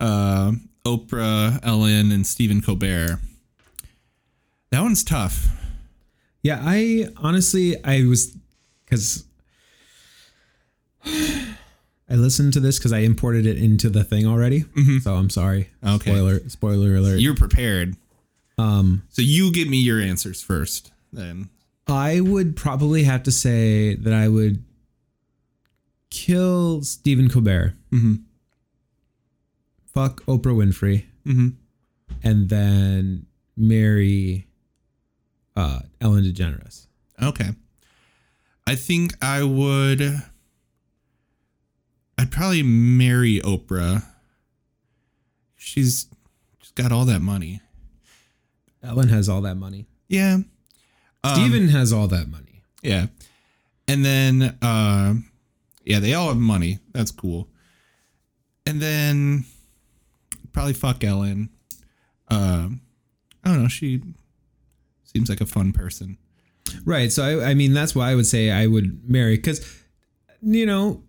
uh, 0.00 0.52
Oprah, 0.84 1.60
Ellen, 1.62 2.10
and 2.10 2.26
Stephen 2.26 2.60
Colbert. 2.60 3.20
That 4.70 4.80
one's 4.80 5.04
tough. 5.04 5.48
Yeah, 6.42 6.60
I 6.64 7.08
honestly 7.18 7.76
I 7.84 8.04
was 8.04 8.36
because 8.84 9.24
I 12.12 12.16
listened 12.16 12.52
to 12.52 12.60
this 12.60 12.78
because 12.78 12.92
I 12.92 12.98
imported 12.98 13.46
it 13.46 13.56
into 13.56 13.88
the 13.88 14.04
thing 14.04 14.26
already. 14.26 14.64
So 15.00 15.14
I'm 15.14 15.30
sorry. 15.30 15.70
Okay. 15.82 16.10
Spoiler 16.10 16.48
spoiler 16.48 16.94
alert. 16.96 17.20
You're 17.20 17.34
prepared. 17.34 17.96
um, 18.58 19.02
So 19.08 19.22
you 19.22 19.50
give 19.50 19.66
me 19.68 19.78
your 19.78 19.98
answers 20.00 20.42
first, 20.42 20.92
then. 21.12 21.48
I 21.88 22.20
would 22.20 22.54
probably 22.54 23.04
have 23.04 23.22
to 23.24 23.32
say 23.32 23.94
that 23.94 24.12
I 24.12 24.28
would 24.28 24.62
kill 26.10 26.82
Stephen 26.82 27.28
Colbert, 27.30 27.74
Mm-hmm. 27.90 28.14
fuck 29.86 30.22
Oprah 30.26 30.54
Winfrey, 30.54 31.04
Mm-hmm. 31.26 31.48
and 32.22 32.48
then 32.48 33.26
marry 33.56 34.46
uh, 35.56 35.80
Ellen 36.00 36.24
DeGeneres. 36.24 36.86
Okay. 37.22 37.50
I 38.66 38.74
think 38.74 39.14
I 39.22 39.42
would. 39.42 40.22
I'd 42.22 42.30
probably 42.30 42.62
marry 42.62 43.40
Oprah. 43.40 44.04
She's 45.56 46.06
she's 46.60 46.70
got 46.70 46.92
all 46.92 47.04
that 47.06 47.20
money. 47.20 47.60
Ellen 48.80 49.08
has 49.08 49.28
all 49.28 49.40
that 49.40 49.56
money. 49.56 49.86
Yeah. 50.06 50.38
Um, 51.24 51.34
Stephen 51.34 51.66
has 51.70 51.92
all 51.92 52.06
that 52.06 52.28
money. 52.28 52.62
Yeah. 52.80 53.06
And 53.88 54.04
then 54.04 54.56
uh 54.62 55.14
yeah, 55.84 55.98
they 55.98 56.14
all 56.14 56.28
have 56.28 56.36
money. 56.36 56.78
That's 56.92 57.10
cool. 57.10 57.48
And 58.66 58.80
then 58.80 59.44
probably 60.52 60.74
fuck 60.74 61.02
Ellen. 61.02 61.50
Uh, 62.30 62.68
I 63.42 63.48
don't 63.48 63.62
know, 63.64 63.68
she 63.68 64.00
seems 65.02 65.28
like 65.28 65.40
a 65.40 65.46
fun 65.46 65.72
person. 65.72 66.18
Right. 66.84 67.10
So 67.10 67.40
I, 67.40 67.50
I 67.50 67.54
mean, 67.54 67.72
that's 67.72 67.96
why 67.96 68.12
I 68.12 68.14
would 68.14 68.28
say 68.28 68.52
I 68.52 68.68
would 68.68 69.10
marry 69.10 69.34
because, 69.34 69.68
you 70.40 70.66
know, 70.66 71.02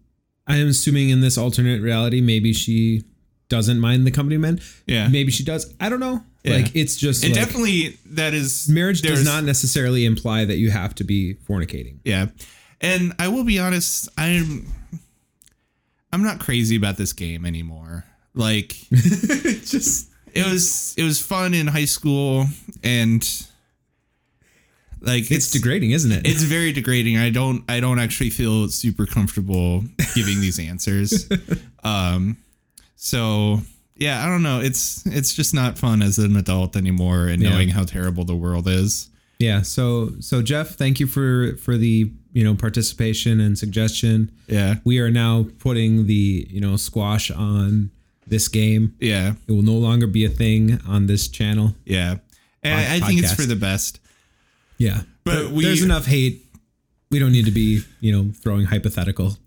I'm 0.48 0.68
assuming 0.68 1.10
in 1.10 1.22
this 1.22 1.38
alternate 1.38 1.82
reality, 1.82 2.22
maybe 2.22 2.54
she 2.54 3.04
doesn't 3.50 3.80
mind 3.80 4.06
the 4.06 4.12
company 4.12 4.38
men. 4.38 4.60
Yeah. 4.88 5.08
Maybe 5.08 5.32
she 5.32 5.44
does. 5.44 5.74
I 5.80 5.90
don't 5.90 6.00
know. 6.00 6.24
Yeah. 6.44 6.56
Like 6.56 6.76
it's 6.76 6.98
just 6.98 7.24
And 7.24 7.34
like, 7.36 7.46
definitely 7.46 7.98
that 8.08 8.34
is 8.34 8.68
marriage 8.68 9.02
does 9.02 9.24
not 9.24 9.44
necessarily 9.44 10.06
imply 10.06 10.44
that 10.46 10.58
you 10.58 10.72
have 10.72 10.96
to 10.96 11.04
be 11.04 11.36
fornicating. 11.48 12.00
Yeah. 12.04 12.28
And 12.82 13.14
I 13.20 13.30
will 13.30 13.46
be 13.46 13.60
honest, 13.60 14.10
I'm 14.18 14.68
I'm 16.12 16.24
not 16.24 16.40
crazy 16.40 16.76
about 16.76 16.98
this 16.98 17.14
game 17.14 17.46
anymore. 17.46 18.06
Like 18.34 18.76
just 18.92 20.10
it 20.34 20.46
was 20.46 20.94
it 20.98 21.04
was 21.04 21.22
fun 21.22 21.54
in 21.54 21.68
high 21.68 21.86
school 21.86 22.48
and 22.84 23.48
like 25.04 25.30
it's 25.32 25.52
degrading, 25.52 25.92
isn't 25.92 26.12
it? 26.12 26.26
it's 26.26 26.44
very 26.44 26.72
degrading. 26.72 27.18
I 27.18 27.30
don't 27.30 27.64
I 27.70 27.80
don't 27.80 28.00
actually 28.00 28.30
feel 28.32 28.68
super 28.70 29.06
comfortable 29.06 29.84
giving 30.16 30.42
these 30.42 30.60
answers. 30.60 31.28
Um 31.84 32.38
so 32.96 33.60
yeah, 33.98 34.26
I 34.26 34.28
don't 34.30 34.42
know. 34.44 34.60
It's 34.62 35.06
it's 35.06 35.34
just 35.34 35.54
not 35.54 35.78
fun 35.78 36.02
as 36.02 36.18
an 36.18 36.36
adult 36.38 36.76
anymore 36.76 37.28
and 37.28 37.42
Yeah. 37.42 37.50
knowing 37.50 37.70
how 37.70 37.84
terrible 37.84 38.24
the 38.26 38.36
world 38.36 38.68
is. 38.68 39.10
yeah. 39.40 39.62
So 39.62 40.12
so 40.20 40.42
Jeff, 40.42 40.70
thank 40.76 41.00
you 41.00 41.08
for 41.08 41.58
for 41.58 41.78
the 41.78 42.12
you 42.32 42.44
know 42.44 42.56
participation 42.56 43.40
and 43.42 43.58
suggestion. 43.58 44.32
Yeah. 44.48 44.76
We 44.86 45.00
are 45.00 45.12
now 45.12 45.46
putting 45.60 46.08
the 46.08 46.48
you 46.50 46.62
know 46.62 46.78
squash 46.78 47.30
on 47.30 47.92
this 48.26 48.48
game. 48.48 48.96
Yeah. 49.02 49.34
It 49.48 49.52
will 49.52 49.62
no 49.62 49.74
longer 49.78 50.08
be 50.08 50.24
a 50.26 50.30
thing 50.30 50.80
on 50.88 51.08
this 51.08 51.28
channel. 51.28 51.76
Yeah. 51.86 52.16
And 52.64 52.80
I, 52.80 52.96
I 52.96 53.00
think 53.08 53.20
it's 53.22 53.34
for 53.34 53.46
the 53.46 53.58
best. 53.58 54.00
Yeah, 54.84 55.02
But 55.24 55.52
we- 55.52 55.64
there's 55.64 55.84
enough 55.84 56.06
hate. 56.06 56.46
We 57.12 57.20
don't 57.20 57.32
need 57.32 57.46
to 57.46 57.52
be, 57.52 57.82
you 58.02 58.12
know, 58.12 58.32
throwing 58.42 58.66
hypothetical 58.66 59.38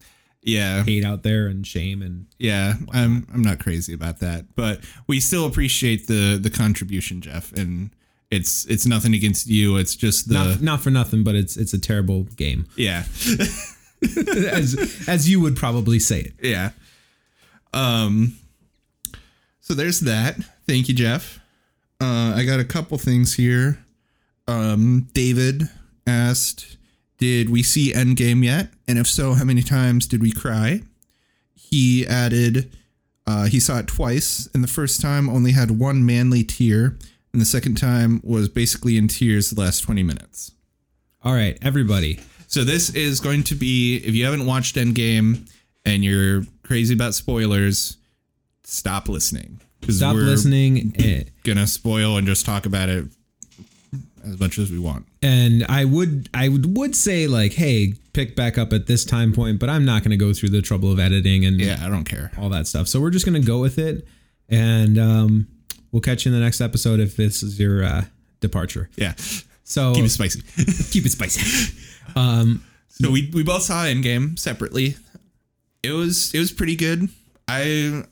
Yeah. 0.43 0.85
hate 0.85 1.05
out 1.05 1.23
there 1.25 1.49
and 1.49 1.67
shame 1.67 2.01
and 2.03 2.27
Yeah, 2.39 2.75
I'm 2.93 3.27
I'm 3.35 3.43
not 3.43 3.59
crazy 3.59 3.93
about 3.93 4.21
that, 4.21 4.55
but 4.55 4.81
we 5.09 5.21
still 5.21 5.45
appreciate 5.47 6.07
the 6.07 6.39
the 6.41 6.51
contribution, 6.51 7.21
Jeff, 7.21 7.53
and 7.53 7.91
it's 8.31 8.65
it's 8.67 8.87
nothing 8.87 9.15
against 9.15 9.47
you. 9.49 9.77
It's 9.77 9.95
just 9.97 10.29
the 10.29 10.35
not 10.35 10.63
not 10.63 10.81
for 10.81 10.91
nothing, 10.91 11.25
but 11.25 11.35
it's 11.35 11.57
it's 11.57 11.75
a 11.75 11.79
terrible 11.79 12.25
game, 12.37 12.67
yeah 12.77 13.05
as 14.53 14.77
as 15.09 15.29
you 15.29 15.41
would 15.41 15.57
probably 15.57 15.99
say 15.99 16.21
it. 16.21 16.35
yeah. 16.43 16.71
Um. 17.73 18.37
So 19.61 19.75
there's 19.75 20.01
that. 20.01 20.37
Thank 20.69 20.89
you, 20.89 20.95
Jeff. 20.95 21.41
Uh, 22.01 22.35
I 22.37 22.45
got 22.45 22.61
a 22.61 22.65
couple 22.65 22.99
things 22.99 23.35
here. 23.35 23.79
Um, 24.49 25.09
David 25.13 25.69
asked, 26.07 26.77
"Did 27.19 27.51
we 27.51 27.63
see 27.63 27.93
Endgame 27.93 28.45
yet? 28.45 28.73
And 28.87 28.99
if 28.99 29.07
so, 29.07 29.35
how 29.35 29.45
many 29.45 29.63
times 29.63 30.07
did 30.07 30.23
we 30.23 30.31
cry?" 30.31 30.83
He 31.55 32.07
added, 32.07 32.71
uh, 33.27 33.47
he 33.47 33.59
saw 33.59 33.79
it 33.79 33.89
twice, 33.89 34.49
and 34.55 34.63
the 34.63 34.69
first 34.69 35.01
time 35.01 35.29
only 35.29 35.53
had 35.53 35.73
one 35.73 36.07
manly 36.07 36.45
tear, 36.45 36.97
and 37.33 37.43
the 37.43 37.47
second 37.47 37.75
time 37.75 38.21
was 38.23 38.49
basically 38.49 38.97
in 38.97 39.09
tears 39.09 39.51
the 39.51 39.61
last 39.61 39.81
20 39.81 40.03
minutes. 40.05 40.53
All 41.25 41.35
right, 41.35 41.59
everybody. 41.61 42.21
So 42.47 42.63
this 42.63 42.91
is 42.95 43.19
going 43.19 43.43
to 43.45 43.57
be, 43.57 43.97
if 43.97 44.15
you 44.15 44.25
haven't 44.25 44.47
watched 44.47 44.77
Endgame 44.77 45.51
and 45.85 46.05
you're 46.05 46.45
crazy 46.63 46.95
about 46.95 47.15
spoilers, 47.15 47.97
stop 48.63 49.09
listening. 49.09 49.61
Stop 49.89 50.15
listening. 50.27 50.95
Gonna 51.45 51.67
spoil 51.67 52.17
and 52.17 52.27
just 52.27 52.47
talk 52.47 52.65
about 52.65 52.89
it 52.89 53.07
as 54.25 54.39
much 54.41 54.59
as 54.59 54.71
we 54.71 54.79
want. 54.79 55.07
And 55.23 55.65
I 55.69 55.85
would 55.85 56.29
I 56.35 56.49
would 56.49 56.77
would 56.77 56.95
say 56.97 57.27
like, 57.27 57.53
hey, 57.55 57.95
pick 58.13 58.35
back 58.37 58.59
up 58.59 58.73
at 58.73 58.87
this 58.87 59.05
time 59.05 59.33
point, 59.33 59.59
but 59.61 59.69
I'm 59.71 59.85
not 59.85 60.03
going 60.03 60.11
to 60.11 60.17
go 60.17 60.33
through 60.33 60.51
the 60.51 60.63
trouble 60.63 60.91
of 60.93 60.99
editing 60.99 61.45
and 61.45 61.61
Yeah, 61.61 61.79
I 61.83 61.89
don't 61.89 62.05
care. 62.05 62.31
all 62.39 62.49
that 62.51 62.67
stuff. 62.67 62.89
So 62.89 63.01
we're 63.01 63.11
just 63.11 63.27
going 63.27 63.41
to 63.41 63.47
go 63.47 63.59
with 63.61 63.79
it, 63.79 64.07
and 64.49 64.99
um, 64.99 65.49
we'll 65.93 66.03
catch 66.03 66.25
you 66.27 66.33
in 66.33 66.39
the 66.39 66.45
next 66.45 66.61
episode 66.61 67.01
if 67.01 67.17
this 67.17 67.43
is 67.43 67.59
your 67.59 67.85
uh, 67.85 68.05
departure. 68.41 68.89
Yeah, 68.97 69.15
So 69.65 69.95
keep 69.95 70.05
it 70.05 70.11
spicy. 70.11 70.43
keep 70.91 71.05
it 71.07 71.11
spicy. 71.13 71.77
um, 72.17 72.63
So 72.89 73.11
we 73.11 73.31
we 73.35 73.43
both 73.43 73.63
saw 73.63 73.85
Endgame 73.85 74.39
separately. 74.39 74.97
It 75.83 75.93
was 75.93 76.35
it 76.35 76.39
was 76.39 76.51
pretty 76.53 76.75
good. 76.77 77.09
I 77.49 78.03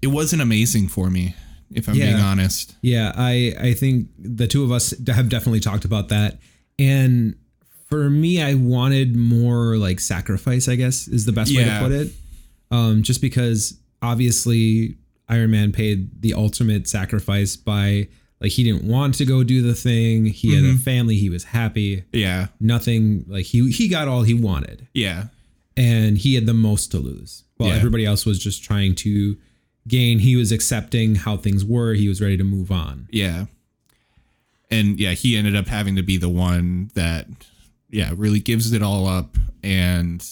it 0.00 0.08
wasn't 0.08 0.42
amazing 0.42 0.88
for 0.88 1.08
me. 1.10 1.36
If 1.74 1.88
I'm 1.88 1.94
Yeah. 1.94 2.06
being 2.12 2.20
honest. 2.20 2.74
Yeah, 2.82 3.12
I 3.16 3.54
I 3.60 3.74
think 3.74 4.08
the 4.18 4.46
two 4.46 4.62
of 4.64 4.70
us 4.72 4.94
have 5.08 5.28
definitely 5.28 5.60
talked 5.60 5.84
about 5.84 6.08
that. 6.10 6.40
And 6.78 7.34
for 7.88 8.08
me, 8.08 8.40
I 8.42 8.54
wanted 8.54 9.14
more 9.16 9.76
like 9.76 10.00
sacrifice, 10.00 10.68
I 10.68 10.76
guess 10.76 11.06
is 11.08 11.24
the 11.26 11.32
best 11.32 11.54
way 11.54 11.64
to 11.64 11.78
put 11.80 11.92
it. 11.92 12.12
Um, 12.70 13.02
just 13.02 13.20
because 13.20 13.76
obviously 14.00 14.96
Iron 15.28 15.50
Man 15.50 15.72
paid 15.72 16.22
the 16.22 16.34
ultimate 16.34 16.88
sacrifice 16.88 17.56
by 17.56 18.08
like 18.40 18.50
he 18.52 18.64
didn't 18.64 18.84
want 18.84 19.14
to 19.16 19.24
go 19.24 19.42
do 19.44 19.62
the 19.62 19.74
thing. 19.74 20.26
He 20.26 20.54
had 20.54 20.64
a 20.64 20.76
family, 20.78 21.16
he 21.16 21.28
was 21.30 21.44
happy. 21.44 22.04
Yeah. 22.12 22.48
Nothing 22.60 23.24
like 23.28 23.46
he 23.46 23.70
he 23.70 23.88
got 23.88 24.08
all 24.08 24.22
he 24.22 24.34
wanted. 24.34 24.88
Yeah. 24.94 25.26
and 25.74 26.18
he 26.18 26.34
had 26.34 26.44
the 26.44 26.52
most 26.52 26.90
to 26.90 26.98
lose. 26.98 27.44
While 27.56 27.70
Yeah. 27.70 27.76
everybody 27.76 28.04
else 28.04 28.26
was 28.26 28.38
just 28.38 28.62
trying 28.62 28.94
to 28.96 29.38
gain, 29.88 30.20
he 30.20 30.36
was 30.36 30.52
accepting 30.52 31.16
how 31.16 31.36
things 31.36 31.64
were. 31.64 31.94
He 31.94 32.08
was 32.08 32.20
ready 32.20 32.36
to 32.36 32.44
move 32.44 32.70
on. 32.70 33.08
Yeah. 33.10 33.46
And 34.70 34.98
yeah, 34.98 35.12
he 35.12 35.36
ended 35.36 35.56
up 35.56 35.66
having 35.66 35.96
to 35.96 36.02
be 36.02 36.16
the 36.16 36.28
one 36.28 36.90
that 36.94 37.26
yeah, 37.90 38.12
really 38.16 38.40
gives 38.40 38.72
it 38.72 38.82
all 38.82 39.06
up 39.06 39.36
and 39.62 40.26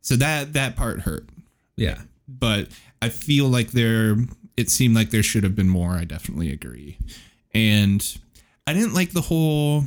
so 0.00 0.16
that 0.16 0.52
that 0.52 0.76
part 0.76 1.00
hurt. 1.00 1.28
Yeah. 1.76 2.02
But 2.28 2.68
I 3.02 3.08
feel 3.08 3.46
like 3.48 3.72
there 3.72 4.16
it 4.56 4.70
seemed 4.70 4.94
like 4.94 5.10
there 5.10 5.22
should 5.22 5.44
have 5.44 5.54
been 5.54 5.68
more. 5.68 5.92
I 5.92 6.04
definitely 6.04 6.52
agree. 6.52 6.98
And 7.52 8.04
I 8.66 8.72
didn't 8.74 8.94
like 8.94 9.12
the 9.12 9.22
whole 9.22 9.84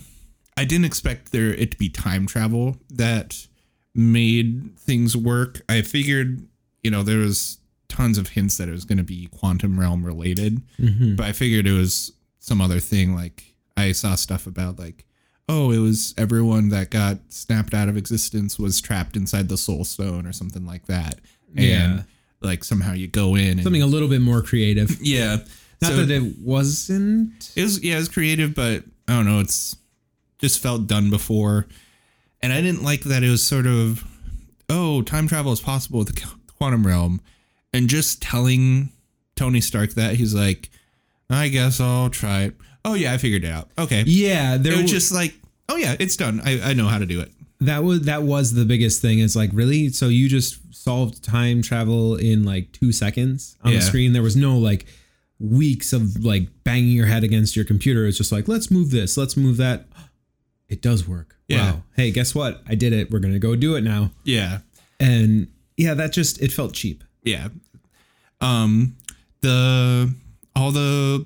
I 0.58 0.66
didn't 0.66 0.86
expect 0.86 1.32
there 1.32 1.54
it 1.54 1.72
to 1.72 1.78
be 1.78 1.90
time 1.90 2.26
travel 2.28 2.78
that 2.90 3.48
made 3.96 4.78
things 4.78 5.16
work. 5.16 5.62
I 5.70 5.82
figured, 5.82 6.46
you 6.84 6.92
know, 6.92 7.04
there 7.04 7.20
was 7.20 7.58
tons 7.92 8.18
of 8.18 8.30
hints 8.30 8.58
that 8.58 8.70
it 8.70 8.72
was 8.72 8.86
going 8.86 8.98
to 8.98 9.04
be 9.04 9.28
quantum 9.28 9.80
realm 9.80 10.04
related, 10.06 10.62
mm-hmm. 10.80 11.16
but 11.16 11.26
I 11.26 11.34
figured 11.34 11.68
it 11.68 11.74
was 11.74 12.14
some 12.40 12.62
other 12.62 12.80
thing. 12.80 13.14
Like 13.14 13.44
I 13.76 13.92
saw 13.92 14.16
stuff 14.16 14.48
about 14.48 14.80
like, 14.80 15.06
oh, 15.50 15.72
it 15.72 15.80
was 15.80 16.14
everyone 16.18 16.70
that 16.70 16.90
got 16.90 17.18
snapped 17.30 17.74
out 17.74 17.90
of 17.90 17.98
existence 17.98 18.58
was 18.58 18.80
trapped 18.80 19.16
inside 19.18 19.50
the 19.50 19.58
soul 19.58 19.84
stone 19.84 20.26
or 20.26 20.32
something 20.32 20.66
like 20.66 20.86
that. 20.88 21.16
And 21.56 21.66
Yeah. 21.66 22.04
like 22.42 22.64
somehow 22.64 22.94
you 22.94 23.08
go 23.08 23.36
in 23.36 23.50
and 23.52 23.64
Something 23.64 23.82
a 23.82 23.88
little 23.88 24.08
bit 24.08 24.22
more 24.22 24.42
creative. 24.42 24.98
yeah. 25.02 25.38
Not 25.82 25.92
So- 25.92 26.06
that 26.06 26.10
it 26.12 26.38
wasn't. 26.40 27.52
it 27.56 27.64
was 27.64 27.84
yeah, 27.84 27.96
it 27.96 28.00
was 28.00 28.10
creative, 28.10 28.56
but 28.56 28.84
I 29.08 29.16
don't 29.16 29.26
know, 29.26 29.40
it's 29.42 29.76
just 30.40 30.60
felt 30.60 30.88
done 30.88 31.10
before. 31.10 31.68
And 32.42 32.54
I 32.54 32.62
didn't 32.62 32.84
like 32.84 33.02
that 33.02 33.24
it 33.24 33.30
was 33.30 33.46
sort 33.46 33.68
of 33.68 34.06
oh, 34.70 35.02
time 35.02 35.28
travel 35.28 35.52
is 35.52 35.60
possible 35.60 36.00
with 36.00 36.16
the 36.16 36.26
quantum 36.58 36.88
realm. 36.88 37.20
And 37.74 37.90
just 37.90 38.22
telling 38.22 38.92
Tony 39.36 39.62
Stark 39.62 39.92
that 39.92 40.16
he's 40.16 40.34
like, 40.34 40.70
I 41.30 41.48
guess 41.48 41.80
I'll 41.80 42.10
try 42.10 42.44
it. 42.44 42.56
Oh 42.84 42.96
yeah, 42.96 43.14
I 43.14 43.18
figured 43.18 43.44
it 43.44 43.50
out. 43.52 43.70
Okay. 43.78 44.04
Yeah, 44.06 44.58
there 44.58 44.74
it 44.74 44.76
was 44.78 44.84
was 44.84 44.92
just 44.92 45.12
like, 45.14 45.34
oh 45.70 45.76
yeah, 45.78 45.96
it's 46.00 46.16
done. 46.18 46.42
I, 46.44 46.72
I 46.72 46.74
know 46.74 46.88
how 46.88 46.98
to 46.98 47.06
do 47.06 47.22
it. 47.22 47.32
that 47.62 47.84
was 47.84 48.02
that 48.02 48.24
was 48.24 48.54
the 48.54 48.66
biggest 48.66 49.02
thing. 49.02 49.20
Is 49.20 49.36
like 49.36 49.52
really. 49.54 49.90
So 49.90 50.08
you 50.08 50.28
just 50.28 50.60
solved 50.76 51.24
time 51.24 51.62
travel 51.62 52.16
in 52.16 52.44
like 52.44 52.72
two 52.74 52.92
seconds 52.92 53.56
on 53.64 53.72
Yeah. 53.72 53.80
the 53.80 53.86
screen. 53.86 54.14
There 54.14 54.24
was 54.24 54.36
no 54.36 54.58
like 54.58 54.86
weeks 55.40 55.94
of 55.94 56.24
like 56.24 56.48
banging 56.64 56.90
your 56.96 57.06
head 57.06 57.24
against 57.24 57.56
your 57.56 57.66
computer. 57.66 58.06
It's 58.08 58.18
just 58.18 58.32
like 58.32 58.48
let's 58.48 58.70
move 58.72 58.92
this, 58.92 59.16
let's 59.18 59.38
move 59.38 59.58
that. 59.58 59.86
It 60.68 60.82
does 60.82 61.08
work. 61.08 61.36
Yeah. 61.48 61.72
Wow. 61.74 61.84
Hey, 61.96 62.12
guess 62.12 62.34
what? 62.34 62.62
I 62.68 62.76
did 62.76 62.94
it. 62.94 63.12
We're 63.12 63.20
gonna 63.20 63.40
go 63.40 63.56
do 63.56 63.76
it 63.76 63.82
now. 63.82 64.12
Yeah. 64.24 64.60
And 65.00 65.48
yeah, 65.78 65.94
that 65.94 66.12
just 66.14 66.42
it 66.42 66.52
felt 66.52 66.74
cheap. 66.74 67.04
Yeah. 67.24 67.50
Um 68.40 68.98
the 69.42 70.14
all 70.56 70.72
the 70.72 71.26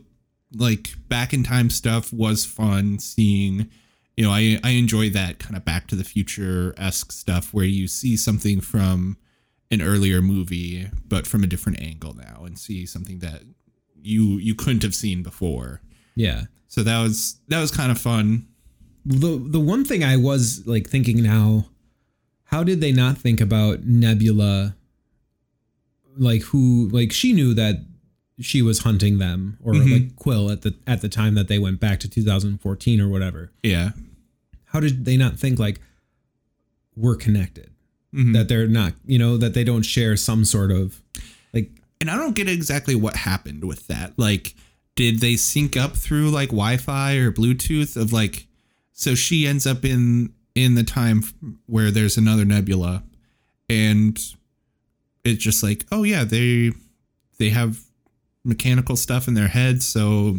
like 0.53 0.95
back 1.09 1.33
in 1.33 1.43
time 1.43 1.69
stuff 1.69 2.13
was 2.13 2.45
fun 2.45 2.99
seeing 2.99 3.69
you 4.17 4.23
know, 4.23 4.31
I 4.31 4.59
I 4.63 4.71
enjoy 4.71 5.09
that 5.11 5.39
kind 5.39 5.57
of 5.57 5.65
back 5.65 5.87
to 5.87 5.95
the 5.95 6.03
future 6.03 6.73
esque 6.77 7.11
stuff 7.11 7.53
where 7.53 7.65
you 7.65 7.87
see 7.87 8.15
something 8.15 8.61
from 8.61 9.17
an 9.71 9.81
earlier 9.81 10.21
movie, 10.21 10.89
but 11.07 11.27
from 11.27 11.43
a 11.43 11.47
different 11.47 11.81
angle 11.81 12.13
now 12.13 12.43
and 12.45 12.57
see 12.57 12.85
something 12.85 13.19
that 13.19 13.41
you 14.01 14.37
you 14.37 14.55
couldn't 14.55 14.83
have 14.83 14.95
seen 14.95 15.23
before. 15.23 15.81
Yeah. 16.15 16.43
So 16.67 16.83
that 16.83 17.01
was 17.01 17.39
that 17.49 17.59
was 17.59 17.71
kind 17.71 17.91
of 17.91 17.99
fun. 17.99 18.47
the 19.05 19.37
the 19.37 19.59
one 19.59 19.83
thing 19.85 20.03
I 20.03 20.17
was 20.17 20.65
like 20.65 20.87
thinking 20.87 21.21
now, 21.21 21.65
how 22.45 22.63
did 22.63 22.79
they 22.81 22.91
not 22.91 23.17
think 23.17 23.41
about 23.41 23.83
Nebula? 23.83 24.75
Like 26.17 26.43
who? 26.43 26.89
Like 26.91 27.11
she 27.11 27.33
knew 27.33 27.53
that 27.53 27.85
she 28.39 28.61
was 28.61 28.79
hunting 28.79 29.17
them, 29.17 29.57
or 29.63 29.73
mm-hmm. 29.73 29.91
like 29.91 30.15
Quill 30.15 30.51
at 30.51 30.61
the 30.61 30.75
at 30.85 31.01
the 31.01 31.09
time 31.09 31.35
that 31.35 31.47
they 31.47 31.59
went 31.59 31.79
back 31.79 31.99
to 32.01 32.09
2014 32.09 33.01
or 33.01 33.07
whatever. 33.07 33.51
Yeah. 33.63 33.91
How 34.65 34.79
did 34.79 35.05
they 35.05 35.17
not 35.17 35.39
think 35.39 35.59
like 35.59 35.79
we're 36.95 37.15
connected? 37.15 37.71
Mm-hmm. 38.13 38.33
That 38.33 38.47
they're 38.47 38.67
not, 38.67 38.93
you 39.05 39.19
know, 39.19 39.37
that 39.37 39.53
they 39.53 39.63
don't 39.63 39.83
share 39.83 40.15
some 40.15 40.45
sort 40.45 40.71
of 40.71 41.01
like 41.53 41.69
and 42.01 42.09
I 42.09 42.15
don't 42.17 42.35
get 42.35 42.49
exactly 42.49 42.95
what 42.95 43.15
happened 43.15 43.63
with 43.63 43.87
that. 43.87 44.13
Like, 44.17 44.55
did 44.95 45.19
they 45.19 45.35
sync 45.35 45.75
up 45.77 45.95
through 45.95 46.29
like 46.29 46.49
Wi-Fi 46.49 47.15
or 47.15 47.31
Bluetooth 47.31 47.97
of 47.97 48.13
like, 48.13 48.47
so 48.93 49.15
she 49.15 49.47
ends 49.47 49.65
up 49.65 49.83
in 49.83 50.33
in 50.55 50.75
the 50.75 50.83
time 50.83 51.23
where 51.65 51.91
there's 51.91 52.17
another 52.17 52.45
nebula, 52.45 53.03
and 53.69 54.17
it's 55.25 55.43
just 55.43 55.63
like, 55.63 55.85
oh 55.91 56.03
yeah, 56.03 56.23
they 56.23 56.71
they 57.37 57.49
have 57.49 57.79
mechanical 58.43 58.95
stuff 58.95 59.27
in 59.27 59.33
their 59.33 59.47
heads, 59.47 59.85
so 59.87 60.37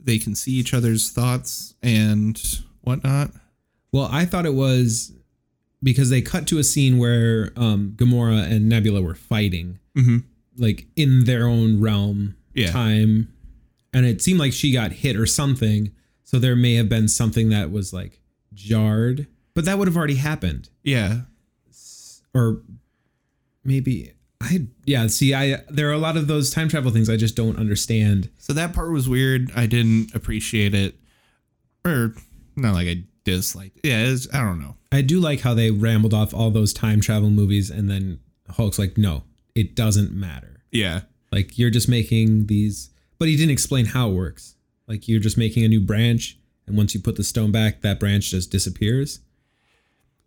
they 0.00 0.18
can 0.18 0.34
see 0.34 0.52
each 0.52 0.72
other's 0.74 1.10
thoughts 1.10 1.74
and 1.82 2.40
whatnot. 2.80 3.30
Well, 3.92 4.08
I 4.10 4.24
thought 4.24 4.46
it 4.46 4.54
was 4.54 5.12
because 5.82 6.10
they 6.10 6.22
cut 6.22 6.46
to 6.48 6.58
a 6.58 6.64
scene 6.64 6.98
where 6.98 7.52
um, 7.56 7.92
Gamora 7.96 8.50
and 8.50 8.68
Nebula 8.68 9.02
were 9.02 9.14
fighting, 9.14 9.78
like 10.56 10.86
in 10.96 11.24
their 11.24 11.46
own 11.46 11.80
realm, 11.80 12.34
Yeah. 12.54 12.70
time, 12.70 13.32
and 13.92 14.06
it 14.06 14.22
seemed 14.22 14.40
like 14.40 14.52
she 14.52 14.72
got 14.72 14.92
hit 14.92 15.16
or 15.16 15.26
something. 15.26 15.92
So 16.24 16.38
there 16.38 16.56
may 16.56 16.74
have 16.74 16.88
been 16.88 17.08
something 17.08 17.50
that 17.50 17.70
was 17.70 17.92
like 17.92 18.20
jarred, 18.54 19.26
but 19.54 19.64
that 19.66 19.78
would 19.78 19.86
have 19.88 19.96
already 19.96 20.16
happened, 20.16 20.70
Yeah, 20.82 21.20
or 22.34 22.62
maybe 23.66 24.12
I 24.40 24.66
yeah. 24.84 25.06
See, 25.06 25.34
I 25.34 25.62
there 25.68 25.88
are 25.88 25.92
a 25.92 25.98
lot 25.98 26.16
of 26.16 26.26
those 26.26 26.50
time 26.50 26.68
travel 26.68 26.90
things 26.90 27.08
I 27.08 27.16
just 27.16 27.36
don't 27.36 27.58
understand. 27.58 28.30
So 28.38 28.52
that 28.52 28.72
part 28.74 28.92
was 28.92 29.08
weird. 29.08 29.50
I 29.56 29.66
didn't 29.66 30.14
appreciate 30.14 30.74
it, 30.74 30.94
or 31.84 32.14
not 32.54 32.74
like 32.74 32.86
I 32.86 33.04
disliked. 33.24 33.78
It. 33.78 33.88
Yeah, 33.88 34.04
it's, 34.04 34.32
I 34.34 34.40
don't 34.40 34.60
know. 34.60 34.76
I 34.92 35.00
do 35.02 35.20
like 35.20 35.40
how 35.40 35.54
they 35.54 35.70
rambled 35.70 36.14
off 36.14 36.32
all 36.34 36.50
those 36.50 36.72
time 36.72 37.00
travel 37.00 37.30
movies, 37.30 37.70
and 37.70 37.90
then 37.90 38.20
Hulk's 38.50 38.78
like, 38.78 38.96
no, 38.96 39.24
it 39.54 39.74
doesn't 39.74 40.12
matter. 40.12 40.60
Yeah, 40.70 41.02
Like 41.32 41.58
you're 41.58 41.70
just 41.70 41.88
making 41.88 42.46
these, 42.46 42.90
but 43.18 43.28
he 43.28 43.36
didn't 43.36 43.52
explain 43.52 43.86
how 43.86 44.10
it 44.10 44.14
works. 44.14 44.54
Like 44.86 45.08
you're 45.08 45.20
just 45.20 45.38
making 45.38 45.64
a 45.64 45.68
new 45.68 45.80
branch, 45.80 46.38
and 46.66 46.76
once 46.76 46.94
you 46.94 47.00
put 47.00 47.16
the 47.16 47.24
stone 47.24 47.50
back, 47.52 47.80
that 47.80 47.98
branch 47.98 48.30
just 48.30 48.50
disappears. 48.50 49.20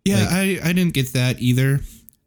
yeah. 0.04 0.26
I 0.28 0.58
I 0.62 0.72
didn't 0.72 0.94
get 0.94 1.12
that 1.12 1.40
either. 1.40 1.80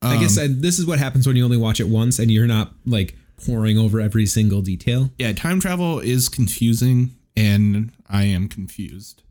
I 0.09 0.19
guess 0.19 0.37
I, 0.37 0.47
this 0.47 0.79
is 0.79 0.85
what 0.85 0.99
happens 0.99 1.25
when 1.25 1.35
you 1.35 1.43
only 1.45 1.57
watch 1.57 1.79
it 1.79 1.87
once, 1.87 2.19
and 2.19 2.29
you're 2.29 2.47
not 2.47 2.73
like 2.85 3.15
poring 3.45 3.77
over 3.77 3.99
every 3.99 4.25
single 4.25 4.61
detail. 4.61 5.09
Yeah, 5.17 5.33
time 5.33 5.59
travel 5.59 5.99
is 5.99 6.29
confusing, 6.29 7.11
and 7.35 7.91
I 8.09 8.23
am 8.23 8.47
confused. 8.47 9.23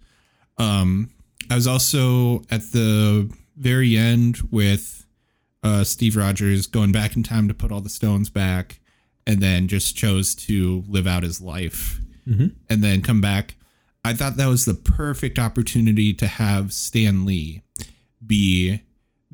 Um, 0.58 1.10
I 1.50 1.54
was 1.54 1.66
also 1.66 2.42
at 2.50 2.62
the 2.72 3.30
very 3.56 3.96
end 3.96 4.38
with 4.50 5.04
uh, 5.62 5.84
Steve 5.84 6.16
Rogers 6.16 6.66
going 6.66 6.92
back 6.92 7.16
in 7.16 7.22
time 7.22 7.48
to 7.48 7.54
put 7.54 7.70
all 7.70 7.80
the 7.80 7.88
stones 7.88 8.30
back, 8.30 8.80
and 9.26 9.40
then 9.40 9.68
just 9.68 9.96
chose 9.96 10.34
to 10.34 10.84
live 10.88 11.06
out 11.06 11.22
his 11.22 11.40
life, 11.40 12.00
and 12.70 12.82
then 12.84 13.02
come 13.02 13.20
back. 13.20 13.56
I 14.04 14.14
thought 14.14 14.36
that 14.36 14.48
was 14.48 14.64
the 14.64 14.74
perfect 14.74 15.38
opportunity 15.38 16.12
to 16.14 16.26
have 16.26 16.72
Stan 16.72 17.24
Lee 17.24 17.62
be 18.24 18.80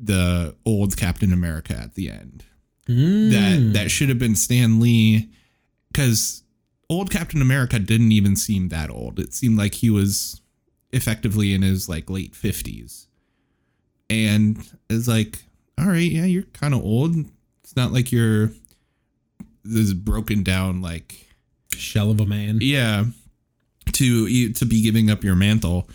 the 0.01 0.55
old 0.65 0.97
Captain 0.97 1.33
America 1.33 1.73
at 1.73 1.95
the 1.95 2.09
end. 2.09 2.43
Hmm. 2.87 3.29
That 3.29 3.71
that 3.73 3.91
should 3.91 4.09
have 4.09 4.19
been 4.19 4.35
Stan 4.35 4.79
Lee 4.79 5.29
because 5.91 6.43
old 6.89 7.11
Captain 7.11 7.41
America 7.41 7.79
didn't 7.79 8.11
even 8.11 8.35
seem 8.35 8.69
that 8.69 8.89
old. 8.89 9.19
It 9.19 9.33
seemed 9.33 9.57
like 9.57 9.75
he 9.75 9.89
was 9.89 10.41
effectively 10.91 11.53
in 11.53 11.61
his 11.61 11.87
like 11.87 12.09
late 12.09 12.35
fifties, 12.35 13.07
and 14.09 14.57
it's 14.89 15.07
like, 15.07 15.43
all 15.77 15.87
right, 15.87 16.11
yeah, 16.11 16.25
you're 16.25 16.43
kind 16.43 16.73
of 16.73 16.81
old. 16.81 17.15
It's 17.63 17.75
not 17.75 17.91
like 17.91 18.11
you're 18.11 18.51
this 19.63 19.93
broken 19.93 20.41
down 20.41 20.81
like 20.81 21.27
Shell 21.71 22.11
of 22.11 22.19
a 22.19 22.25
man. 22.25 22.59
yeah 22.61 23.05
to 23.93 24.53
to 24.53 24.65
be 24.65 24.81
giving 24.81 25.09
up 25.09 25.23
your 25.23 25.35
mantle 25.35 25.87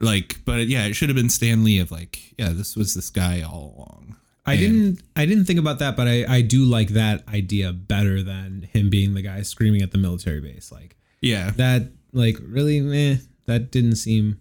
like 0.00 0.38
but 0.44 0.66
yeah 0.68 0.86
it 0.86 0.94
should 0.94 1.08
have 1.08 1.16
been 1.16 1.28
Stan 1.30 1.64
Lee 1.64 1.78
of 1.80 1.90
like 1.90 2.34
yeah 2.38 2.50
this 2.50 2.76
was 2.76 2.94
this 2.94 3.10
guy 3.10 3.42
all 3.42 3.74
along 3.76 4.16
I 4.46 4.54
And- 4.54 4.60
didn't 4.60 5.02
I 5.16 5.26
didn't 5.26 5.44
think 5.44 5.58
about 5.58 5.78
that, 5.80 5.94
but 5.96 6.08
I, 6.08 6.24
I 6.26 6.40
do 6.40 6.64
like 6.64 6.88
that 6.90 7.26
idea 7.28 7.70
better 7.72 8.22
than 8.22 8.66
him 8.72 8.88
being 8.88 9.12
the 9.12 9.20
guy 9.22 9.42
screaming 9.42 9.82
at 9.82 9.90
the 9.92 9.98
military 9.98 10.40
base. 10.40 10.72
Like 10.72 10.96
Yeah, 11.20 11.50
that 11.56 11.90
like 12.14 12.38
really 12.42 12.80
meh, 12.80 13.16
that 13.44 13.70
didn't 13.70 13.96
seem 13.96 14.38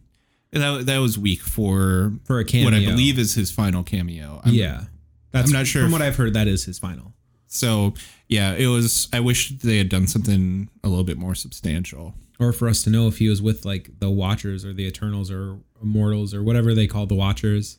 that 0.51 0.85
that 0.85 0.99
was 0.99 1.19
weak 1.19 1.41
for 1.41 2.13
for 2.23 2.39
a 2.39 2.45
cameo. 2.45 2.65
what 2.67 2.73
I 2.73 2.85
believe 2.85 3.19
is 3.19 3.33
his 3.33 3.51
final 3.51 3.83
cameo. 3.83 4.39
I'm- 4.45 4.53
yeah. 4.53 4.85
That's 5.31 5.49
I'm 5.49 5.53
not 5.53 5.67
sure 5.67 5.81
From 5.81 5.87
if- 5.89 5.99
what 5.99 6.01
I've 6.01 6.15
heard, 6.15 6.33
that 6.35 6.47
is 6.47 6.63
his 6.63 6.79
final. 6.79 7.13
So 7.47 7.93
yeah, 8.27 8.53
it 8.53 8.67
was. 8.67 9.07
I 9.13 9.19
wish 9.19 9.49
they 9.59 9.77
had 9.77 9.89
done 9.89 10.07
something 10.07 10.69
a 10.83 10.87
little 10.89 11.03
bit 11.03 11.17
more 11.17 11.35
substantial. 11.35 12.13
Or 12.39 12.53
for 12.53 12.67
us 12.67 12.83
to 12.83 12.89
know 12.91 13.07
if 13.07 13.17
he 13.17 13.29
was 13.29 13.41
with 13.41 13.65
like 13.65 13.89
the 13.99 14.09
Watchers 14.11 14.63
or 14.63 14.71
the 14.73 14.85
Eternals 14.85 15.31
or 15.31 15.57
Immortals 15.81 16.33
or 16.33 16.43
whatever 16.43 16.73
they 16.75 16.85
call 16.87 17.05
the 17.07 17.15
Watchers 17.15 17.77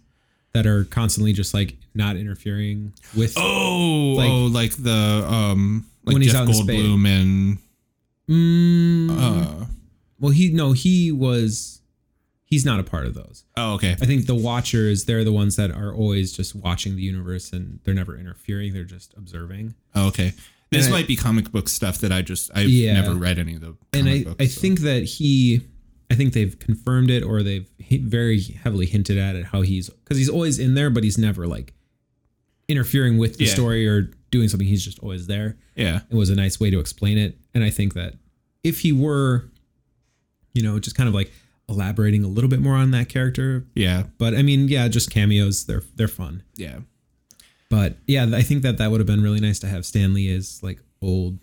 that 0.53 0.67
are 0.67 0.85
constantly 0.85 1.33
just 1.33 1.53
like 1.55 1.77
not 1.95 2.17
interfering 2.17 2.93
with. 3.17 3.35
Oh, 3.37 4.15
Like- 4.17 4.31
oh, 4.31 4.47
like 4.47 4.73
the 4.83 5.25
um, 5.31 5.87
like 6.05 6.15
When 6.15 6.23
he's 6.23 6.33
Jeff 6.33 6.43
out 6.43 6.49
in 6.49 6.55
space. 6.55 6.81
Goldblum 6.83 7.07
and 7.07 7.59
Mm, 8.29 9.11
uh. 9.11 9.67
well, 10.21 10.33
he 10.33 10.51
no, 10.53 10.73
he 10.73 11.13
was. 11.13 11.78
He's 12.51 12.65
not 12.65 12.81
a 12.81 12.83
part 12.83 13.05
of 13.05 13.13
those. 13.13 13.45
Oh, 13.59 13.75
okay. 13.75 13.93
I 13.93 14.07
think 14.07 14.27
the 14.27 14.35
Watchers, 14.35 15.05
they're 15.05 15.23
the 15.23 15.33
ones 15.33 15.57
that 15.57 15.71
are 15.71 15.95
always 15.95 16.33
just 16.33 16.55
watching 16.55 16.97
the 16.97 17.03
universe 17.03 17.53
and 17.53 17.79
they're 17.85 17.93
never 17.93 18.17
interfering. 18.17 18.73
They're 18.73 18.85
just 18.85 19.13
observing. 19.19 19.75
Oh, 19.95 20.09
okay. 20.09 20.33
This 20.71 20.87
And 20.87 20.95
I- 20.95 20.99
might 20.99 21.07
be 21.07 21.15
comic 21.15 21.53
book 21.53 21.69
stuff 21.69 21.99
that 21.99 22.11
I 22.11 22.23
just 22.23 22.51
I've 22.55 22.71
Yeah. 22.71 22.95
never 22.95 23.15
read 23.15 23.39
any 23.39 23.55
of 23.57 23.61
the. 23.61 23.77
and 23.93 24.09
I, 24.09 24.25
books, 24.25 24.37
I 24.41 24.47
so. 24.47 24.61
think 24.63 24.81
that 24.81 25.05
he 25.05 25.61
I 26.11 26.15
think 26.15 26.33
they've 26.33 26.59
confirmed 26.59 27.11
it 27.11 27.23
or 27.23 27.43
they've 27.43 27.69
very 27.91 28.41
heavily 28.41 28.87
hinted 28.87 29.19
at 29.19 29.37
it 29.37 29.45
how 29.47 29.61
he's 29.61 29.91
because 29.91 30.17
he's 30.17 30.31
always 30.31 30.59
in 30.59 30.73
there 30.73 30.89
but 30.89 31.05
he's 31.05 31.19
never 31.19 31.47
like 31.47 31.75
interfering 32.67 33.19
with 33.19 33.37
the 33.39 33.45
Yeah. 33.45 33.53
story 33.53 33.87
or 33.87 34.11
doing 34.31 34.49
something 34.49 34.67
he's 34.69 34.85
just 34.85 34.99
always 35.01 35.27
there 35.27 35.57
yeah, 35.77 36.01
it 36.11 36.15
was 36.17 36.29
a 36.31 36.35
nice 36.35 36.59
way 36.59 36.71
to 36.71 36.79
explain 36.81 37.19
it 37.19 37.39
and 37.55 37.63
I 37.63 37.69
think 37.71 37.93
that 37.95 38.15
if 38.65 38.81
he 38.81 38.91
were 38.93 39.51
you 40.55 40.63
know 40.63 40.79
just 40.79 40.97
kind 40.97 41.09
of 41.09 41.15
like 41.15 41.31
elaborating 41.69 42.25
a 42.25 42.29
little 42.29 42.51
bit 42.51 42.61
more 42.61 42.75
on 42.75 42.91
that 42.93 43.09
character 43.09 43.67
yeah, 43.75 44.05
but 44.19 44.35
I 44.35 44.43
mean 44.43 44.69
yeah 44.69 44.89
just 44.89 45.11
cameos 45.11 45.67
they're 45.67 45.83
they're 45.97 46.09
fun 46.09 46.43
yeah, 46.57 46.81
but 47.71 47.97
yeah 48.07 48.27
I 48.33 48.43
think 48.43 48.63
that 48.63 48.79
that 48.79 48.91
would 48.91 49.01
have 49.01 49.07
been 49.07 49.23
really 49.23 49.41
nice 49.41 49.59
to 49.61 49.67
have 49.67 49.85
Stan 49.85 50.15
Lee 50.15 50.35
as 50.35 50.63
like 50.63 50.81
old 51.03 51.39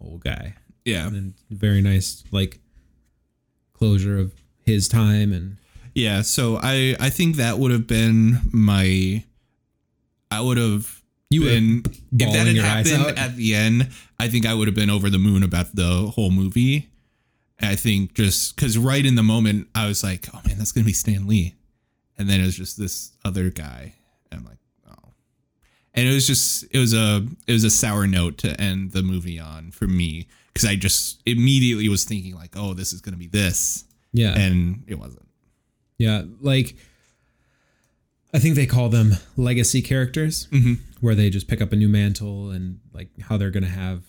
old 0.00 0.24
guy 0.24 0.54
yeah, 0.84 1.06
and 1.06 1.34
very 1.50 1.80
nice 1.80 2.24
like 2.30 2.58
closure 3.72 4.18
of 4.18 4.32
his 4.64 4.88
time 4.88 5.32
and 5.32 5.56
yeah. 5.94 6.22
So 6.22 6.58
I 6.62 6.96
I 7.00 7.10
think 7.10 7.36
that 7.36 7.58
would 7.58 7.70
have 7.70 7.86
been 7.86 8.40
my. 8.52 9.24
I 10.30 10.40
would 10.40 10.58
have 10.58 11.02
You 11.30 11.42
been 11.42 11.82
if 12.12 12.32
that 12.32 12.46
had 12.46 12.56
happened 12.56 13.18
at 13.18 13.36
the 13.36 13.54
end. 13.54 13.90
I 14.18 14.28
think 14.28 14.46
I 14.46 14.54
would 14.54 14.68
have 14.68 14.74
been 14.74 14.90
over 14.90 15.10
the 15.10 15.18
moon 15.18 15.42
about 15.42 15.74
the 15.74 16.12
whole 16.14 16.30
movie. 16.30 16.88
I 17.62 17.76
think 17.76 18.14
just 18.14 18.56
because 18.56 18.78
right 18.78 19.04
in 19.04 19.14
the 19.16 19.22
moment 19.22 19.68
I 19.74 19.86
was 19.86 20.02
like, 20.02 20.28
oh 20.34 20.40
man, 20.46 20.58
that's 20.58 20.72
gonna 20.72 20.84
be 20.86 20.92
Stan 20.92 21.26
Lee, 21.26 21.54
and 22.18 22.28
then 22.28 22.40
it 22.40 22.44
was 22.46 22.56
just 22.56 22.78
this 22.78 23.12
other 23.24 23.50
guy. 23.50 23.94
And 24.30 24.40
I'm 24.40 24.46
like, 24.46 24.58
oh, 24.88 25.10
and 25.94 26.08
it 26.08 26.12
was 26.14 26.26
just 26.26 26.64
it 26.70 26.78
was 26.78 26.94
a 26.94 27.26
it 27.46 27.52
was 27.52 27.64
a 27.64 27.70
sour 27.70 28.06
note 28.06 28.38
to 28.38 28.60
end 28.60 28.92
the 28.92 29.02
movie 29.02 29.38
on 29.38 29.70
for 29.72 29.86
me 29.86 30.26
because 30.52 30.68
I 30.68 30.76
just 30.76 31.20
immediately 31.26 31.88
was 31.88 32.04
thinking 32.04 32.34
like, 32.34 32.56
oh, 32.56 32.74
this 32.74 32.92
is 32.92 33.00
gonna 33.00 33.16
be 33.16 33.26
this, 33.28 33.84
yeah 34.12 34.36
and 34.38 34.82
it 34.86 34.98
wasn't. 34.98 35.28
yeah 35.98 36.22
like 36.40 36.74
i 38.32 38.38
think 38.38 38.54
they 38.54 38.66
call 38.66 38.88
them 38.88 39.12
legacy 39.36 39.82
characters 39.82 40.46
Mm-hmm. 40.52 40.74
where 41.00 41.14
they 41.16 41.30
just 41.30 41.48
pick 41.48 41.60
up 41.60 41.72
a 41.72 41.76
new 41.76 41.88
mantle 41.88 42.50
and 42.50 42.78
like 42.92 43.08
how 43.22 43.36
they're 43.36 43.50
gonna 43.50 43.66
have 43.66 44.02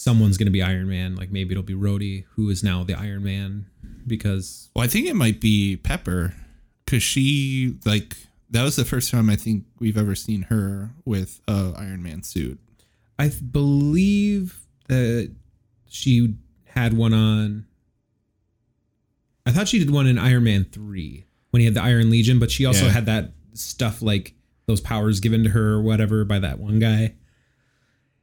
someone's 0.00 0.38
gonna 0.38 0.50
be 0.50 0.62
iron 0.62 0.88
man 0.88 1.16
like 1.16 1.30
maybe 1.32 1.50
it'll 1.50 1.62
be 1.64 1.74
Rhodey, 1.74 2.24
who 2.36 2.48
is 2.50 2.62
now 2.62 2.84
the 2.84 2.94
iron 2.94 3.24
man 3.24 3.66
because 4.06 4.70
Well, 4.76 4.84
I 4.84 4.88
think 4.88 5.06
it 5.08 5.16
might 5.16 5.40
be 5.40 5.76
Pepper 5.76 6.34
because 6.84 7.02
she 7.02 7.74
like 7.84 8.16
that 8.50 8.62
was 8.62 8.76
the 8.76 8.84
first 8.84 9.10
time 9.10 9.28
I 9.28 9.34
think 9.36 9.64
we've 9.80 9.98
ever 9.98 10.14
seen 10.14 10.42
her 10.42 10.90
with 11.04 11.40
a 11.48 11.74
Iron 11.76 12.02
Man 12.02 12.22
suit. 12.22 12.58
i 13.18 13.28
believe 13.28 14.60
that 14.86 15.32
she 15.88 16.34
had 16.66 16.94
one 16.96 17.12
on 17.12 17.66
i 19.46 19.50
thought 19.50 19.66
she 19.68 19.78
did 19.80 19.90
one 19.90 20.06
in 20.06 20.16
iron 20.18 20.44
man 20.44 20.64
3 20.70 21.24
when 21.50 21.60
he 21.60 21.64
had 21.64 21.74
the 21.74 21.82
iron 21.82 22.08
legion 22.10 22.38
but 22.38 22.50
she 22.50 22.64
also 22.64 22.84
Yeah. 22.86 22.92
had 22.92 23.06
that 23.06 23.32
stuff 23.54 24.00
like 24.00 24.34
those 24.66 24.80
powers 24.80 25.18
given 25.20 25.42
to 25.44 25.50
her 25.50 25.72
or 25.72 25.82
whatever 25.82 26.24
by 26.24 26.38
that 26.38 26.58
one 26.60 26.78
guy 26.78 27.14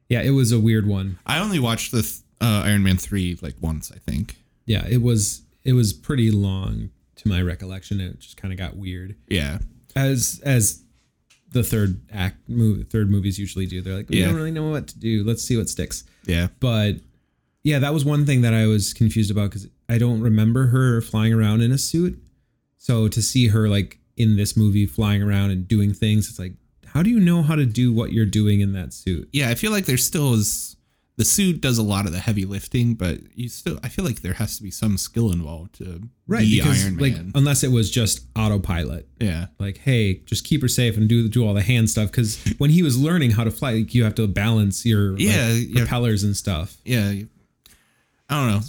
yeah 0.10 0.22
it 0.22 0.32
was 0.32 0.52
a 0.52 0.60
weird 0.60 0.88
one 0.88 1.18
I 1.26 1.40
only 1.40 1.60
watched 1.60 1.92
the 1.92 2.02
th- 2.02 2.20
uh, 2.42 2.64
Iron 2.66 2.84
Man 2.84 2.98
three 2.98 3.38
like 3.42 3.56
once, 3.62 3.92
I 3.92 3.98
think. 4.00 4.36
yeah 4.66 4.86
it 4.88 5.02
was 5.02 5.42
it 5.64 5.74
was 5.74 5.94
pretty 5.94 6.32
long 6.32 6.90
to 7.16 7.28
my 7.28 7.42
recollection 7.42 8.00
it 8.02 8.20
just 8.20 8.38
kind 8.38 8.52
of 8.54 8.58
got 8.58 8.76
weird 8.76 9.16
Yeah, 9.30 9.60
as 9.96 10.42
as 10.44 10.82
the 11.52 11.64
third 11.64 12.02
act 12.12 12.38
movie 12.50 12.84
third 12.84 13.10
movies 13.10 13.40
usually 13.40 13.66
do 13.66 13.82
they're 13.82 13.96
like 13.96 14.10
we 14.10 14.20
Yeah. 14.20 14.26
don't 14.28 14.36
really 14.36 14.52
know 14.52 14.70
what 14.70 14.88
to 14.90 15.00
do 15.00 15.24
let's 15.24 15.42
see 15.44 15.56
what 15.58 15.70
sticks 15.70 16.04
yeah, 16.26 16.48
but 16.60 16.96
yeah, 17.64 17.80
that 17.80 17.94
was 17.94 18.04
one 18.06 18.26
thing 18.28 18.42
that 18.42 18.54
I 18.54 18.68
was 18.68 18.94
confused 18.94 19.32
about 19.32 19.50
because 19.50 19.68
I 19.90 19.98
don't 19.98 20.22
remember 20.22 20.68
her 20.68 21.02
flying 21.02 21.34
around 21.34 21.62
in 21.62 21.72
a 21.72 21.78
suit. 21.80 22.20
So 22.78 23.08
to 23.08 23.22
see 23.24 23.48
her 23.48 23.68
like 23.70 23.98
in 24.18 24.36
this 24.38 24.56
movie 24.56 24.86
flying 24.86 25.24
around 25.24 25.50
and 25.52 25.68
doing 25.68 25.92
things, 25.94 26.30
it's 26.30 26.38
like, 26.38 26.54
how 26.96 27.04
do 27.04 27.12
you 27.12 27.20
know 27.20 27.44
how 27.44 27.56
to 27.56 27.66
do 27.68 27.94
what 27.94 28.12
you're 28.14 28.26
doing 28.26 28.62
in 28.62 28.74
that 28.74 28.94
suit? 28.94 29.30
yeah. 29.32 29.50
I 29.50 29.56
feel 29.56 29.72
like 29.72 29.86
there 29.86 29.98
still 29.98 30.34
is 30.34 30.72
the 31.18 31.24
suit 31.26 31.62
does 31.62 31.78
a 31.78 31.84
lot 31.84 32.06
of 32.06 32.12
the 32.12 32.20
heavy 32.20 32.44
lifting, 32.44 32.94
but 32.96 33.20
you 33.38 33.48
still 33.48 33.80
I 33.84 33.90
feel 33.90 34.04
like 34.04 34.22
there 34.22 34.34
has 34.34 34.58
to 34.58 34.64
be 34.64 34.72
some 34.72 34.98
skill 34.98 35.32
involved 35.32 35.76
to 35.76 36.02
be 36.28 36.62
Iron 36.62 36.98
like 36.98 37.14
Man. 37.14 37.32
unless 37.36 37.64
it 37.64 37.72
was 37.72 37.90
just 37.92 38.26
autopilot, 38.36 39.08
yeah, 39.22 39.46
like 39.60 39.78
hey, 39.78 40.16
just 40.26 40.44
keep 40.44 40.62
her 40.62 40.68
safe 40.68 40.98
and 40.98 41.08
do 41.08 41.30
do 41.30 41.46
all 41.48 41.54
the 41.54 41.62
hand 41.62 41.90
stuff. 41.90 42.12
Because 42.12 42.38
when 42.58 42.70
he 42.70 42.82
was 42.84 42.98
learning 42.98 43.32
how 43.32 43.44
to 43.46 43.52
fly, 43.52 43.74
like, 43.76 43.94
you 43.94 44.04
have 44.04 44.16
to 44.16 44.28
balance 44.28 44.86
your 44.86 45.12
like, 45.12 45.22
Yeah, 45.22 45.52
yeah. 45.52 45.80
propellers 45.82 46.24
and 46.24 46.36
stuff. 46.36 46.78
yeah. 46.84 47.14
I 48.30 48.36
don't 48.40 48.48
know, 48.48 48.62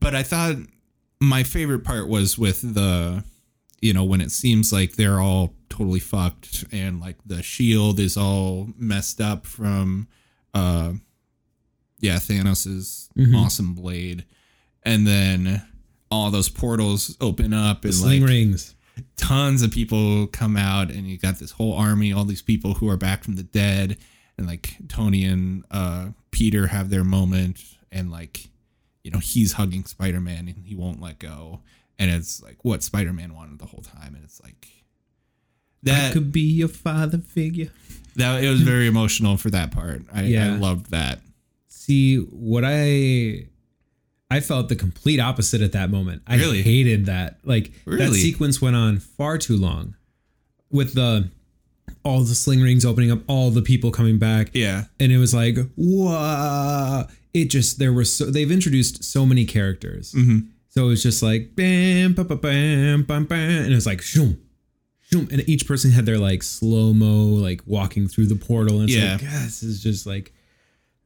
but 0.00 0.14
I 0.14 0.22
thought 0.22 0.56
my 1.20 1.44
favorite 1.44 1.84
part 1.84 2.08
was 2.08 2.36
with 2.36 2.74
the, 2.74 3.24
you 3.84 3.92
know, 3.92 4.04
when 4.04 4.20
it 4.20 4.30
seems 4.32 4.72
like 4.72 4.92
they're 4.96 5.20
all 5.20 5.54
totally 5.68 6.00
fucked 6.00 6.64
and 6.72 7.00
like 7.00 7.16
the 7.26 7.42
shield 7.42 8.00
is 8.00 8.16
all 8.16 8.68
messed 8.78 9.20
up 9.20 9.46
from, 9.46 10.08
uh, 10.54 10.92
yeah, 12.00 12.16
Thanos's 12.18 13.08
Mhm. 13.16 13.36
awesome 13.36 13.74
blade, 13.74 14.24
and 14.82 15.06
then 15.06 15.62
all 16.10 16.30
those 16.30 16.48
portals 16.48 17.16
open 17.20 17.52
up 17.52 17.84
and 17.84 17.94
Sling 17.94 18.22
like 18.22 18.30
rings. 18.30 18.74
tons 19.16 19.62
of 19.62 19.70
people 19.70 20.26
come 20.28 20.56
out 20.56 20.90
and 20.90 21.08
you 21.08 21.18
got 21.18 21.38
this 21.40 21.50
whole 21.52 21.72
army 21.74 22.12
all 22.12 22.24
these 22.24 22.42
people 22.42 22.74
who 22.74 22.88
are 22.88 22.96
back 22.96 23.24
from 23.24 23.34
the 23.34 23.42
dead 23.42 23.96
and 24.38 24.46
like 24.46 24.76
tony 24.88 25.24
and 25.24 25.64
uh 25.72 26.10
peter 26.30 26.68
have 26.68 26.90
their 26.90 27.02
moment 27.02 27.58
and 27.90 28.12
like 28.12 28.50
you 29.02 29.10
know 29.10 29.18
he's 29.18 29.54
hugging 29.54 29.84
spider-man 29.84 30.46
and 30.46 30.64
he 30.66 30.76
won't 30.76 31.00
let 31.00 31.18
go 31.18 31.60
and 31.98 32.10
it's 32.10 32.42
like 32.42 32.56
what 32.62 32.82
spider-man 32.82 33.34
wanted 33.34 33.58
the 33.58 33.66
whole 33.66 33.82
time 33.82 34.14
and 34.14 34.24
it's 34.24 34.40
like 34.42 34.68
I 34.68 35.90
that 35.90 36.12
could 36.12 36.32
be 36.32 36.40
your 36.40 36.68
father 36.68 37.18
figure. 37.18 37.70
that 38.16 38.42
it 38.42 38.48
was 38.48 38.62
very 38.62 38.86
emotional 38.86 39.36
for 39.36 39.50
that 39.50 39.70
part 39.70 40.02
i, 40.12 40.22
Yeah. 40.24 40.54
I 40.54 40.56
loved 40.56 40.90
that 40.90 41.20
See 41.68 42.16
what 42.16 42.64
I 42.66 43.46
I 44.30 44.40
felt 44.40 44.68
the 44.70 44.74
complete 44.76 45.20
opposite 45.20 45.60
at 45.60 45.72
that 45.72 45.90
moment. 45.90 46.22
I 46.26 46.36
Really? 46.36 46.62
hated 46.62 47.04
that. 47.06 47.38
Like 47.44 47.72
that 47.84 48.12
sequence 48.14 48.60
went 48.62 48.74
on 48.74 48.98
far 48.98 49.36
too 49.36 49.56
long 49.58 49.94
with 50.70 50.94
the 50.94 51.28
all 52.04 52.22
the 52.24 52.34
sling 52.34 52.62
rings 52.62 52.84
opening 52.86 53.10
up, 53.12 53.20
all 53.28 53.50
the 53.50 53.60
people 53.60 53.90
coming 53.90 54.18
back. 54.18 54.48
yeah 54.54 54.84
And 54.98 55.12
it 55.12 55.18
was 55.18 55.34
like, 55.34 55.56
whoa. 55.76 57.04
It 57.34 57.50
just 57.50 57.78
there 57.78 57.92
were 57.92 58.04
so 58.06 58.26
they've 58.26 58.50
introduced 58.50 59.04
so 59.04 59.26
many 59.26 59.44
characters. 59.44 60.12
Mhm. 60.12 60.46
So 60.74 60.86
it 60.86 60.88
was 60.88 61.02
just 61.04 61.22
like 61.22 61.54
bam, 61.54 62.14
ba, 62.14 62.24
ba, 62.24 62.34
bam, 62.36 63.04
bam, 63.04 63.26
bam, 63.26 63.62
and 63.64 63.70
it 63.72 63.74
was 63.76 63.86
like 63.86 64.02
shoom, 64.02 64.38
shoom, 65.08 65.28
and 65.30 65.48
each 65.48 65.68
person 65.68 65.92
had 65.92 66.04
their 66.04 66.18
like 66.18 66.42
slow 66.42 66.92
mo, 66.92 67.26
like 67.26 67.62
walking 67.64 68.08
through 68.08 68.26
the 68.26 68.34
portal, 68.34 68.80
and 68.80 68.90
it's 68.90 68.94
Yeah. 68.98 69.12
like, 69.12 69.20
God, 69.20 69.46
this 69.46 69.62
is 69.62 69.80
just 69.80 70.04
like 70.04 70.32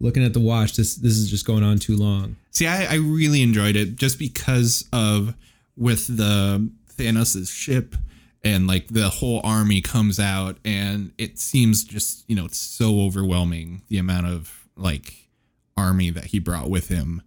looking 0.00 0.24
at 0.24 0.32
the 0.32 0.40
watch. 0.40 0.74
This 0.76 0.94
this 0.96 1.18
is 1.18 1.28
just 1.28 1.44
going 1.46 1.62
on 1.62 1.78
too 1.78 1.96
long. 1.96 2.36
See, 2.50 2.66
I, 2.66 2.92
I 2.92 2.94
really 2.94 3.42
enjoyed 3.42 3.76
it 3.76 3.96
just 3.96 4.18
because 4.18 4.88
of 4.90 5.34
with 5.76 6.06
the 6.16 6.70
Thanos' 6.96 7.50
ship 7.54 7.94
and 8.42 8.66
like 8.66 8.88
the 8.88 9.10
whole 9.10 9.40
army 9.44 9.82
comes 9.82 10.18
out 10.18 10.56
and 10.64 11.12
it 11.18 11.38
seems 11.38 11.84
just, 11.84 12.24
you 12.28 12.34
know, 12.34 12.46
it's 12.46 12.56
so 12.56 13.00
overwhelming 13.02 13.82
the 13.88 13.98
amount 13.98 14.26
of 14.28 14.66
like 14.76 15.28
army 15.76 16.08
that 16.10 16.24
he 16.26 16.38
brought 16.38 16.70
with 16.70 16.88
him 16.88 17.20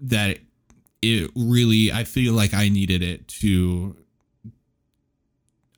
that 0.00 0.38
it 1.04 1.30
really 1.36 1.92
I 1.92 2.04
feel 2.04 2.32
like 2.34 2.54
I 2.54 2.68
needed 2.68 3.02
it 3.02 3.28
to 3.40 3.96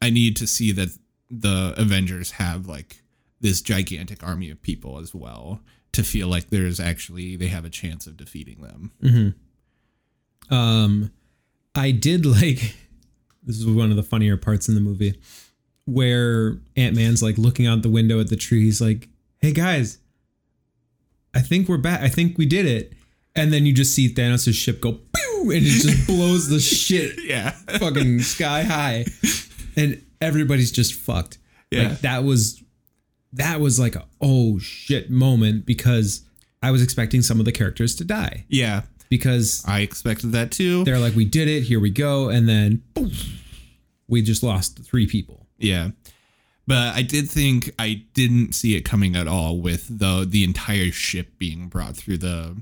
I 0.00 0.10
need 0.10 0.36
to 0.36 0.46
see 0.46 0.72
that 0.72 0.88
the 1.30 1.74
Avengers 1.76 2.32
have 2.32 2.66
like 2.66 3.02
this 3.40 3.60
gigantic 3.60 4.22
army 4.26 4.50
of 4.50 4.62
people 4.62 4.98
as 4.98 5.14
well 5.14 5.60
to 5.92 6.02
feel 6.02 6.28
like 6.28 6.50
there's 6.50 6.78
actually 6.78 7.36
they 7.36 7.48
have 7.48 7.64
a 7.64 7.70
chance 7.70 8.06
of 8.06 8.16
defeating 8.16 8.60
them. 8.62 8.92
Um, 10.50 11.10
I 11.74 11.90
did 11.90 12.24
like 12.40 12.76
this 13.42 13.58
is 13.58 13.66
one 13.66 13.90
of 13.90 13.96
the 13.96 14.02
funnier 14.02 14.36
parts 14.36 14.68
in 14.68 14.74
the 14.74 14.80
movie 14.80 15.20
where 15.86 16.58
Ant 16.76 16.96
Man's 16.96 17.22
like 17.22 17.38
looking 17.38 17.66
out 17.66 17.82
the 17.82 17.90
window 17.90 18.20
at 18.20 18.28
the 18.28 18.36
tree. 18.36 18.64
He's 18.64 18.80
like, 18.80 19.08
"Hey 19.38 19.52
guys, 19.52 19.98
I 21.34 21.40
think 21.40 21.68
we're 21.68 21.78
back. 21.78 22.00
I 22.00 22.08
think 22.08 22.38
we 22.38 22.46
did 22.46 22.66
it." 22.66 22.92
And 23.34 23.52
then 23.52 23.66
you 23.66 23.72
just 23.72 23.94
see 23.94 24.12
Thanos' 24.12 24.54
ship 24.54 24.80
go! 24.80 25.00
And 25.42 25.52
it 25.52 25.60
just 25.60 26.06
blows 26.06 26.48
the 26.48 26.60
shit 26.60 27.16
Yeah. 27.24 27.50
fucking 27.78 28.20
sky 28.20 28.62
high, 28.62 29.04
and 29.76 30.02
everybody's 30.20 30.72
just 30.72 30.94
fucked. 30.94 31.38
Yeah. 31.70 31.88
Like 31.90 32.00
that 32.00 32.24
was 32.24 32.62
that 33.32 33.60
was 33.60 33.78
like 33.78 33.96
a 33.96 34.04
oh 34.20 34.58
shit 34.58 35.10
moment 35.10 35.66
because 35.66 36.22
I 36.62 36.70
was 36.70 36.82
expecting 36.82 37.22
some 37.22 37.38
of 37.38 37.44
the 37.44 37.52
characters 37.52 37.94
to 37.96 38.04
die 38.04 38.44
Yeah. 38.48 38.82
because 39.10 39.62
I 39.66 39.80
expected 39.80 40.32
that 40.32 40.50
too. 40.50 40.84
they're 40.84 40.98
like, 40.98 41.14
we 41.14 41.24
did 41.24 41.48
it, 41.48 41.62
here 41.64 41.78
we 41.80 41.90
go, 41.90 42.28
and 42.28 42.48
then 42.48 42.82
boom, 42.94 43.12
we 44.08 44.22
just 44.22 44.42
lost 44.42 44.78
three 44.84 45.06
people. 45.06 45.46
Yeah. 45.58 45.90
But 46.68 46.96
I 46.96 47.02
did 47.02 47.28
think 47.30 47.70
I 47.78 48.04
didn't 48.14 48.54
see 48.54 48.74
it 48.74 48.80
coming 48.82 49.14
at 49.16 49.28
all 49.28 49.60
with 49.60 49.98
the 50.00 50.26
the 50.28 50.42
entire 50.44 50.90
ship 50.90 51.38
being 51.38 51.68
brought 51.68 51.96
through 51.96 52.18
the 52.18 52.56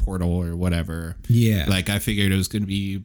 portal 0.00 0.32
or 0.32 0.56
whatever. 0.56 1.16
Yeah, 1.28 1.66
Like 1.68 1.88
I 1.88 1.98
figured 1.98 2.32
it 2.32 2.36
was 2.36 2.48
going 2.48 2.62
to 2.62 2.68
be 2.68 3.04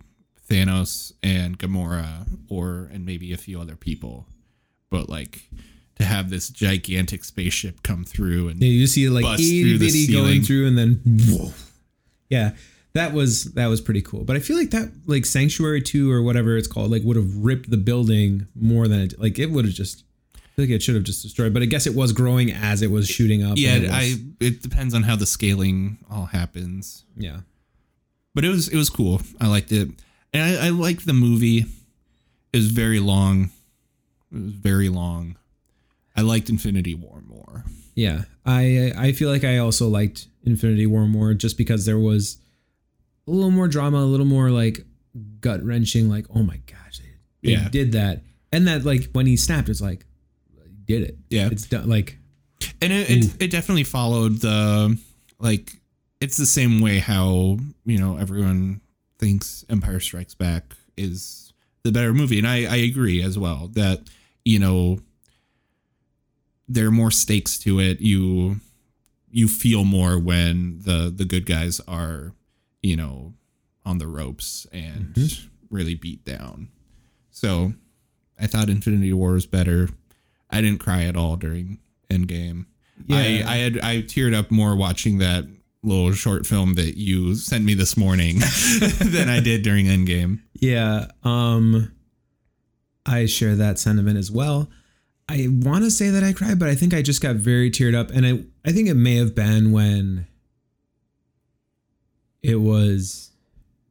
Thanos 0.50 1.12
and 1.22 1.58
Gamora 1.60 2.28
or 2.50 2.90
and 2.94 3.06
maybe 3.06 3.34
a 3.34 3.38
few 3.38 3.60
other 3.60 3.76
people. 3.76 4.28
But 4.90 5.10
like 5.10 5.50
to 5.98 6.06
have 6.06 6.30
this 6.30 6.50
gigantic 6.50 7.24
spaceship 7.24 7.84
come 7.84 8.04
through 8.04 8.50
and 8.50 8.62
yeah, 8.62 8.70
you 8.70 8.88
see 8.88 9.10
like 9.10 9.26
itty 9.26 9.78
bitty 9.78 10.12
going 10.12 10.42
through, 10.42 10.68
and 10.68 10.78
then 10.78 11.02
whoa. 11.06 11.52
yeah, 12.30 12.52
that 12.94 13.14
was 13.14 13.54
that 13.54 13.68
was 13.68 13.82
pretty 13.82 14.02
cool. 14.02 14.24
But 14.24 14.36
I 14.36 14.40
feel 14.40 14.58
like 14.58 14.72
that 14.72 14.92
like 15.06 15.26
Sanctuary 15.26 15.82
Two 15.82 16.12
or 16.12 16.22
whatever 16.22 16.56
it's 16.58 16.68
called 16.68 16.92
like 16.92 17.04
would 17.04 17.18
have 17.18 17.36
ripped 17.38 17.70
the 17.70 17.78
building 17.78 18.48
more 18.56 18.88
than 18.88 19.02
it 19.02 19.20
like 19.20 19.38
it 19.38 19.52
would 19.52 19.66
have 19.66 19.74
just. 19.74 20.05
I 20.56 20.62
feel 20.62 20.66
like 20.66 20.72
it 20.76 20.84
should 20.84 20.96
have 20.96 21.04
just 21.04 21.22
destroyed, 21.22 21.54
but 21.54 21.62
I 21.62 21.66
guess 21.66 21.86
it 21.86 21.94
was 21.96 22.14
growing 22.14 22.50
as 22.52 22.82
it 22.82 22.90
was 22.90 23.10
shooting 23.10 23.44
up. 23.44 23.58
yeah, 23.58 23.76
it 23.76 23.82
was- 23.84 23.92
I 23.92 24.16
it 24.40 24.62
depends 24.62 24.94
on 24.94 25.04
how 25.04 25.16
the 25.18 25.26
scaling 25.26 25.98
all 26.10 26.26
happens. 26.28 27.04
yeah. 27.18 27.42
but 28.34 28.46
it 28.46 28.50
was 28.50 28.70
it 28.70 28.78
was 28.78 28.90
cool. 28.90 29.22
I 29.42 29.48
liked 29.48 29.72
it, 29.72 29.90
and 30.34 30.44
I, 30.44 30.68
I 30.68 30.70
liked 30.70 31.06
the 31.06 31.14
movie. 31.14 31.66
It 32.54 32.58
was 32.58 32.68
very 32.72 33.00
long. 33.02 33.50
It 34.32 34.38
was 34.44 34.54
very 34.54 34.88
long. 34.90 35.36
I 36.16 36.22
liked 36.22 36.50
Infinity 36.50 36.96
War 36.96 37.22
more. 37.28 37.66
Yeah, 37.96 38.24
I 38.46 38.94
I 38.96 39.12
feel 39.12 39.30
like 39.30 39.44
I 39.44 39.58
also 39.58 39.90
liked 39.90 40.28
Infinity 40.46 40.86
War 40.86 41.06
more 41.06 41.34
just 41.34 41.58
because 41.58 41.86
there 41.86 42.00
was 42.00 42.38
a 43.28 43.32
little 43.32 43.52
more 43.52 43.68
drama, 43.68 43.98
a 43.98 44.06
little 44.06 44.26
more 44.26 44.52
like 44.52 44.86
gut 45.42 45.62
wrenching. 45.64 46.10
Like, 46.10 46.28
oh 46.34 46.44
my 46.44 46.58
gosh, 46.66 47.00
they, 47.00 47.52
Yeah. 47.52 47.68
did 47.70 47.92
that, 47.94 48.24
and 48.54 48.66
that 48.68 48.86
like 48.86 49.10
when 49.12 49.26
he 49.28 49.36
snapped, 49.38 49.68
it's 49.70 49.82
like, 49.82 50.06
did 50.86 51.04
it. 51.04 51.18
Yeah. 51.30 51.50
it's 51.52 51.68
done. 51.68 51.90
Like, 51.90 52.18
and 52.82 52.94
it, 52.94 53.10
it, 53.10 53.44
it 53.44 53.52
definitely 53.52 53.84
followed 53.84 54.40
the 54.42 54.98
like 55.40 55.80
it's 56.22 56.38
the 56.38 56.46
same 56.46 56.82
way 56.82 57.00
how 57.00 57.58
you 57.86 57.98
know 57.98 58.18
everyone 58.18 58.82
thinks 59.20 59.66
empire 59.70 60.00
strikes 60.00 60.34
back 60.34 60.76
is 60.98 61.54
the 61.84 61.92
better 61.92 62.14
movie 62.14 62.40
and 62.40 62.48
i 62.48 62.66
i 62.66 62.78
agree 62.78 63.22
as 63.22 63.38
well 63.38 63.70
that 63.74 64.02
you 64.44 64.60
know 64.60 65.00
there 66.68 66.88
are 66.88 66.92
more 66.92 67.12
stakes 67.12 67.60
to 67.60 67.80
it 67.80 68.02
you 68.02 68.58
you 69.30 69.48
feel 69.48 69.84
more 69.84 70.18
when 70.18 70.80
the 70.82 71.14
the 71.16 71.26
good 71.26 71.46
guys 71.46 71.80
are 71.88 72.34
you 72.82 72.96
know 72.96 73.34
on 73.86 73.98
the 73.98 74.08
ropes 74.08 74.66
and 74.72 75.14
mm-hmm. 75.14 75.48
really 75.70 75.96
beat 75.96 76.24
down 76.26 76.70
so 77.30 77.74
i 78.40 78.48
thought 78.48 78.70
infinity 78.70 79.14
war 79.14 79.34
was 79.34 79.46
better 79.46 79.90
i 80.56 80.62
didn't 80.62 80.80
cry 80.80 81.04
at 81.04 81.16
all 81.16 81.36
during 81.36 81.80
endgame 82.10 82.66
Yeah. 83.08 83.18
I, 83.18 83.22
I 83.54 83.56
had 83.58 83.80
I 83.80 83.96
teared 84.02 84.34
up 84.36 84.50
more 84.52 84.76
watching 84.76 85.18
that 85.20 85.46
little 85.84 86.12
short 86.14 86.48
film 86.48 86.74
that 86.76 86.98
you 86.98 87.36
sent 87.36 87.64
me 87.64 87.74
this 87.76 87.96
morning 87.96 88.40
than 89.00 89.30
I 89.30 89.40
did 89.40 89.62
during 89.62 89.86
Endgame. 89.86 90.40
yeah, 90.56 91.10
um, 91.24 91.92
I 93.06 93.28
share 93.28 93.56
that 93.56 93.78
sentiment 93.78 94.18
as 94.18 94.32
well. 94.32 94.68
I 95.30 95.48
want 95.52 95.84
to 95.84 95.92
say 95.92 96.10
that 96.10 96.24
I 96.24 96.34
cried, 96.34 96.58
but 96.58 96.70
I 96.70 96.74
think 96.76 96.96
I 96.96 97.04
just 97.04 97.22
got 97.22 97.36
very 97.36 97.70
teared 97.70 97.94
up, 97.94 98.10
and 98.10 98.26
I 98.26 98.44
I 98.68 98.72
think 98.72 98.88
it 98.90 98.96
may 98.96 99.18
have 99.18 99.36
been 99.36 99.72
when 99.72 100.26
it 102.42 102.56
was 102.56 103.32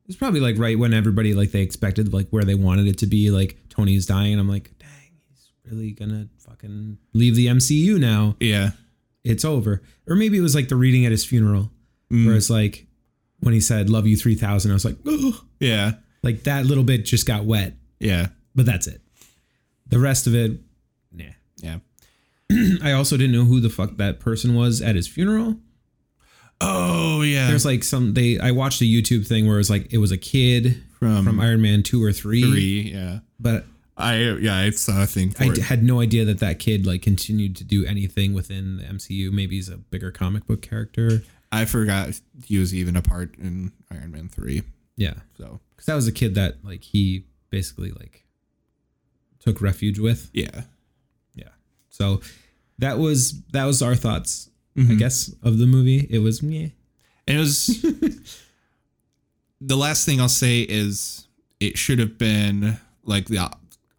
it's 0.07 0.17
probably 0.17 0.41
like 0.41 0.59
right 0.59 0.79
when 0.79 0.93
everybody 0.95 1.35
like 1.35 1.51
they 1.53 1.62
expected 1.62 2.12
like 2.12 2.29
where 2.31 2.45
they 2.45 2.55
wanted 2.55 2.87
it 2.87 2.99
to 2.99 3.07
be 3.07 3.31
like 3.31 3.57
Tony's 3.69 4.07
dying 4.07 4.33
and 4.33 4.41
I'm 4.41 4.49
like 4.49 4.71
dang 4.79 5.12
he's 5.29 5.51
really 5.71 5.93
gonna 5.93 6.29
fucking 6.55 6.98
leave 7.12 7.34
the 7.34 7.46
MCU 7.48 7.98
now 7.98 8.36
Yeah. 8.40 8.70
it's 9.24 9.44
over 9.44 9.82
or 10.07 10.14
maybe 10.16 10.38
it 10.38 10.40
was 10.42 10.55
like 10.55 10.68
the 10.68 10.76
reading 10.76 11.05
at 11.05 11.11
his 11.11 11.24
funeral 11.24 11.70
where 12.09 12.18
mm. 12.18 12.36
it's 12.36 12.50
like 12.50 12.86
when 13.40 13.55
he 13.55 13.61
said 13.61 13.90
love 13.90 14.07
you 14.07 14.16
3000 14.16 14.70
I 14.70 14.74
was 14.74 14.84
like 14.84 14.96
Ugh. 15.07 15.34
Yeah. 15.59 15.92
like 16.22 16.44
that 16.44 16.66
little 16.66 16.84
bit 16.84 17.05
just 17.05 17.26
got 17.26 17.44
wet 17.44 17.74
Yeah. 17.98 18.28
but 18.55 18.66
that's 18.66 18.86
it 18.86 19.00
the 19.88 19.98
rest 19.98 20.26
of 20.26 20.34
it 20.34 20.61
nah 21.12 21.24
Yeah. 21.61 21.78
I 22.82 22.92
also 22.92 23.16
didn't 23.16 23.32
know 23.32 23.44
who 23.44 23.59
the 23.61 23.70
fuck 23.70 23.96
that 23.96 24.20
person 24.20 24.55
was 24.55 24.80
at 24.80 24.94
his 24.94 25.09
funeral 25.09 25.57
Oh 26.61 27.22
yeah. 27.22 27.48
there's 27.48 27.64
like 27.66 27.82
some 27.82 28.14
they 28.14 28.38
I 28.38 28.52
watched 28.52 28.80
a 28.80 28.84
YouTube 28.84 29.26
thing 29.26 29.46
where 29.46 29.57
it 29.57 29.59
was 29.59 29.70
like 29.70 29.92
it 29.92 29.98
was 29.98 30.12
a 30.12 30.16
kid 30.16 30.82
From 30.98 31.24
from 31.24 31.40
Iron 31.40 31.61
Man 31.61 31.82
2 31.82 32.02
or 32.02 32.12
3, 32.12 32.42
three. 32.42 32.92
Yeah. 32.94 33.18
but 33.40 33.66
I 33.97 34.18
yeah 34.40 34.57
I 34.57 34.70
saw 34.70 35.03
a 35.05 35.07
thing 35.07 35.30
for 35.30 35.45
I 35.45 35.49
it. 35.49 35.59
had 35.59 35.82
no 35.84 36.01
idea 36.01 36.24
that 36.24 36.40
that 36.40 36.59
kid 36.59 36.84
like 36.86 37.03
continued 37.03 37.55
to 37.57 37.64
do 37.64 37.84
anything 37.86 38.34
within 38.34 38.78
the 38.78 38.82
MCU. 38.84 39.30
Maybe 39.30 39.55
he's 39.57 39.68
a 39.68 39.76
bigger 39.76 40.11
comic 40.11 40.47
book 40.47 40.62
character. 40.62 41.22
I 41.53 41.64
forgot 41.64 42.20
he 42.45 42.59
was 42.59 42.74
even 42.74 42.97
a 42.97 43.03
part 43.03 43.36
in 43.38 43.70
Iron 43.92 44.11
Man 44.11 44.28
three. 44.28 44.62
Yeah, 44.97 45.14
So 45.38 45.61
because 45.70 45.86
that 45.86 45.95
was 45.95 46.07
a 46.09 46.12
kid 46.12 46.34
that 46.36 46.64
like 46.64 46.82
he 46.82 47.26
basically 47.51 47.90
like 47.92 48.24
took 49.40 49.61
refuge 49.61 49.99
with. 50.01 50.30
yeah. 50.32 50.62
Yeah, 51.34 51.49
so 51.90 52.20
that 52.78 52.99
was 52.99 53.40
that 53.53 53.64
was 53.66 53.80
our 53.82 53.95
thoughts, 53.95 54.51
I 54.76 54.80
Mhm. 54.80 54.99
guess, 54.99 55.32
of 55.42 55.59
the 55.59 55.66
movie. 55.66 56.07
It 56.11 56.18
was 56.18 56.42
yeah, 56.42 56.68
And 57.28 57.36
it 57.36 57.40
was 57.40 57.66
the 59.61 59.76
last 59.76 60.05
thing 60.07 60.20
I'll 60.20 60.28
say 60.28 60.61
is 60.62 61.26
it 61.61 61.78
should 61.78 61.99
have 61.99 62.18
been 62.18 62.78
like 63.05 63.26
the 63.26 63.51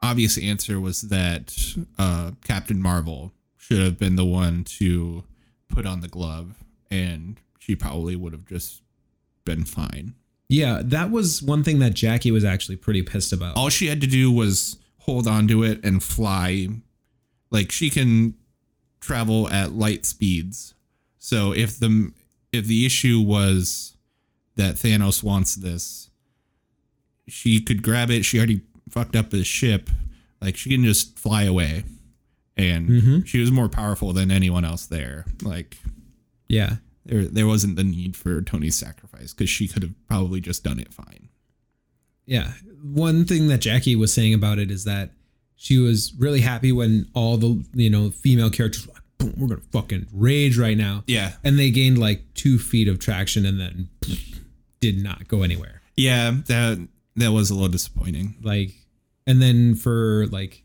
obvious 0.06 0.38
answer 0.38 0.80
was 0.80 1.02
that 1.04 1.76
uh, 1.98 2.32
Captain 2.44 2.82
Marvel 2.82 3.34
should 3.58 3.82
have 3.82 3.98
been 3.98 4.16
the 4.16 4.26
one 4.26 4.64
to 4.64 5.24
put 5.68 5.86
on 5.86 6.02
the 6.02 6.08
glove, 6.08 6.64
and 6.90 7.40
she 7.60 7.76
probably 7.76 8.16
would 8.16 8.32
have 8.34 8.46
just 8.46 8.82
been 9.44 9.66
fine. 9.66 10.14
yeah. 10.50 10.82
That 10.84 11.12
was 11.12 11.42
one 11.42 11.64
thing 11.64 11.80
that 11.80 11.94
Jackie 11.94 12.32
was 12.32 12.44
actually 12.46 12.78
pretty 12.78 13.02
pissed 13.02 13.34
about. 13.34 13.58
All 13.58 13.70
she 13.70 13.88
had 13.88 14.02
to 14.02 14.08
do 14.08 14.32
was 14.32 14.78
hold 15.00 15.28
on 15.28 15.48
to 15.48 15.64
it 15.64 15.84
and 15.84 16.02
fly. 16.02 16.68
Like 17.52 17.72
she 17.72 17.90
can 17.90 18.36
travel 19.00 19.48
at 19.50 19.72
light 19.74 20.06
speeds. 20.06 20.74
So 21.20 21.52
if 21.54 21.80
the 21.80 22.12
if 22.52 22.66
the 22.66 22.86
issue 22.86 23.20
was 23.22 23.98
that 24.56 24.76
Thanos 24.76 25.22
wants 25.24 25.56
this, 25.56 26.10
she 27.28 27.60
could 27.62 27.82
grab 27.84 28.10
it. 28.10 28.26
She 28.26 28.38
already 28.38 28.62
fucked 28.96 29.16
up 29.16 29.32
his 29.32 29.46
ship. 29.46 29.90
Like 30.42 30.58
she 30.58 30.72
can 30.72 30.84
just 30.84 31.20
fly 31.20 31.44
away. 31.44 31.84
And 32.58 32.90
Mhm. 32.90 33.28
she 33.28 33.40
was 33.40 33.52
more 33.52 33.70
powerful 33.70 34.14
than 34.14 34.32
anyone 34.32 34.66
else 34.66 34.86
there. 34.88 35.26
Like 35.44 35.78
Yeah, 36.48 36.78
there 37.06 37.26
there 37.26 37.46
wasn't 37.48 37.76
the 37.76 37.84
need 37.84 38.16
for 38.16 38.42
Tony's 38.42 38.76
sacrifice 38.76 39.34
because 39.34 39.50
she 39.50 39.68
could 39.68 39.84
have 39.84 39.94
probably 40.08 40.40
just 40.42 40.64
done 40.64 40.80
it 40.80 40.94
fine. 40.94 41.28
Yeah. 42.26 42.54
One 42.82 43.26
thing 43.26 43.48
that 43.50 43.60
Jackie 43.62 43.96
was 43.96 44.12
saying 44.14 44.34
about 44.34 44.58
it 44.60 44.72
is 44.72 44.84
that 44.86 45.12
she 45.56 45.78
was 45.78 46.14
really 46.18 46.42
happy 46.42 46.72
when 46.72 47.08
all 47.14 47.38
the, 47.38 47.64
you 47.74 47.90
know, 47.90 48.10
female 48.12 48.50
characters 48.50 48.86
were 48.88 48.94
like, 48.94 49.04
boom, 49.18 49.34
we're 49.38 49.48
going 49.48 49.62
to 49.62 49.68
fucking 49.68 50.08
rage 50.14 50.58
right 50.58 50.78
now. 50.78 51.04
Yeah. 51.08 51.34
And 51.44 51.58
they 51.60 51.72
gained 51.72 51.98
like 51.98 52.24
two 52.34 52.58
feet 52.60 52.88
of 52.88 53.00
traction 53.00 53.46
and 53.46 53.60
then 53.60 53.90
did 54.80 55.02
not 55.04 55.28
go 55.28 55.42
anywhere. 55.44 55.82
Yeah, 55.98 56.32
that 56.48 56.88
that 57.16 57.32
was 57.32 57.50
a 57.50 57.54
little 57.54 57.70
disappointing. 57.70 58.36
Like, 58.42 58.74
and 59.28 59.42
then 59.42 59.76
for 59.76 60.28
like, 60.28 60.64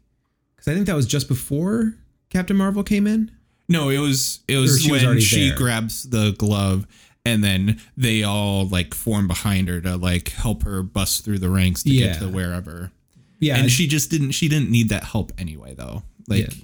because 0.57 0.69
I 0.69 0.75
think 0.75 0.87
that 0.87 0.97
was 0.97 1.07
just 1.07 1.29
before 1.29 1.95
Captain 2.31 2.57
Marvel 2.57 2.83
came 2.83 3.07
in. 3.07 3.31
No, 3.69 3.89
it 3.89 3.99
was 3.99 4.41
it 4.49 4.57
was 4.57 4.83
she 4.83 4.91
when 4.91 5.05
already 5.05 5.21
she 5.21 5.49
there. 5.49 5.57
grabs 5.59 6.09
the 6.11 6.35
glove 6.39 6.87
and 7.25 7.45
then 7.45 7.81
they 7.97 8.23
all 8.25 8.67
like 8.67 8.95
form 8.95 9.29
behind 9.29 9.69
her 9.69 9.81
to 9.81 9.97
like 9.97 10.31
help 10.31 10.63
her 10.65 10.83
bust 10.83 11.25
through 11.25 11.39
the 11.39 11.51
ranks 11.51 11.83
to 11.85 11.91
Yeah. 11.91 12.07
get 12.13 12.19
to 12.21 12.29
wherever. 12.29 12.91
Yeah. 13.39 13.59
And 13.59 13.71
she 13.71 13.87
just 13.87 14.11
didn't 14.11 14.33
she 14.33 14.49
didn't 14.49 14.71
need 14.71 14.89
that 14.89 15.05
help 15.05 15.33
anyway 15.39 15.75
though. 15.75 16.03
Like, 16.29 16.53
Yeah. 16.53 16.55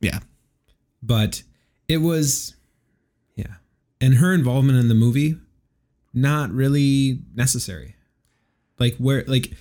yeah. 0.00 0.18
but 1.02 1.42
it 1.88 1.98
was 1.98 2.54
yeah 3.36 3.54
and 4.00 4.14
her 4.14 4.32
involvement 4.34 4.78
in 4.78 4.88
the 4.88 4.94
movie 4.94 5.36
not 6.12 6.50
really 6.50 7.20
necessary 7.34 7.94
like 8.78 8.96
where 8.96 9.24
like 9.26 9.52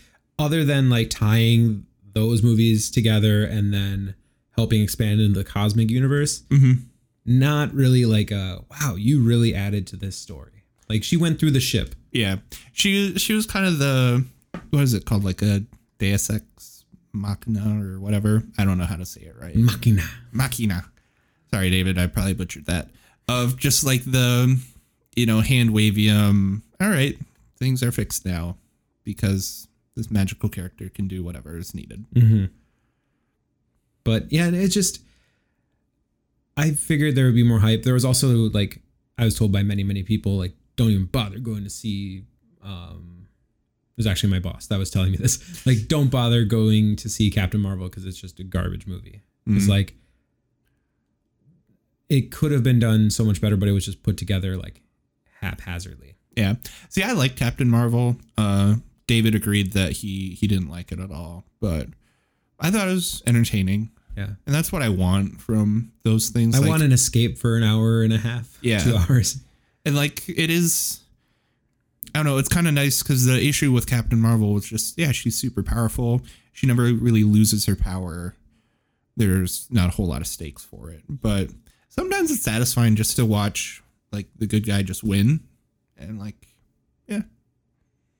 other 0.43 0.63
than 0.65 0.89
like 0.89 1.09
tying 1.09 1.85
those 2.13 2.43
movies 2.43 2.91
together 2.91 3.43
and 3.43 3.73
then 3.73 4.13
helping 4.57 4.81
expand 4.81 5.19
into 5.19 5.39
the 5.39 5.43
cosmic 5.43 5.89
universe 5.89 6.43
Mhm. 6.49 6.83
not 7.25 7.73
really 7.73 8.05
like 8.05 8.29
a 8.31 8.63
wow 8.69 8.95
you 8.95 9.21
really 9.21 9.55
added 9.55 9.87
to 9.87 9.95
this 9.95 10.15
story 10.15 10.63
like 10.89 11.03
she 11.03 11.17
went 11.17 11.39
through 11.39 11.51
the 11.51 11.59
ship 11.59 11.95
Yeah, 12.11 12.35
she 12.73 13.17
she 13.17 13.33
was 13.33 13.45
kind 13.47 13.65
of 13.65 13.79
the 13.79 14.23
what 14.69 14.83
is 14.83 14.93
it 14.93 15.05
called, 15.05 15.23
like 15.23 15.41
a 15.41 15.63
Deus 15.97 16.29
Ex 16.29 16.83
Machina 17.11 17.81
or 17.83 17.99
whatever. 17.99 18.43
I 18.57 18.65
don't 18.65 18.77
know 18.77 18.85
how 18.85 18.97
to 18.97 19.05
say 19.05 19.21
it 19.21 19.35
right. 19.39 19.55
machina 19.55 20.03
Machina. 20.31 20.85
Sorry, 21.51 21.69
David, 21.71 21.97
I 21.97 22.05
probably 22.07 22.33
butchered 22.33 22.65
that. 22.65 22.89
Of 23.27 23.57
just 23.57 23.83
like 23.83 24.03
the 24.03 24.59
you 25.15 25.25
know 25.25 25.41
hand 25.41 25.71
wavy 25.73 26.09
um. 26.11 26.61
All 26.81 26.89
right, 26.89 27.17
things 27.57 27.81
are 27.81 27.91
fixed 27.91 28.25
now 28.25 28.57
because 29.03 29.67
this 29.95 30.09
magical 30.11 30.49
character 30.49 30.89
can 30.89 31.07
do 31.07 31.23
whatever 31.23 31.57
is 31.57 31.73
needed. 31.75 32.05
but 34.03 34.31
yeah 34.31 34.47
it 34.49 34.67
just 34.69 35.01
i 36.57 36.71
figured 36.71 37.15
there 37.15 37.25
would 37.25 37.35
be 37.35 37.43
more 37.43 37.59
hype 37.59 37.83
there 37.83 37.93
was 37.93 38.03
also 38.05 38.49
like 38.49 38.81
i 39.17 39.23
was 39.25 39.37
told 39.37 39.51
by 39.51 39.63
many 39.63 39.83
many 39.83 40.03
people 40.03 40.33
like 40.37 40.53
don't 40.75 40.89
even 40.89 41.05
bother 41.05 41.39
going 41.39 41.63
to 41.63 41.69
see 41.69 42.23
um 42.63 43.27
it 43.91 43.97
was 43.97 44.07
actually 44.07 44.29
my 44.31 44.39
boss 44.39 44.67
that 44.67 44.79
was 44.79 44.89
telling 44.89 45.11
me 45.11 45.17
this 45.17 45.65
like 45.65 45.87
don't 45.87 46.09
bother 46.11 46.43
going 46.43 46.95
to 46.95 47.07
see 47.09 47.29
captain 47.31 47.61
marvel 47.61 47.87
because 47.87 48.05
it's 48.05 48.17
just 48.19 48.39
a 48.39 48.43
garbage 48.43 48.85
movie 48.87 49.21
it's 49.47 49.67
like 49.67 49.93
it 52.09 52.31
could 52.31 52.51
have 52.51 52.63
been 52.63 52.79
done 52.79 53.09
so 53.09 53.23
much 53.25 53.41
better 53.41 53.57
but 53.57 53.67
it 53.67 53.73
was 53.73 53.85
just 53.85 54.03
put 54.03 54.17
together 54.17 54.55
like 54.57 54.81
haphazardly 55.41 56.15
Yeah. 56.35 56.55
See, 56.89 57.03
I 57.03 57.11
like 57.11 57.35
Captain 57.35 57.69
Marvel. 57.69 58.15
Uh, 58.37 58.75
David 59.07 59.35
agreed 59.35 59.73
that 59.73 59.91
he 59.93 60.31
he 60.39 60.47
didn't 60.47 60.69
like 60.69 60.91
it 60.91 60.99
at 60.99 61.11
all, 61.11 61.45
but 61.59 61.87
I 62.59 62.71
thought 62.71 62.87
it 62.87 62.93
was 62.93 63.21
entertaining. 63.27 63.91
yeah 64.15 64.27
And 64.45 64.55
that's 64.55 64.71
what 64.71 64.81
I 64.81 64.89
want 64.89 65.41
from 65.41 65.91
those 66.03 66.29
things. 66.29 66.55
i 66.55 66.59
like, 66.59 66.69
want 66.69 66.83
an 66.83 66.91
escape 66.91 67.37
for 67.37 67.57
an 67.57 67.63
hour 67.63 68.03
and 68.03 68.13
a 68.13 68.17
half 68.17 68.57
Yeah. 68.61 68.79
two 68.79 68.95
hours 68.95 69.37
and 69.85 69.95
like 69.95 70.27
it 70.29 70.49
is. 70.49 70.99
I 72.15 72.19
don't 72.19 72.25
know. 72.27 72.37
It's 72.37 72.47
kind 72.49 72.67
of 72.67 72.73
nice 72.75 73.01
because 73.01 73.25
the 73.25 73.41
issue 73.43 73.71
with 73.71 73.87
Captain 73.87 74.19
Marvel 74.21 74.53
was 74.53 74.65
just 74.65 74.97
yeah, 74.99 75.11
she's 75.11 75.35
super 75.35 75.63
powerful. 75.63 76.21
She 76.51 76.67
never 76.67 76.83
really 76.93 77.23
loses 77.23 77.65
her 77.65 77.75
power. 77.75 78.35
There's 79.17 79.67
not 79.71 79.89
a 79.89 79.91
whole 79.91 80.05
lot 80.07 80.21
of 80.21 80.27
stakes 80.27 80.63
for 80.63 80.89
it, 80.91 81.01
but 81.09 81.49
sometimes 81.89 82.29
it's 82.31 82.43
satisfying 82.43 82.95
just 82.95 83.15
to 83.15 83.25
watch 83.25 83.81
like 84.11 84.27
the 84.37 84.45
good 84.47 84.65
guy 84.65 84.83
just 84.83 85.03
win, 85.03 85.39
and 85.97 86.19
like 86.19 86.47
yeah, 87.07 87.23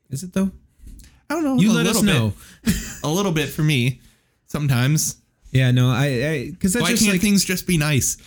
is 0.09 0.23
it 0.23 0.33
though 0.33 0.51
I 1.33 1.41
don't 1.41 1.43
know. 1.57 1.61
you 1.61 1.71
let 1.73 1.85
us 1.87 2.01
little 2.01 2.29
bit. 2.63 2.73
know 2.73 2.81
a 3.03 3.09
little 3.09 3.31
bit 3.31 3.49
for 3.49 3.61
me 3.63 3.99
sometimes. 4.45 5.17
yeah 5.51 5.71
no 5.71 5.89
i 5.89 6.49
because 6.51 6.73
that's 6.73 6.83
Why 6.83 6.91
just 6.91 7.03
can't 7.03 7.13
like 7.13 7.21
things 7.21 7.43
just 7.43 7.65
be 7.67 7.77
nice? 7.77 8.17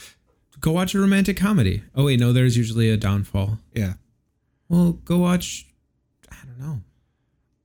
go 0.60 0.72
watch 0.72 0.94
a 0.94 0.98
romantic 0.98 1.36
comedy. 1.36 1.82
Oh 1.94 2.06
wait, 2.06 2.18
no, 2.18 2.32
there's 2.32 2.56
usually 2.56 2.90
a 2.90 2.96
downfall. 2.96 3.58
Yeah. 3.74 3.92
Well, 4.68 4.92
go 5.04 5.18
watch. 5.18 5.66
I 6.32 6.36
don't 6.46 6.58
know. 6.58 6.80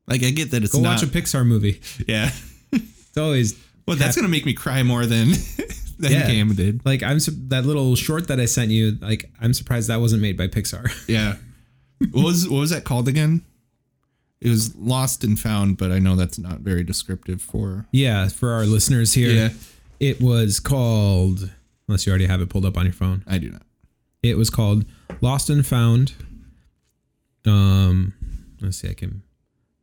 Like 0.07 0.23
I 0.23 0.29
get 0.31 0.51
that 0.51 0.61
it's 0.63 0.73
Go 0.73 0.81
not. 0.81 1.01
watch 1.01 1.03
a 1.03 1.07
Pixar 1.07 1.45
movie. 1.45 1.81
yeah. 2.07 2.31
It's 2.73 3.17
always 3.17 3.57
Well, 3.87 3.95
that's 3.97 4.15
gonna 4.15 4.27
make 4.27 4.45
me 4.45 4.53
cry 4.53 4.83
more 4.83 5.05
than 5.05 5.29
than 5.99 6.11
Yeah. 6.11 6.27
Cam 6.27 6.53
did. 6.53 6.85
like 6.85 7.01
I'm 7.01 7.19
su- 7.19 7.31
that 7.47 7.65
little 7.65 7.95
short 7.95 8.27
that 8.27 8.39
I 8.39 8.45
sent 8.45 8.71
you. 8.71 8.97
Like 9.01 9.31
I'm 9.41 9.53
surprised 9.53 9.87
that 9.87 9.99
wasn't 10.01 10.21
made 10.21 10.37
by 10.37 10.47
Pixar. 10.47 10.91
Yeah. 11.07 11.35
what 12.11 12.25
was 12.25 12.47
what 12.49 12.59
was 12.59 12.69
that 12.71 12.83
called 12.83 13.07
again? 13.07 13.41
It 14.41 14.49
was 14.49 14.75
lost 14.75 15.23
and 15.23 15.39
found, 15.39 15.77
but 15.77 15.91
I 15.91 15.99
know 15.99 16.15
that's 16.15 16.39
not 16.39 16.59
very 16.61 16.83
descriptive 16.83 17.41
for. 17.41 17.85
yeah, 17.91 18.27
for 18.27 18.51
our 18.51 18.65
listeners 18.65 19.13
here, 19.13 19.29
Yeah. 19.31 19.49
it 19.99 20.19
was 20.21 20.59
called. 20.59 21.51
Unless 21.87 22.05
you 22.07 22.11
already 22.11 22.25
have 22.25 22.41
it 22.41 22.49
pulled 22.49 22.65
up 22.65 22.77
on 22.77 22.85
your 22.85 22.93
phone, 22.93 23.23
I 23.27 23.37
do 23.37 23.49
not. 23.51 23.63
it 24.23 24.37
was 24.37 24.49
called 24.49 24.85
Lost 25.21 25.49
and 25.49 25.65
Found. 25.65 26.13
Um, 27.45 28.13
let's 28.61 28.77
see, 28.77 28.89
I 28.89 28.93
can 28.93 29.23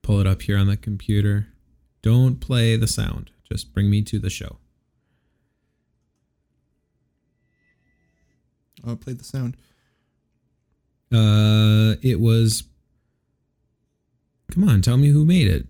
pull 0.03 0.21
it 0.21 0.27
up 0.27 0.43
here 0.43 0.57
on 0.59 0.67
the 0.69 0.77
computer. 0.77 1.49
Don't 2.03 2.41
play 2.41 2.77
the 2.77 2.87
sound. 2.87 3.31
Just 3.51 3.73
bring 3.75 3.91
me 3.91 4.01
to 4.03 4.19
the 4.19 4.31
show. 4.31 4.59
Oh, 8.87 8.97
play 8.97 9.13
the 9.13 9.25
sound. 9.25 9.57
Uh, 11.13 11.97
it 12.03 12.21
was. 12.21 12.63
Come 14.53 14.68
on, 14.68 14.82
tell 14.82 14.96
me 14.96 15.09
who 15.09 15.24
made 15.24 15.46
it. 15.49 15.66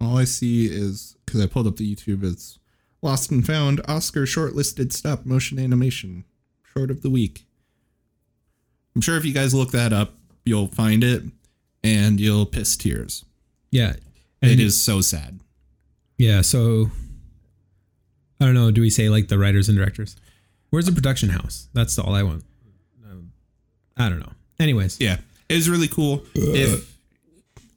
All 0.00 0.18
I 0.18 0.24
see 0.24 0.66
is 0.66 1.16
because 1.24 1.40
I 1.40 1.46
pulled 1.46 1.66
up 1.66 1.76
the 1.76 1.94
YouTube. 1.94 2.24
It's 2.24 2.58
Lost 3.02 3.30
and 3.30 3.46
Found 3.46 3.80
Oscar 3.86 4.22
shortlisted 4.22 4.92
stop 4.92 5.24
motion 5.26 5.58
animation 5.58 6.24
short 6.72 6.90
of 6.90 7.02
the 7.02 7.10
week. 7.10 7.44
I'm 8.94 9.00
sure 9.02 9.16
if 9.16 9.24
you 9.24 9.32
guys 9.32 9.54
look 9.54 9.70
that 9.72 9.92
up, 9.92 10.14
you'll 10.44 10.68
find 10.68 11.02
it 11.04 11.22
and 11.84 12.20
you'll 12.20 12.46
piss 12.46 12.76
tears. 12.76 13.24
Yeah, 13.70 13.94
it 14.42 14.60
is 14.60 14.80
so 14.80 15.00
sad. 15.00 15.40
Yeah, 16.18 16.42
so 16.42 16.90
I 18.40 18.44
don't 18.44 18.54
know. 18.54 18.70
Do 18.70 18.80
we 18.80 18.90
say 18.90 19.08
like 19.08 19.28
the 19.28 19.38
writers 19.38 19.68
and 19.68 19.78
directors? 19.78 20.16
Where's 20.70 20.86
the 20.86 20.92
production 20.92 21.30
house? 21.30 21.68
That's 21.74 21.98
all 21.98 22.14
I 22.14 22.22
want. 22.22 22.44
I 23.96 24.08
don't 24.08 24.20
know. 24.20 24.32
Anyways, 24.58 25.00
Yeah, 25.00 25.18
it 25.48 25.54
was 25.54 25.68
really 25.68 25.88
cool. 25.88 26.22
If 26.34 26.91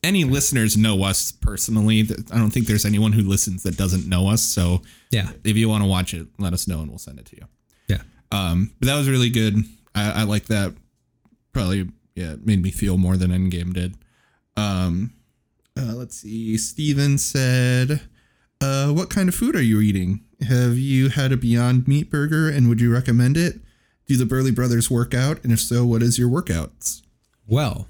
any 0.05 0.23
listeners 0.23 0.77
know 0.77 1.03
us 1.03 1.31
personally, 1.31 2.07
I 2.31 2.37
don't 2.37 2.51
think 2.51 2.67
there's 2.67 2.85
anyone 2.85 3.11
who 3.11 3.23
listens 3.23 3.63
that 3.63 3.75
doesn't 3.75 4.07
know 4.07 4.29
us. 4.29 4.41
So 4.41 4.81
yeah, 5.11 5.31
if 5.43 5.57
you 5.57 5.67
want 5.67 5.83
to 5.83 5.89
watch 5.89 6.13
it, 6.13 6.27
let 6.37 6.53
us 6.53 6.67
know 6.67 6.79
and 6.79 6.89
we'll 6.89 6.99
send 6.99 7.19
it 7.19 7.25
to 7.25 7.35
you. 7.35 7.45
yeah. 7.87 8.01
Um, 8.31 8.71
but 8.79 8.87
that 8.87 8.95
was 8.95 9.09
really 9.09 9.29
good. 9.29 9.63
I, 9.93 10.21
I 10.21 10.23
like 10.23 10.45
that. 10.45 10.73
Probably, 11.53 11.89
yeah, 12.15 12.33
it 12.33 12.45
made 12.45 12.61
me 12.61 12.71
feel 12.71 12.97
more 12.97 13.17
than 13.17 13.31
Endgame 13.31 13.73
did. 13.73 13.95
Um, 14.57 15.13
uh, 15.77 15.93
let's 15.95 16.17
see. 16.17 16.57
Steven 16.57 17.17
said, 17.17 18.01
uh, 18.61 18.89
"What 18.91 19.09
kind 19.09 19.27
of 19.29 19.35
food 19.35 19.55
are 19.55 19.61
you 19.61 19.81
eating? 19.81 20.21
Have 20.47 20.77
you 20.77 21.09
had 21.09 21.31
a 21.31 21.37
Beyond 21.37 21.87
Meat 21.87 22.09
burger, 22.09 22.49
and 22.49 22.69
would 22.69 22.79
you 22.81 22.91
recommend 22.93 23.37
it? 23.37 23.55
Do 24.07 24.17
the 24.17 24.25
Burley 24.25 24.51
Brothers 24.51 24.91
work 24.91 25.13
out, 25.13 25.43
and 25.43 25.51
if 25.51 25.59
so, 25.59 25.85
what 25.85 26.03
is 26.03 26.19
your 26.19 26.29
workouts?" 26.29 27.01
Well. 27.47 27.87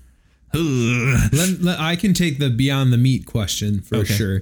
Let, 0.60 1.62
let- 1.62 1.80
I 1.80 1.95
can 1.95 2.14
take 2.14 2.39
the 2.39 2.49
beyond 2.49 2.91
the 2.93 2.97
meat 2.97 3.26
question 3.26 3.82
for 3.82 3.97
Okay. 3.97 4.14
sure. 4.14 4.41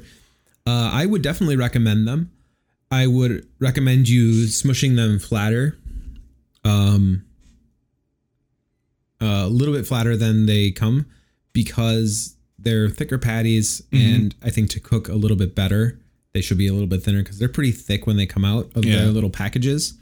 Uh, 0.65 0.89
I 0.93 1.05
would 1.05 1.21
definitely 1.21 1.55
recommend 1.57 2.07
them. 2.07 2.31
I 2.91 3.07
would 3.07 3.47
recommend 3.59 4.07
you 4.07 4.45
smushing 4.47 4.95
them 4.95 5.19
flatter, 5.19 5.77
um, 6.63 7.25
a 9.19 9.47
little 9.47 9.73
bit 9.73 9.87
flatter 9.87 10.15
than 10.17 10.45
they 10.45 10.71
come, 10.71 11.05
because 11.53 12.35
they're 12.59 12.89
thicker 12.89 13.17
patties, 13.17 13.81
Mm-hmm. 13.91 14.15
and 14.15 14.35
I 14.43 14.49
think 14.49 14.69
to 14.71 14.79
cook 14.79 15.07
a 15.09 15.15
little 15.15 15.37
bit 15.37 15.55
better, 15.55 15.99
they 16.33 16.41
should 16.41 16.57
be 16.57 16.67
a 16.67 16.73
little 16.73 16.87
bit 16.87 17.03
thinner 17.03 17.21
because 17.23 17.39
they're 17.39 17.49
pretty 17.49 17.71
thick 17.71 18.07
when 18.07 18.17
they 18.17 18.25
come 18.25 18.45
out 18.45 18.71
of 18.75 18.85
Yeah. 18.85 18.97
their 18.99 19.07
little 19.11 19.29
packages. 19.29 19.93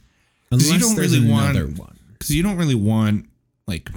you 0.52 0.78
don't 0.80 0.98
really 0.98 1.26
want- 1.26 1.78
one. 1.78 1.98
because 2.14 2.30
you 2.36 2.44
don't 2.44 2.58
really 2.58 2.76
want 2.76 3.26
like 3.68 3.90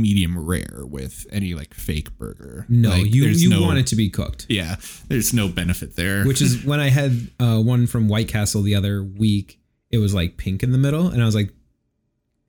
medium 0.00 0.38
rare 0.38 0.82
with 0.84 1.26
any 1.30 1.54
like 1.54 1.74
fake 1.74 2.16
burger. 2.18 2.64
No, 2.68 2.90
Like, 2.90 3.12
you 3.14 3.24
you 3.24 3.48
no- 3.50 3.62
want 3.62 3.78
it 3.78 3.86
to 3.88 3.96
be 3.96 4.08
cooked. 4.10 4.46
Yeah, 4.48 4.76
there's 5.08 5.32
no 5.34 5.48
benefit 5.48 5.96
there. 5.96 6.24
which 6.24 6.40
is 6.40 6.64
when 6.64 6.80
I 6.80 6.88
had 6.90 7.28
uh, 7.40 7.60
one 7.60 7.86
from 7.86 8.08
White 8.08 8.28
Castle 8.28 8.62
the 8.62 8.74
other 8.74 9.02
week. 9.02 9.60
It 9.90 9.98
was 9.98 10.12
like 10.14 10.36
pink 10.36 10.62
in 10.62 10.70
the 10.72 10.78
middle, 10.78 11.08
and 11.08 11.22
I 11.22 11.24
was 11.26 11.34
like, 11.34 11.50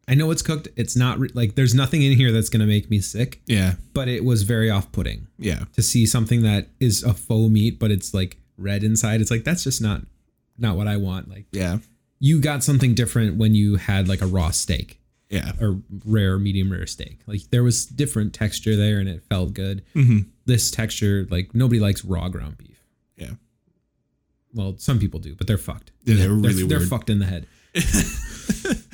I 0.10 0.16
know 0.16 0.30
it's 0.32 0.41
cooked. 0.41 0.68
It's 0.76 0.95
not 0.95 1.20
re- 1.20 1.30
like 1.34 1.56
there's 1.56 1.74
nothing 1.76 2.02
in 2.04 2.14
here 2.18 2.32
that's 2.32 2.50
gonna 2.50 2.66
make 2.66 2.89
me 2.89 3.00
sick, 3.00 3.41
yeah, 3.45 3.76
but 3.93 4.08
it 4.08 4.26
was 4.26 4.43
very 4.43 4.70
off-putting 4.70 5.28
yeah, 5.38 5.66
to 5.74 5.82
see 5.82 6.06
something 6.06 6.41
that 6.43 6.68
is 6.80 7.04
a 7.04 7.14
faux 7.14 7.50
meat, 7.52 7.80
but 7.80 7.91
it's 7.91 8.14
like 8.14 8.38
red 8.58 8.84
inside. 8.84 9.22
It's 9.22 9.32
like 9.32 9.43
that's 9.43 9.64
just 9.64 9.82
not 9.82 10.02
not 10.58 10.76
what 10.76 10.88
I 10.88 10.97
want. 10.97 11.30
Like 11.30 11.45
yeah, 11.52 11.78
you 12.20 12.41
got 12.41 12.64
something 12.64 12.93
different 12.95 13.38
when 13.38 13.56
you 13.56 13.76
had 13.78 14.08
like 14.10 14.22
a 14.22 14.28
raw 14.28 14.50
steak 14.52 14.99
yeah. 15.30 15.52
or 15.62 15.82
rare, 16.06 16.38
medium 16.38 16.72
rare 16.72 16.88
steak. 16.88 17.20
Like 17.28 17.42
there 17.52 17.64
was 17.64 17.86
different 17.86 18.34
texture 18.34 18.76
there, 18.76 19.00
and 19.00 19.08
it 19.08 19.24
felt 19.24 19.54
good. 19.54 19.84
Mhm. 19.96 20.26
This 20.46 20.72
texture, 20.72 21.28
like 21.30 21.54
nobody 21.54 21.80
likes 21.80 22.04
raw 22.04 22.30
ground 22.30 22.58
beef. 22.58 22.84
Yeah. 23.16 23.34
Well, 24.54 24.76
some 24.78 25.00
people 25.00 25.20
do, 25.20 25.36
but 25.36 25.48
they're 25.48 25.58
fucked. 25.58 25.92
Yeah, 26.04 26.16
they 26.16 26.28
were 26.28 26.36
they're, 26.36 26.52
really 26.52 26.68
they're 26.68 26.80
fucked 26.80 27.10
in 27.10 27.20
the 27.20 27.26
head. 27.26 27.46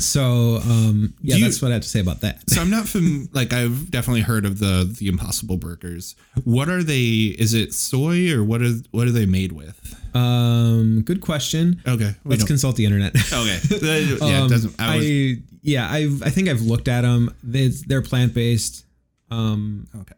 So 0.00 0.56
um, 0.64 1.14
yeah, 1.22 1.36
you- 1.36 1.44
that's 1.44 1.60
what 1.62 1.70
I 1.70 1.74
have 1.74 1.82
to 1.82 1.88
say 1.88 2.00
about 2.00 2.20
that. 2.22 2.48
So 2.50 2.60
I'm 2.60 2.70
not 2.70 2.88
from 2.88 3.28
like 3.32 3.52
I've 3.52 3.90
definitely 3.90 4.22
heard 4.22 4.44
of 4.46 4.58
the 4.58 4.92
the 4.98 5.08
Impossible 5.08 5.56
Burgers. 5.56 6.16
What 6.44 6.68
are 6.68 6.82
they? 6.82 7.34
Is 7.38 7.54
it 7.54 7.72
soy 7.74 8.32
or 8.32 8.42
what 8.44 8.62
are 8.62 8.72
what 8.90 9.06
are 9.06 9.12
they 9.12 9.26
made 9.26 9.52
with? 9.52 9.76
Um, 10.14 11.02
good 11.02 11.20
question. 11.20 11.82
Okay, 11.86 12.14
Let's 12.24 12.40
don't- 12.42 12.48
consult 12.48 12.76
the 12.76 12.84
internet. 12.84 13.14
okay. 13.32 13.58
yeah, 13.70 14.16
Um, 14.20 14.46
it 14.46 14.48
doesn't. 14.48 14.74
I 14.80 14.96
was, 14.96 15.06
I 15.06 15.36
yeah, 15.62 15.90
I've 15.90 16.22
I 16.22 16.30
think 16.30 16.48
I've 16.48 16.62
looked 16.62 16.88
at 16.88 17.02
them. 17.02 17.34
They, 17.44 17.68
they're 17.68 18.02
plant 18.02 18.34
based. 18.34 18.84
Um, 19.30 19.86
okay. 19.94 20.14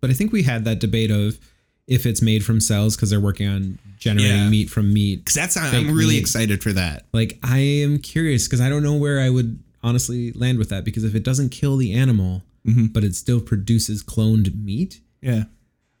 but 0.00 0.10
I 0.10 0.14
think 0.14 0.32
we 0.32 0.42
had 0.42 0.64
that 0.64 0.80
debate 0.80 1.10
of 1.12 1.38
if 1.90 2.06
it's 2.06 2.22
made 2.22 2.42
from 2.44 2.58
cells 2.60 2.96
because 2.96 3.10
they're 3.10 3.20
working 3.20 3.46
on 3.48 3.78
generating 3.98 4.36
Yeah. 4.36 4.48
meat 4.48 4.70
from 4.70 4.94
meat. 4.94 5.16
Because 5.18 5.34
that's 5.34 5.56
I'm 5.58 5.92
really 5.92 6.14
meat. 6.14 6.20
excited 6.20 6.62
for 6.62 6.72
that. 6.72 7.06
Like 7.12 7.38
I 7.42 7.58
am 7.58 7.98
curious 7.98 8.46
because 8.46 8.60
I 8.62 8.70
don't 8.70 8.82
know 8.82 8.94
where 8.94 9.20
I 9.20 9.28
would 9.28 9.58
honestly 9.82 10.32
land 10.32 10.58
with 10.58 10.68
that 10.70 10.84
because 10.84 11.04
if 11.04 11.14
it 11.14 11.22
doesn't 11.24 11.50
kill 11.50 11.76
the 11.76 11.92
animal, 11.92 12.42
Mm-hmm. 12.66 12.86
but 12.92 13.04
it 13.04 13.14
still 13.14 13.40
produces 13.40 14.02
cloned 14.02 14.54
meat, 14.62 15.00
Yeah. 15.22 15.44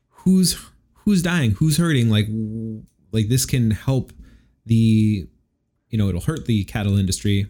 who's 0.08 0.58
who's 1.04 1.22
dying? 1.22 1.52
Who's 1.52 1.78
hurting? 1.78 2.10
Like 2.10 2.26
w- 2.26 2.82
like 3.12 3.28
this 3.28 3.46
can 3.46 3.70
help 3.70 4.12
the 4.66 5.26
you 5.88 5.98
know 5.98 6.08
it'll 6.10 6.20
hurt 6.20 6.44
the 6.46 6.64
cattle 6.64 6.98
industry, 6.98 7.46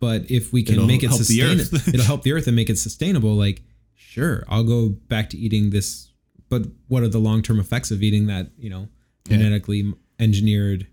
but 0.00 0.30
if 0.30 0.52
we 0.52 0.62
can 0.64 0.74
It'll 0.74 0.86
make 0.86 1.02
it 1.04 1.08
help 1.08 1.18
the 1.20 1.24
sustain 1.24 1.60
earth. 1.60 1.88
it'll 1.94 2.04
help 2.06 2.22
the 2.24 2.32
earth 2.32 2.46
and 2.48 2.56
make 2.56 2.68
it 2.70 2.76
sustainable. 2.78 3.34
Like 3.36 3.62
sure, 3.94 4.44
I'll 4.48 4.64
go 4.64 4.88
back 4.88 5.30
to 5.30 5.38
eating 5.38 5.70
this, 5.70 6.10
but 6.58 6.70
what 6.88 7.02
are 7.02 7.08
the 7.08 7.18
long 7.18 7.42
term 7.42 7.58
effects 7.60 7.90
of 7.90 8.02
eating 8.02 8.26
that 8.26 8.48
you 8.58 8.70
know 8.70 8.88
Yeah. 9.28 9.36
genetically 9.38 9.92
engineered? 10.18 10.86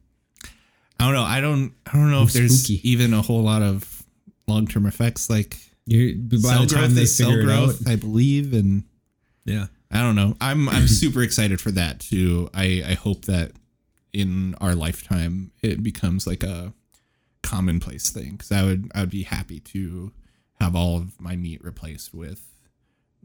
I 0.99 1.05
don't 1.05 1.13
know. 1.13 1.23
I 1.23 1.41
don't. 1.41 1.73
I 1.87 1.93
don't 1.93 2.11
know 2.11 2.23
if 2.23 2.33
there's 2.33 2.63
spooky. 2.63 2.87
even 2.89 3.13
a 3.13 3.21
whole 3.21 3.41
lot 3.43 3.61
of 3.61 4.03
long 4.47 4.67
term 4.67 4.85
effects 4.85 5.29
like 5.29 5.57
You're, 5.85 6.15
by 6.15 6.37
cell 6.37 6.65
the 6.65 6.75
growth 6.75 6.91
they 6.91 7.05
cell 7.05 7.33
growth, 7.43 7.87
I 7.87 7.95
believe, 7.95 8.53
and 8.53 8.83
yeah. 9.45 9.67
I 9.91 9.99
don't 10.01 10.15
know. 10.15 10.35
I'm 10.39 10.69
I'm 10.69 10.87
super 11.01 11.21
excited 11.23 11.59
for 11.59 11.71
that 11.71 11.99
too. 11.99 12.49
I 12.53 12.83
I 12.87 12.93
hope 12.93 13.25
that 13.25 13.51
in 14.13 14.55
our 14.61 14.75
lifetime 14.75 15.51
it 15.61 15.81
becomes 15.83 16.27
like 16.27 16.43
a 16.43 16.73
commonplace 17.43 18.09
thing 18.09 18.31
because 18.33 18.51
I 18.51 18.63
would 18.63 18.91
I 18.93 18.99
would 19.01 19.09
be 19.09 19.23
happy 19.23 19.59
to 19.59 20.11
have 20.59 20.75
all 20.75 20.97
of 20.97 21.19
my 21.19 21.35
meat 21.35 21.63
replaced 21.63 22.13
with 22.13 22.45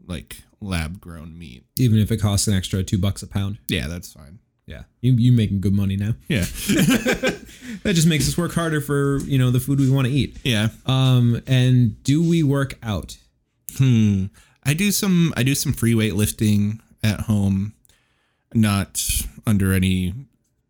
like 0.05 0.43
lab 0.61 0.99
grown 0.99 1.37
meat. 1.37 1.63
Even 1.77 1.99
if 1.99 2.11
it 2.11 2.17
costs 2.17 2.47
an 2.47 2.53
extra 2.53 2.83
two 2.83 2.97
bucks 2.97 3.23
a 3.23 3.27
pound. 3.27 3.59
Yeah, 3.67 3.87
that's 3.87 4.11
fine. 4.11 4.39
Yeah, 4.65 4.83
you 4.99 5.13
you 5.13 5.31
making 5.31 5.61
good 5.61 5.73
money 5.73 5.95
now. 5.95 6.15
Yeah, 6.27 6.41
That 7.83 7.93
just 7.93 8.07
makes 8.07 8.27
us 8.27 8.37
work 8.37 8.53
harder 8.53 8.81
for 8.81 9.19
you 9.19 9.37
know 9.37 9.49
the 9.49 9.61
food 9.61 9.79
we 9.79 9.89
want 9.89 10.07
to 10.07 10.13
eat. 10.13 10.37
yeah. 10.43 10.69
Um, 10.85 11.41
and 11.47 12.01
do 12.03 12.21
we 12.27 12.43
work 12.43 12.77
out? 12.83 13.17
Hmm. 13.77 14.25
I 14.63 14.73
do 14.73 14.91
some 14.91 15.33
I 15.37 15.43
do 15.43 15.55
some 15.55 15.71
free 15.71 15.95
weight 15.95 16.15
lifting 16.15 16.81
at 17.01 17.21
home, 17.21 17.75
not 18.53 19.01
under 19.45 19.71
any 19.71 20.13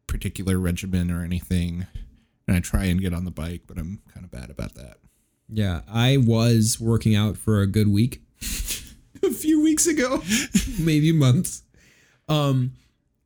particular 0.06 0.60
regimen 0.60 1.10
or 1.10 1.24
anything. 1.24 1.88
And 2.48 2.56
I 2.56 2.60
try 2.60 2.86
and 2.86 3.02
get 3.02 3.14
on 3.14 3.26
the 3.26 3.32
bike, 3.32 3.64
but 3.68 3.78
I'm 3.80 4.00
kind 4.14 4.24
of 4.24 4.32
bad 4.32 4.52
about 4.52 4.76
that. 4.76 4.98
Yeah, 5.50 5.82
I 5.92 6.18
was 6.18 6.80
working 6.80 7.16
out 7.16 7.36
for 7.36 7.62
a 7.62 7.68
good 7.68 7.88
week 7.88 8.22
a 9.28 9.34
few 9.34 9.62
weeks 9.62 9.86
ago, 9.88 10.24
maybe 10.80 11.12
months. 11.12 11.64
Um, 12.30 12.74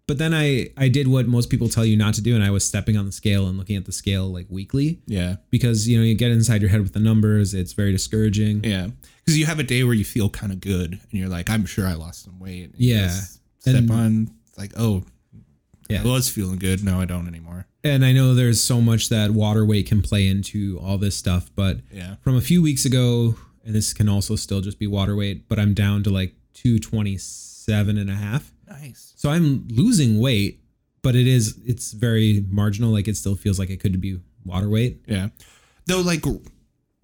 but 0.08 0.18
then 0.18 0.34
I 0.34 0.70
I 0.78 0.90
did 0.90 1.08
what 1.08 1.28
most 1.28 1.50
people 1.50 1.70
tell 1.70 1.86
you 1.86 1.96
not 1.96 2.14
to 2.16 2.22
do, 2.22 2.36
and 2.36 2.44
I 2.44 2.52
was 2.52 2.66
stepping 2.66 2.98
on 2.98 3.06
the 3.06 3.12
scale 3.12 3.48
and 3.48 3.58
looking 3.58 3.78
at 3.78 3.86
the 3.86 3.92
scale 3.94 4.28
like 4.32 4.46
weekly 4.50 5.00
Yeah. 5.08 5.38
because 5.52 5.88
you 5.88 5.98
know 5.98 6.04
you 6.04 6.16
get 6.16 6.32
inside 6.32 6.62
your 6.62 6.70
head 6.70 6.82
with 6.82 6.94
the 6.94 7.00
numbers. 7.00 7.54
It's 7.54 7.74
very 7.74 7.92
discouraging. 7.92 8.64
Yeah. 8.64 8.88
Because 9.24 9.38
you 9.38 9.46
have 9.46 9.60
a 9.60 9.64
day 9.64 9.84
where 9.84 9.94
you 9.94 10.04
feel 10.04 10.30
kind 10.30 10.52
of 10.52 10.60
good 10.60 10.94
and 10.94 11.12
you're 11.14 11.30
like, 11.30 11.50
I'm 11.50 11.66
sure 11.66 11.88
I 11.88 11.94
lost 11.94 12.24
some 12.26 12.40
weight. 12.40 12.72
And 12.72 12.76
Yeah. 12.78 13.10
Step 13.60 13.76
And- 13.76 13.92
on, 13.92 14.32
like, 14.58 14.74
oh, 14.76 15.04
Yeah. 15.90 16.02
I 16.02 16.06
was 16.06 16.28
feeling 16.28 16.58
good. 16.58 16.84
No, 16.84 17.00
I 17.00 17.06
don't 17.06 17.28
anymore. 17.28 17.68
And 17.84 18.04
I 18.04 18.12
know 18.14 18.34
there's 18.34 18.62
so 18.62 18.82
much 18.82 19.10
that 19.10 19.32
water 19.32 19.64
weight 19.66 19.86
can 19.88 20.02
play 20.02 20.28
into 20.28 20.80
all 20.82 20.98
this 20.98 21.16
stuff, 21.16 21.52
but 21.56 21.82
Yeah. 21.94 22.16
from 22.24 22.36
a 22.36 22.42
few 22.42 22.62
weeks 22.62 22.84
ago, 22.84 23.36
and 23.66 23.76
this 23.76 23.94
can 23.94 24.10
also 24.10 24.36
still 24.36 24.62
just 24.62 24.80
be 24.80 24.88
water 24.88 25.16
weight, 25.16 25.48
but 25.48 25.60
I'm 25.60 25.74
down 25.74 26.04
to 26.04 26.10
like 26.10 26.34
227 26.54 27.98
and 27.98 28.10
a 28.10 28.16
half. 28.16 28.52
Nice. 28.68 29.14
So 29.16 29.30
I'm 29.30 29.68
losing 29.70 30.20
weight, 30.20 30.62
but 31.02 31.16
it 31.16 31.28
is 31.28 31.60
it's 31.66 31.92
very 31.92 32.46
marginal. 32.50 32.92
Like 32.92 33.08
it 33.08 33.18
still 33.18 33.36
feels 33.36 33.60
like 33.60 33.70
it 33.70 33.80
could 33.80 34.00
be 34.02 34.20
water 34.46 34.70
weight. 34.70 35.04
Yeah. 35.08 35.30
Though, 35.88 36.02
like, 36.02 36.24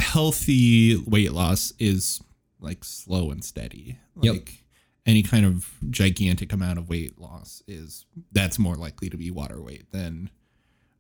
healthy 0.02 0.96
weight 0.96 1.34
loss 1.34 1.74
is 1.80 2.22
like 2.60 2.84
slow 2.84 3.32
and 3.32 3.44
steady. 3.44 3.98
Yep. 4.22 4.34
Like, 4.34 4.64
any 5.06 5.24
kind 5.24 5.46
of 5.46 5.70
gigantic 5.90 6.52
amount 6.52 6.78
of 6.78 6.90
weight 6.90 7.18
loss 7.18 7.64
is 7.66 8.06
that's 8.34 8.60
more 8.60 8.76
likely 8.76 9.10
to 9.10 9.16
be 9.16 9.32
water 9.32 9.62
weight 9.62 9.90
than 9.94 10.30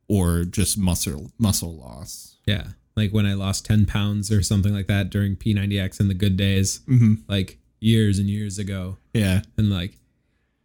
or 0.07 0.45
just 0.45 0.77
muscle 0.77 1.31
muscle 1.37 1.75
loss. 1.75 2.37
Yeah. 2.45 2.67
Like 2.97 3.11
when 3.11 3.25
I 3.27 3.33
lost 3.35 3.63
10 3.65 3.85
pounds 3.85 4.29
or 4.31 4.41
something 4.43 4.73
like 4.73 4.87
that 4.87 5.09
during 5.09 5.35
P90X 5.37 5.99
in 6.01 6.07
the 6.09 6.13
good 6.13 6.35
days, 6.35 6.79
Mm-hmm. 6.89 7.13
like 7.29 7.59
years 7.79 8.17
and 8.19 8.27
years 8.27 8.57
ago. 8.59 8.97
Yeah. 9.13 9.41
And 9.55 9.69
like, 9.69 9.93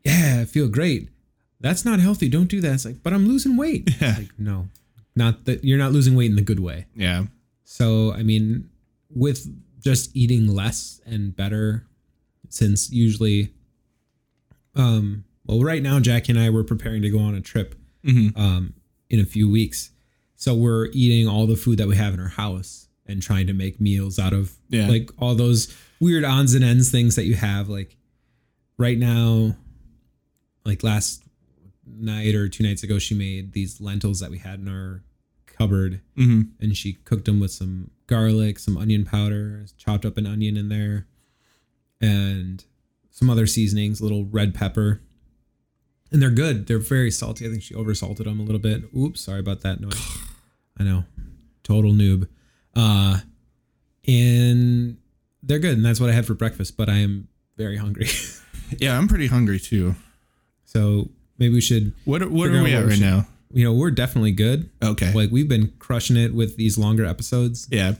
yeah, 0.05 0.39
I 0.41 0.45
feel 0.47 0.67
great. 0.67 1.11
That's 1.61 1.85
not 1.85 2.01
healthy. 2.01 2.29
Don't 2.29 2.49
do 2.49 2.61
that. 2.63 2.73
It's 2.73 2.85
like, 2.87 3.03
but 3.05 3.13
I'm 3.13 3.29
losing 3.29 3.57
weight. 3.57 3.89
Yeah. 4.01 4.17
Like, 4.19 4.31
no, 4.39 4.69
not 5.15 5.45
that 5.45 5.63
you're 5.63 5.79
not 5.79 5.93
losing 5.93 6.17
weight 6.17 6.31
in 6.31 6.37
the 6.37 6.43
good 6.43 6.59
way. 6.59 6.87
Yeah. 6.97 7.27
So, 7.65 8.13
I 8.15 8.23
mean, 8.23 8.69
with 9.15 9.47
just 9.81 10.11
eating 10.17 10.49
less 10.49 11.01
and 11.07 11.37
better, 11.37 11.85
since 12.49 12.91
usually, 12.91 13.51
um, 14.75 15.25
well, 15.47 15.61
right 15.63 15.83
now, 15.83 16.01
Jackie 16.01 16.33
and 16.33 16.41
I 16.41 16.51
were 16.51 16.65
preparing 16.65 17.03
to 17.03 17.11
go 17.11 17.19
on 17.21 17.35
a 17.35 17.41
trip, 17.41 17.75
Mhm. 18.05 18.37
um, 18.37 18.75
in 19.11 19.21
a 19.21 19.25
few 19.27 19.49
weeks. 19.51 19.91
So 20.43 20.55
we're 20.57 20.87
eating 20.87 21.29
all 21.29 21.47
the 21.47 21.55
food 21.55 21.79
that 21.79 21.87
we 21.87 21.95
have 21.95 22.15
in 22.15 22.19
our 22.19 22.27
house 22.27 22.89
and 23.07 23.23
trying 23.23 23.47
to 23.47 23.53
make 23.53 23.81
meals 23.81 24.19
out 24.19 24.33
of 24.33 24.53
Yeah. 24.71 24.89
like 24.89 25.09
all 25.17 25.37
those 25.37 25.73
weird 26.01 26.25
odds 26.25 26.53
and 26.55 26.65
ends 26.65 26.91
things 26.91 27.15
that 27.15 27.27
you 27.27 27.37
have. 27.37 27.69
Like 27.69 27.97
right 28.77 28.99
now, 28.99 29.55
like 30.65 30.83
last 30.83 31.23
night 31.87 32.35
or 32.35 32.49
two 32.49 32.65
nights 32.65 32.83
ago, 32.83 32.99
she 32.99 33.15
made 33.15 33.53
these 33.53 33.81
lentils 33.81 34.19
that 34.19 34.33
we 34.33 34.39
had 34.39 34.59
in 34.59 34.67
our 34.67 35.05
cupboard 35.47 36.01
Mm-hmm. 36.17 36.41
and 36.61 36.77
she 36.77 36.95
cooked 36.95 37.27
them 37.27 37.39
with 37.39 37.53
some 37.53 37.93
garlic, 38.09 38.59
some 38.59 38.77
onion 38.77 39.05
powder, 39.05 39.65
chopped 39.79 40.05
up 40.05 40.17
an 40.17 40.27
onion 40.27 40.57
in 40.57 40.69
there, 40.69 41.07
and 42.01 42.65
some 43.13 43.31
other 43.31 43.47
seasonings, 43.47 44.01
a 44.01 44.03
little 44.03 44.25
red 44.25 44.57
pepper. 44.57 45.03
And 46.11 46.21
they're 46.21 46.31
good. 46.31 46.67
They're 46.67 46.81
very 46.81 47.13
salty. 47.13 47.47
I 47.47 47.49
think 47.51 47.63
she 47.63 47.75
oversalted 47.75 48.25
them 48.25 48.41
a 48.41 48.43
little 48.43 48.59
bit. 48.61 48.85
Oops, 48.93 49.21
sorry 49.21 49.39
about 49.39 49.61
that 49.61 49.81
noise. 49.81 49.95
I 50.79 50.85
know, 50.85 51.05
total 51.63 51.93
noob. 51.93 52.29
Uh, 52.75 53.19
and 54.07 54.97
they're 55.43 55.59
good, 55.59 55.77
and 55.77 55.85
that's 55.85 56.01
what 56.01 56.11
I 56.11 56.13
had 56.13 56.27
for 56.27 56.35
breakfast. 56.35 56.77
But 56.77 56.89
I 56.89 56.97
am 56.99 57.29
very 57.57 57.77
hungry, 57.77 58.09
Yeah, 58.79 58.97
I'm 58.99 59.09
pretty 59.09 59.27
hungry 59.27 59.61
too. 59.61 59.95
so 60.65 61.11
maybe 61.39 61.55
we 61.55 61.61
should. 61.61 61.93
What 62.05 62.31
what 62.31 62.51
are 62.51 62.63
we 62.63 62.75
at 62.75 62.85
right 62.85 62.93
should- 62.95 63.01
now? 63.03 63.27
You 63.55 63.65
know, 63.65 63.75
we're 63.75 63.91
definitely 63.91 64.33
good. 64.33 64.71
Okay. 64.83 65.13
Like 65.13 65.31
we've 65.31 65.49
been 65.49 65.75
crushing 65.79 66.17
it 66.17 66.33
with 66.33 66.57
these 66.57 66.79
longer 66.79 67.05
episodes. 67.05 67.69
Yeah. 67.71 67.97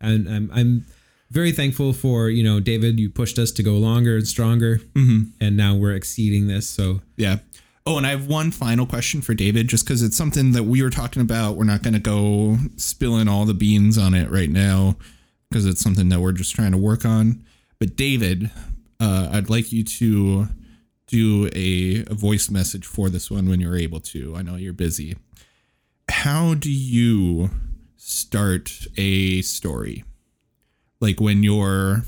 and 0.00 0.28
I'm 0.28 0.50
I'm 0.52 0.86
very 1.30 1.52
thankful 1.52 1.92
for 1.92 2.28
you 2.30 2.42
know 2.42 2.58
David. 2.58 2.98
You 2.98 3.08
pushed 3.08 3.38
us 3.38 3.52
to 3.52 3.62
go 3.62 3.74
longer 3.74 4.16
and 4.16 4.26
stronger, 4.26 4.78
Mm-hmm. 4.94 5.30
and 5.40 5.56
now 5.56 5.76
we're 5.76 5.94
exceeding 5.94 6.48
this. 6.48 6.68
So 6.68 7.00
Yeah. 7.16 7.38
Oh, 7.88 7.96
and 7.96 8.06
I 8.06 8.10
have 8.10 8.26
one 8.26 8.50
final 8.50 8.84
question 8.84 9.22
for 9.22 9.32
David, 9.32 9.66
just 9.66 9.86
because 9.86 10.02
it's 10.02 10.14
something 10.14 10.52
that 10.52 10.64
we 10.64 10.82
were 10.82 10.90
talking 10.90 11.22
about. 11.22 11.56
We're 11.56 11.64
not 11.64 11.82
going 11.82 11.94
to 11.94 11.98
go 11.98 12.58
spilling 12.76 13.28
all 13.28 13.46
the 13.46 13.54
beans 13.54 13.96
on 13.96 14.12
it 14.12 14.30
right 14.30 14.50
now, 14.50 14.96
because 15.48 15.64
it's 15.64 15.80
something 15.80 16.10
that 16.10 16.20
we're 16.20 16.32
just 16.32 16.54
trying 16.54 16.72
to 16.72 16.76
work 16.76 17.06
on. 17.06 17.42
But 17.78 17.96
David, 17.96 18.50
uh, 19.00 19.30
I'd 19.32 19.48
like 19.48 19.72
you 19.72 19.84
to 19.84 20.48
do 21.06 21.48
a, 21.54 22.04
a 22.10 22.14
voice 22.14 22.50
message 22.50 22.84
for 22.84 23.08
this 23.08 23.30
one 23.30 23.48
when 23.48 23.58
you're 23.58 23.78
able 23.78 24.00
to. 24.00 24.36
I 24.36 24.42
know 24.42 24.56
you're 24.56 24.74
busy. 24.74 25.16
How 26.10 26.52
do 26.52 26.70
you 26.70 27.48
start 27.96 28.86
a 28.98 29.40
story? 29.40 30.04
Like 31.00 31.22
when 31.22 31.42
you're 31.42 32.02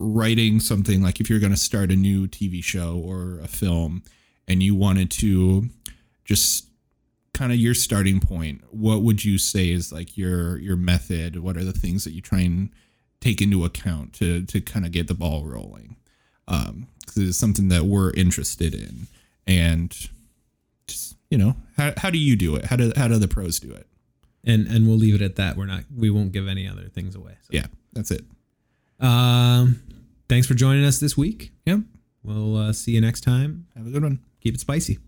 writing 0.00 0.58
something, 0.58 1.00
like 1.00 1.20
if 1.20 1.30
you're 1.30 1.38
going 1.38 1.52
to 1.52 1.56
start 1.56 1.92
a 1.92 1.96
new 1.96 2.26
TV 2.26 2.60
show 2.60 3.00
or 3.04 3.38
a 3.38 3.46
film 3.46 4.02
and 4.48 4.62
you 4.62 4.74
wanted 4.74 5.10
to 5.12 5.68
just 6.24 6.66
kind 7.34 7.52
of 7.52 7.58
your 7.58 7.74
starting 7.74 8.20
point, 8.20 8.62
what 8.70 9.02
would 9.02 9.24
you 9.24 9.38
say 9.38 9.70
is 9.70 9.92
like 9.92 10.16
your 10.16 10.58
your 10.58 10.76
method? 10.76 11.38
What 11.40 11.56
are 11.56 11.64
the 11.64 11.72
things 11.72 12.04
that 12.04 12.12
you 12.12 12.20
try 12.20 12.40
and 12.40 12.70
take 13.20 13.40
into 13.40 13.64
account 13.64 14.12
to 14.14 14.44
to 14.46 14.60
kind 14.60 14.84
of 14.84 14.92
get 14.92 15.08
the 15.08 15.14
ball 15.14 15.44
rolling? 15.44 15.96
Um, 16.48 16.88
because 17.00 17.28
it's 17.28 17.38
something 17.38 17.68
that 17.68 17.84
we're 17.84 18.12
interested 18.12 18.74
in, 18.74 19.06
and 19.46 19.90
just 20.86 21.16
you 21.30 21.38
know, 21.38 21.56
how 21.76 21.92
how 21.96 22.10
do 22.10 22.18
you 22.18 22.36
do 22.36 22.56
it? 22.56 22.66
How 22.66 22.76
do 22.76 22.92
how 22.96 23.08
do 23.08 23.18
the 23.18 23.28
pros 23.28 23.60
do 23.60 23.72
it? 23.72 23.86
and 24.44 24.66
and 24.66 24.86
we'll 24.86 24.96
leave 24.96 25.14
it 25.14 25.22
at 25.22 25.36
that. 25.36 25.56
We're 25.56 25.66
not 25.66 25.84
we 25.94 26.10
won't 26.10 26.32
give 26.32 26.48
any 26.48 26.68
other 26.68 26.88
things 26.88 27.14
away. 27.14 27.36
So, 27.42 27.50
Yeah, 27.50 27.66
that's 27.92 28.10
it. 28.10 28.24
Um, 29.00 29.82
thanks 30.28 30.46
for 30.46 30.54
joining 30.54 30.84
us 30.84 31.00
this 31.00 31.16
week. 31.16 31.52
Yep. 31.66 31.80
We'll 32.22 32.56
uh, 32.56 32.72
see 32.72 32.92
you 32.92 33.00
next 33.00 33.22
time. 33.22 33.66
Have 33.76 33.86
a 33.86 33.90
good 33.90 34.02
one. 34.02 34.20
Keep 34.42 34.54
it 34.54 34.60
spicy. 34.60 34.98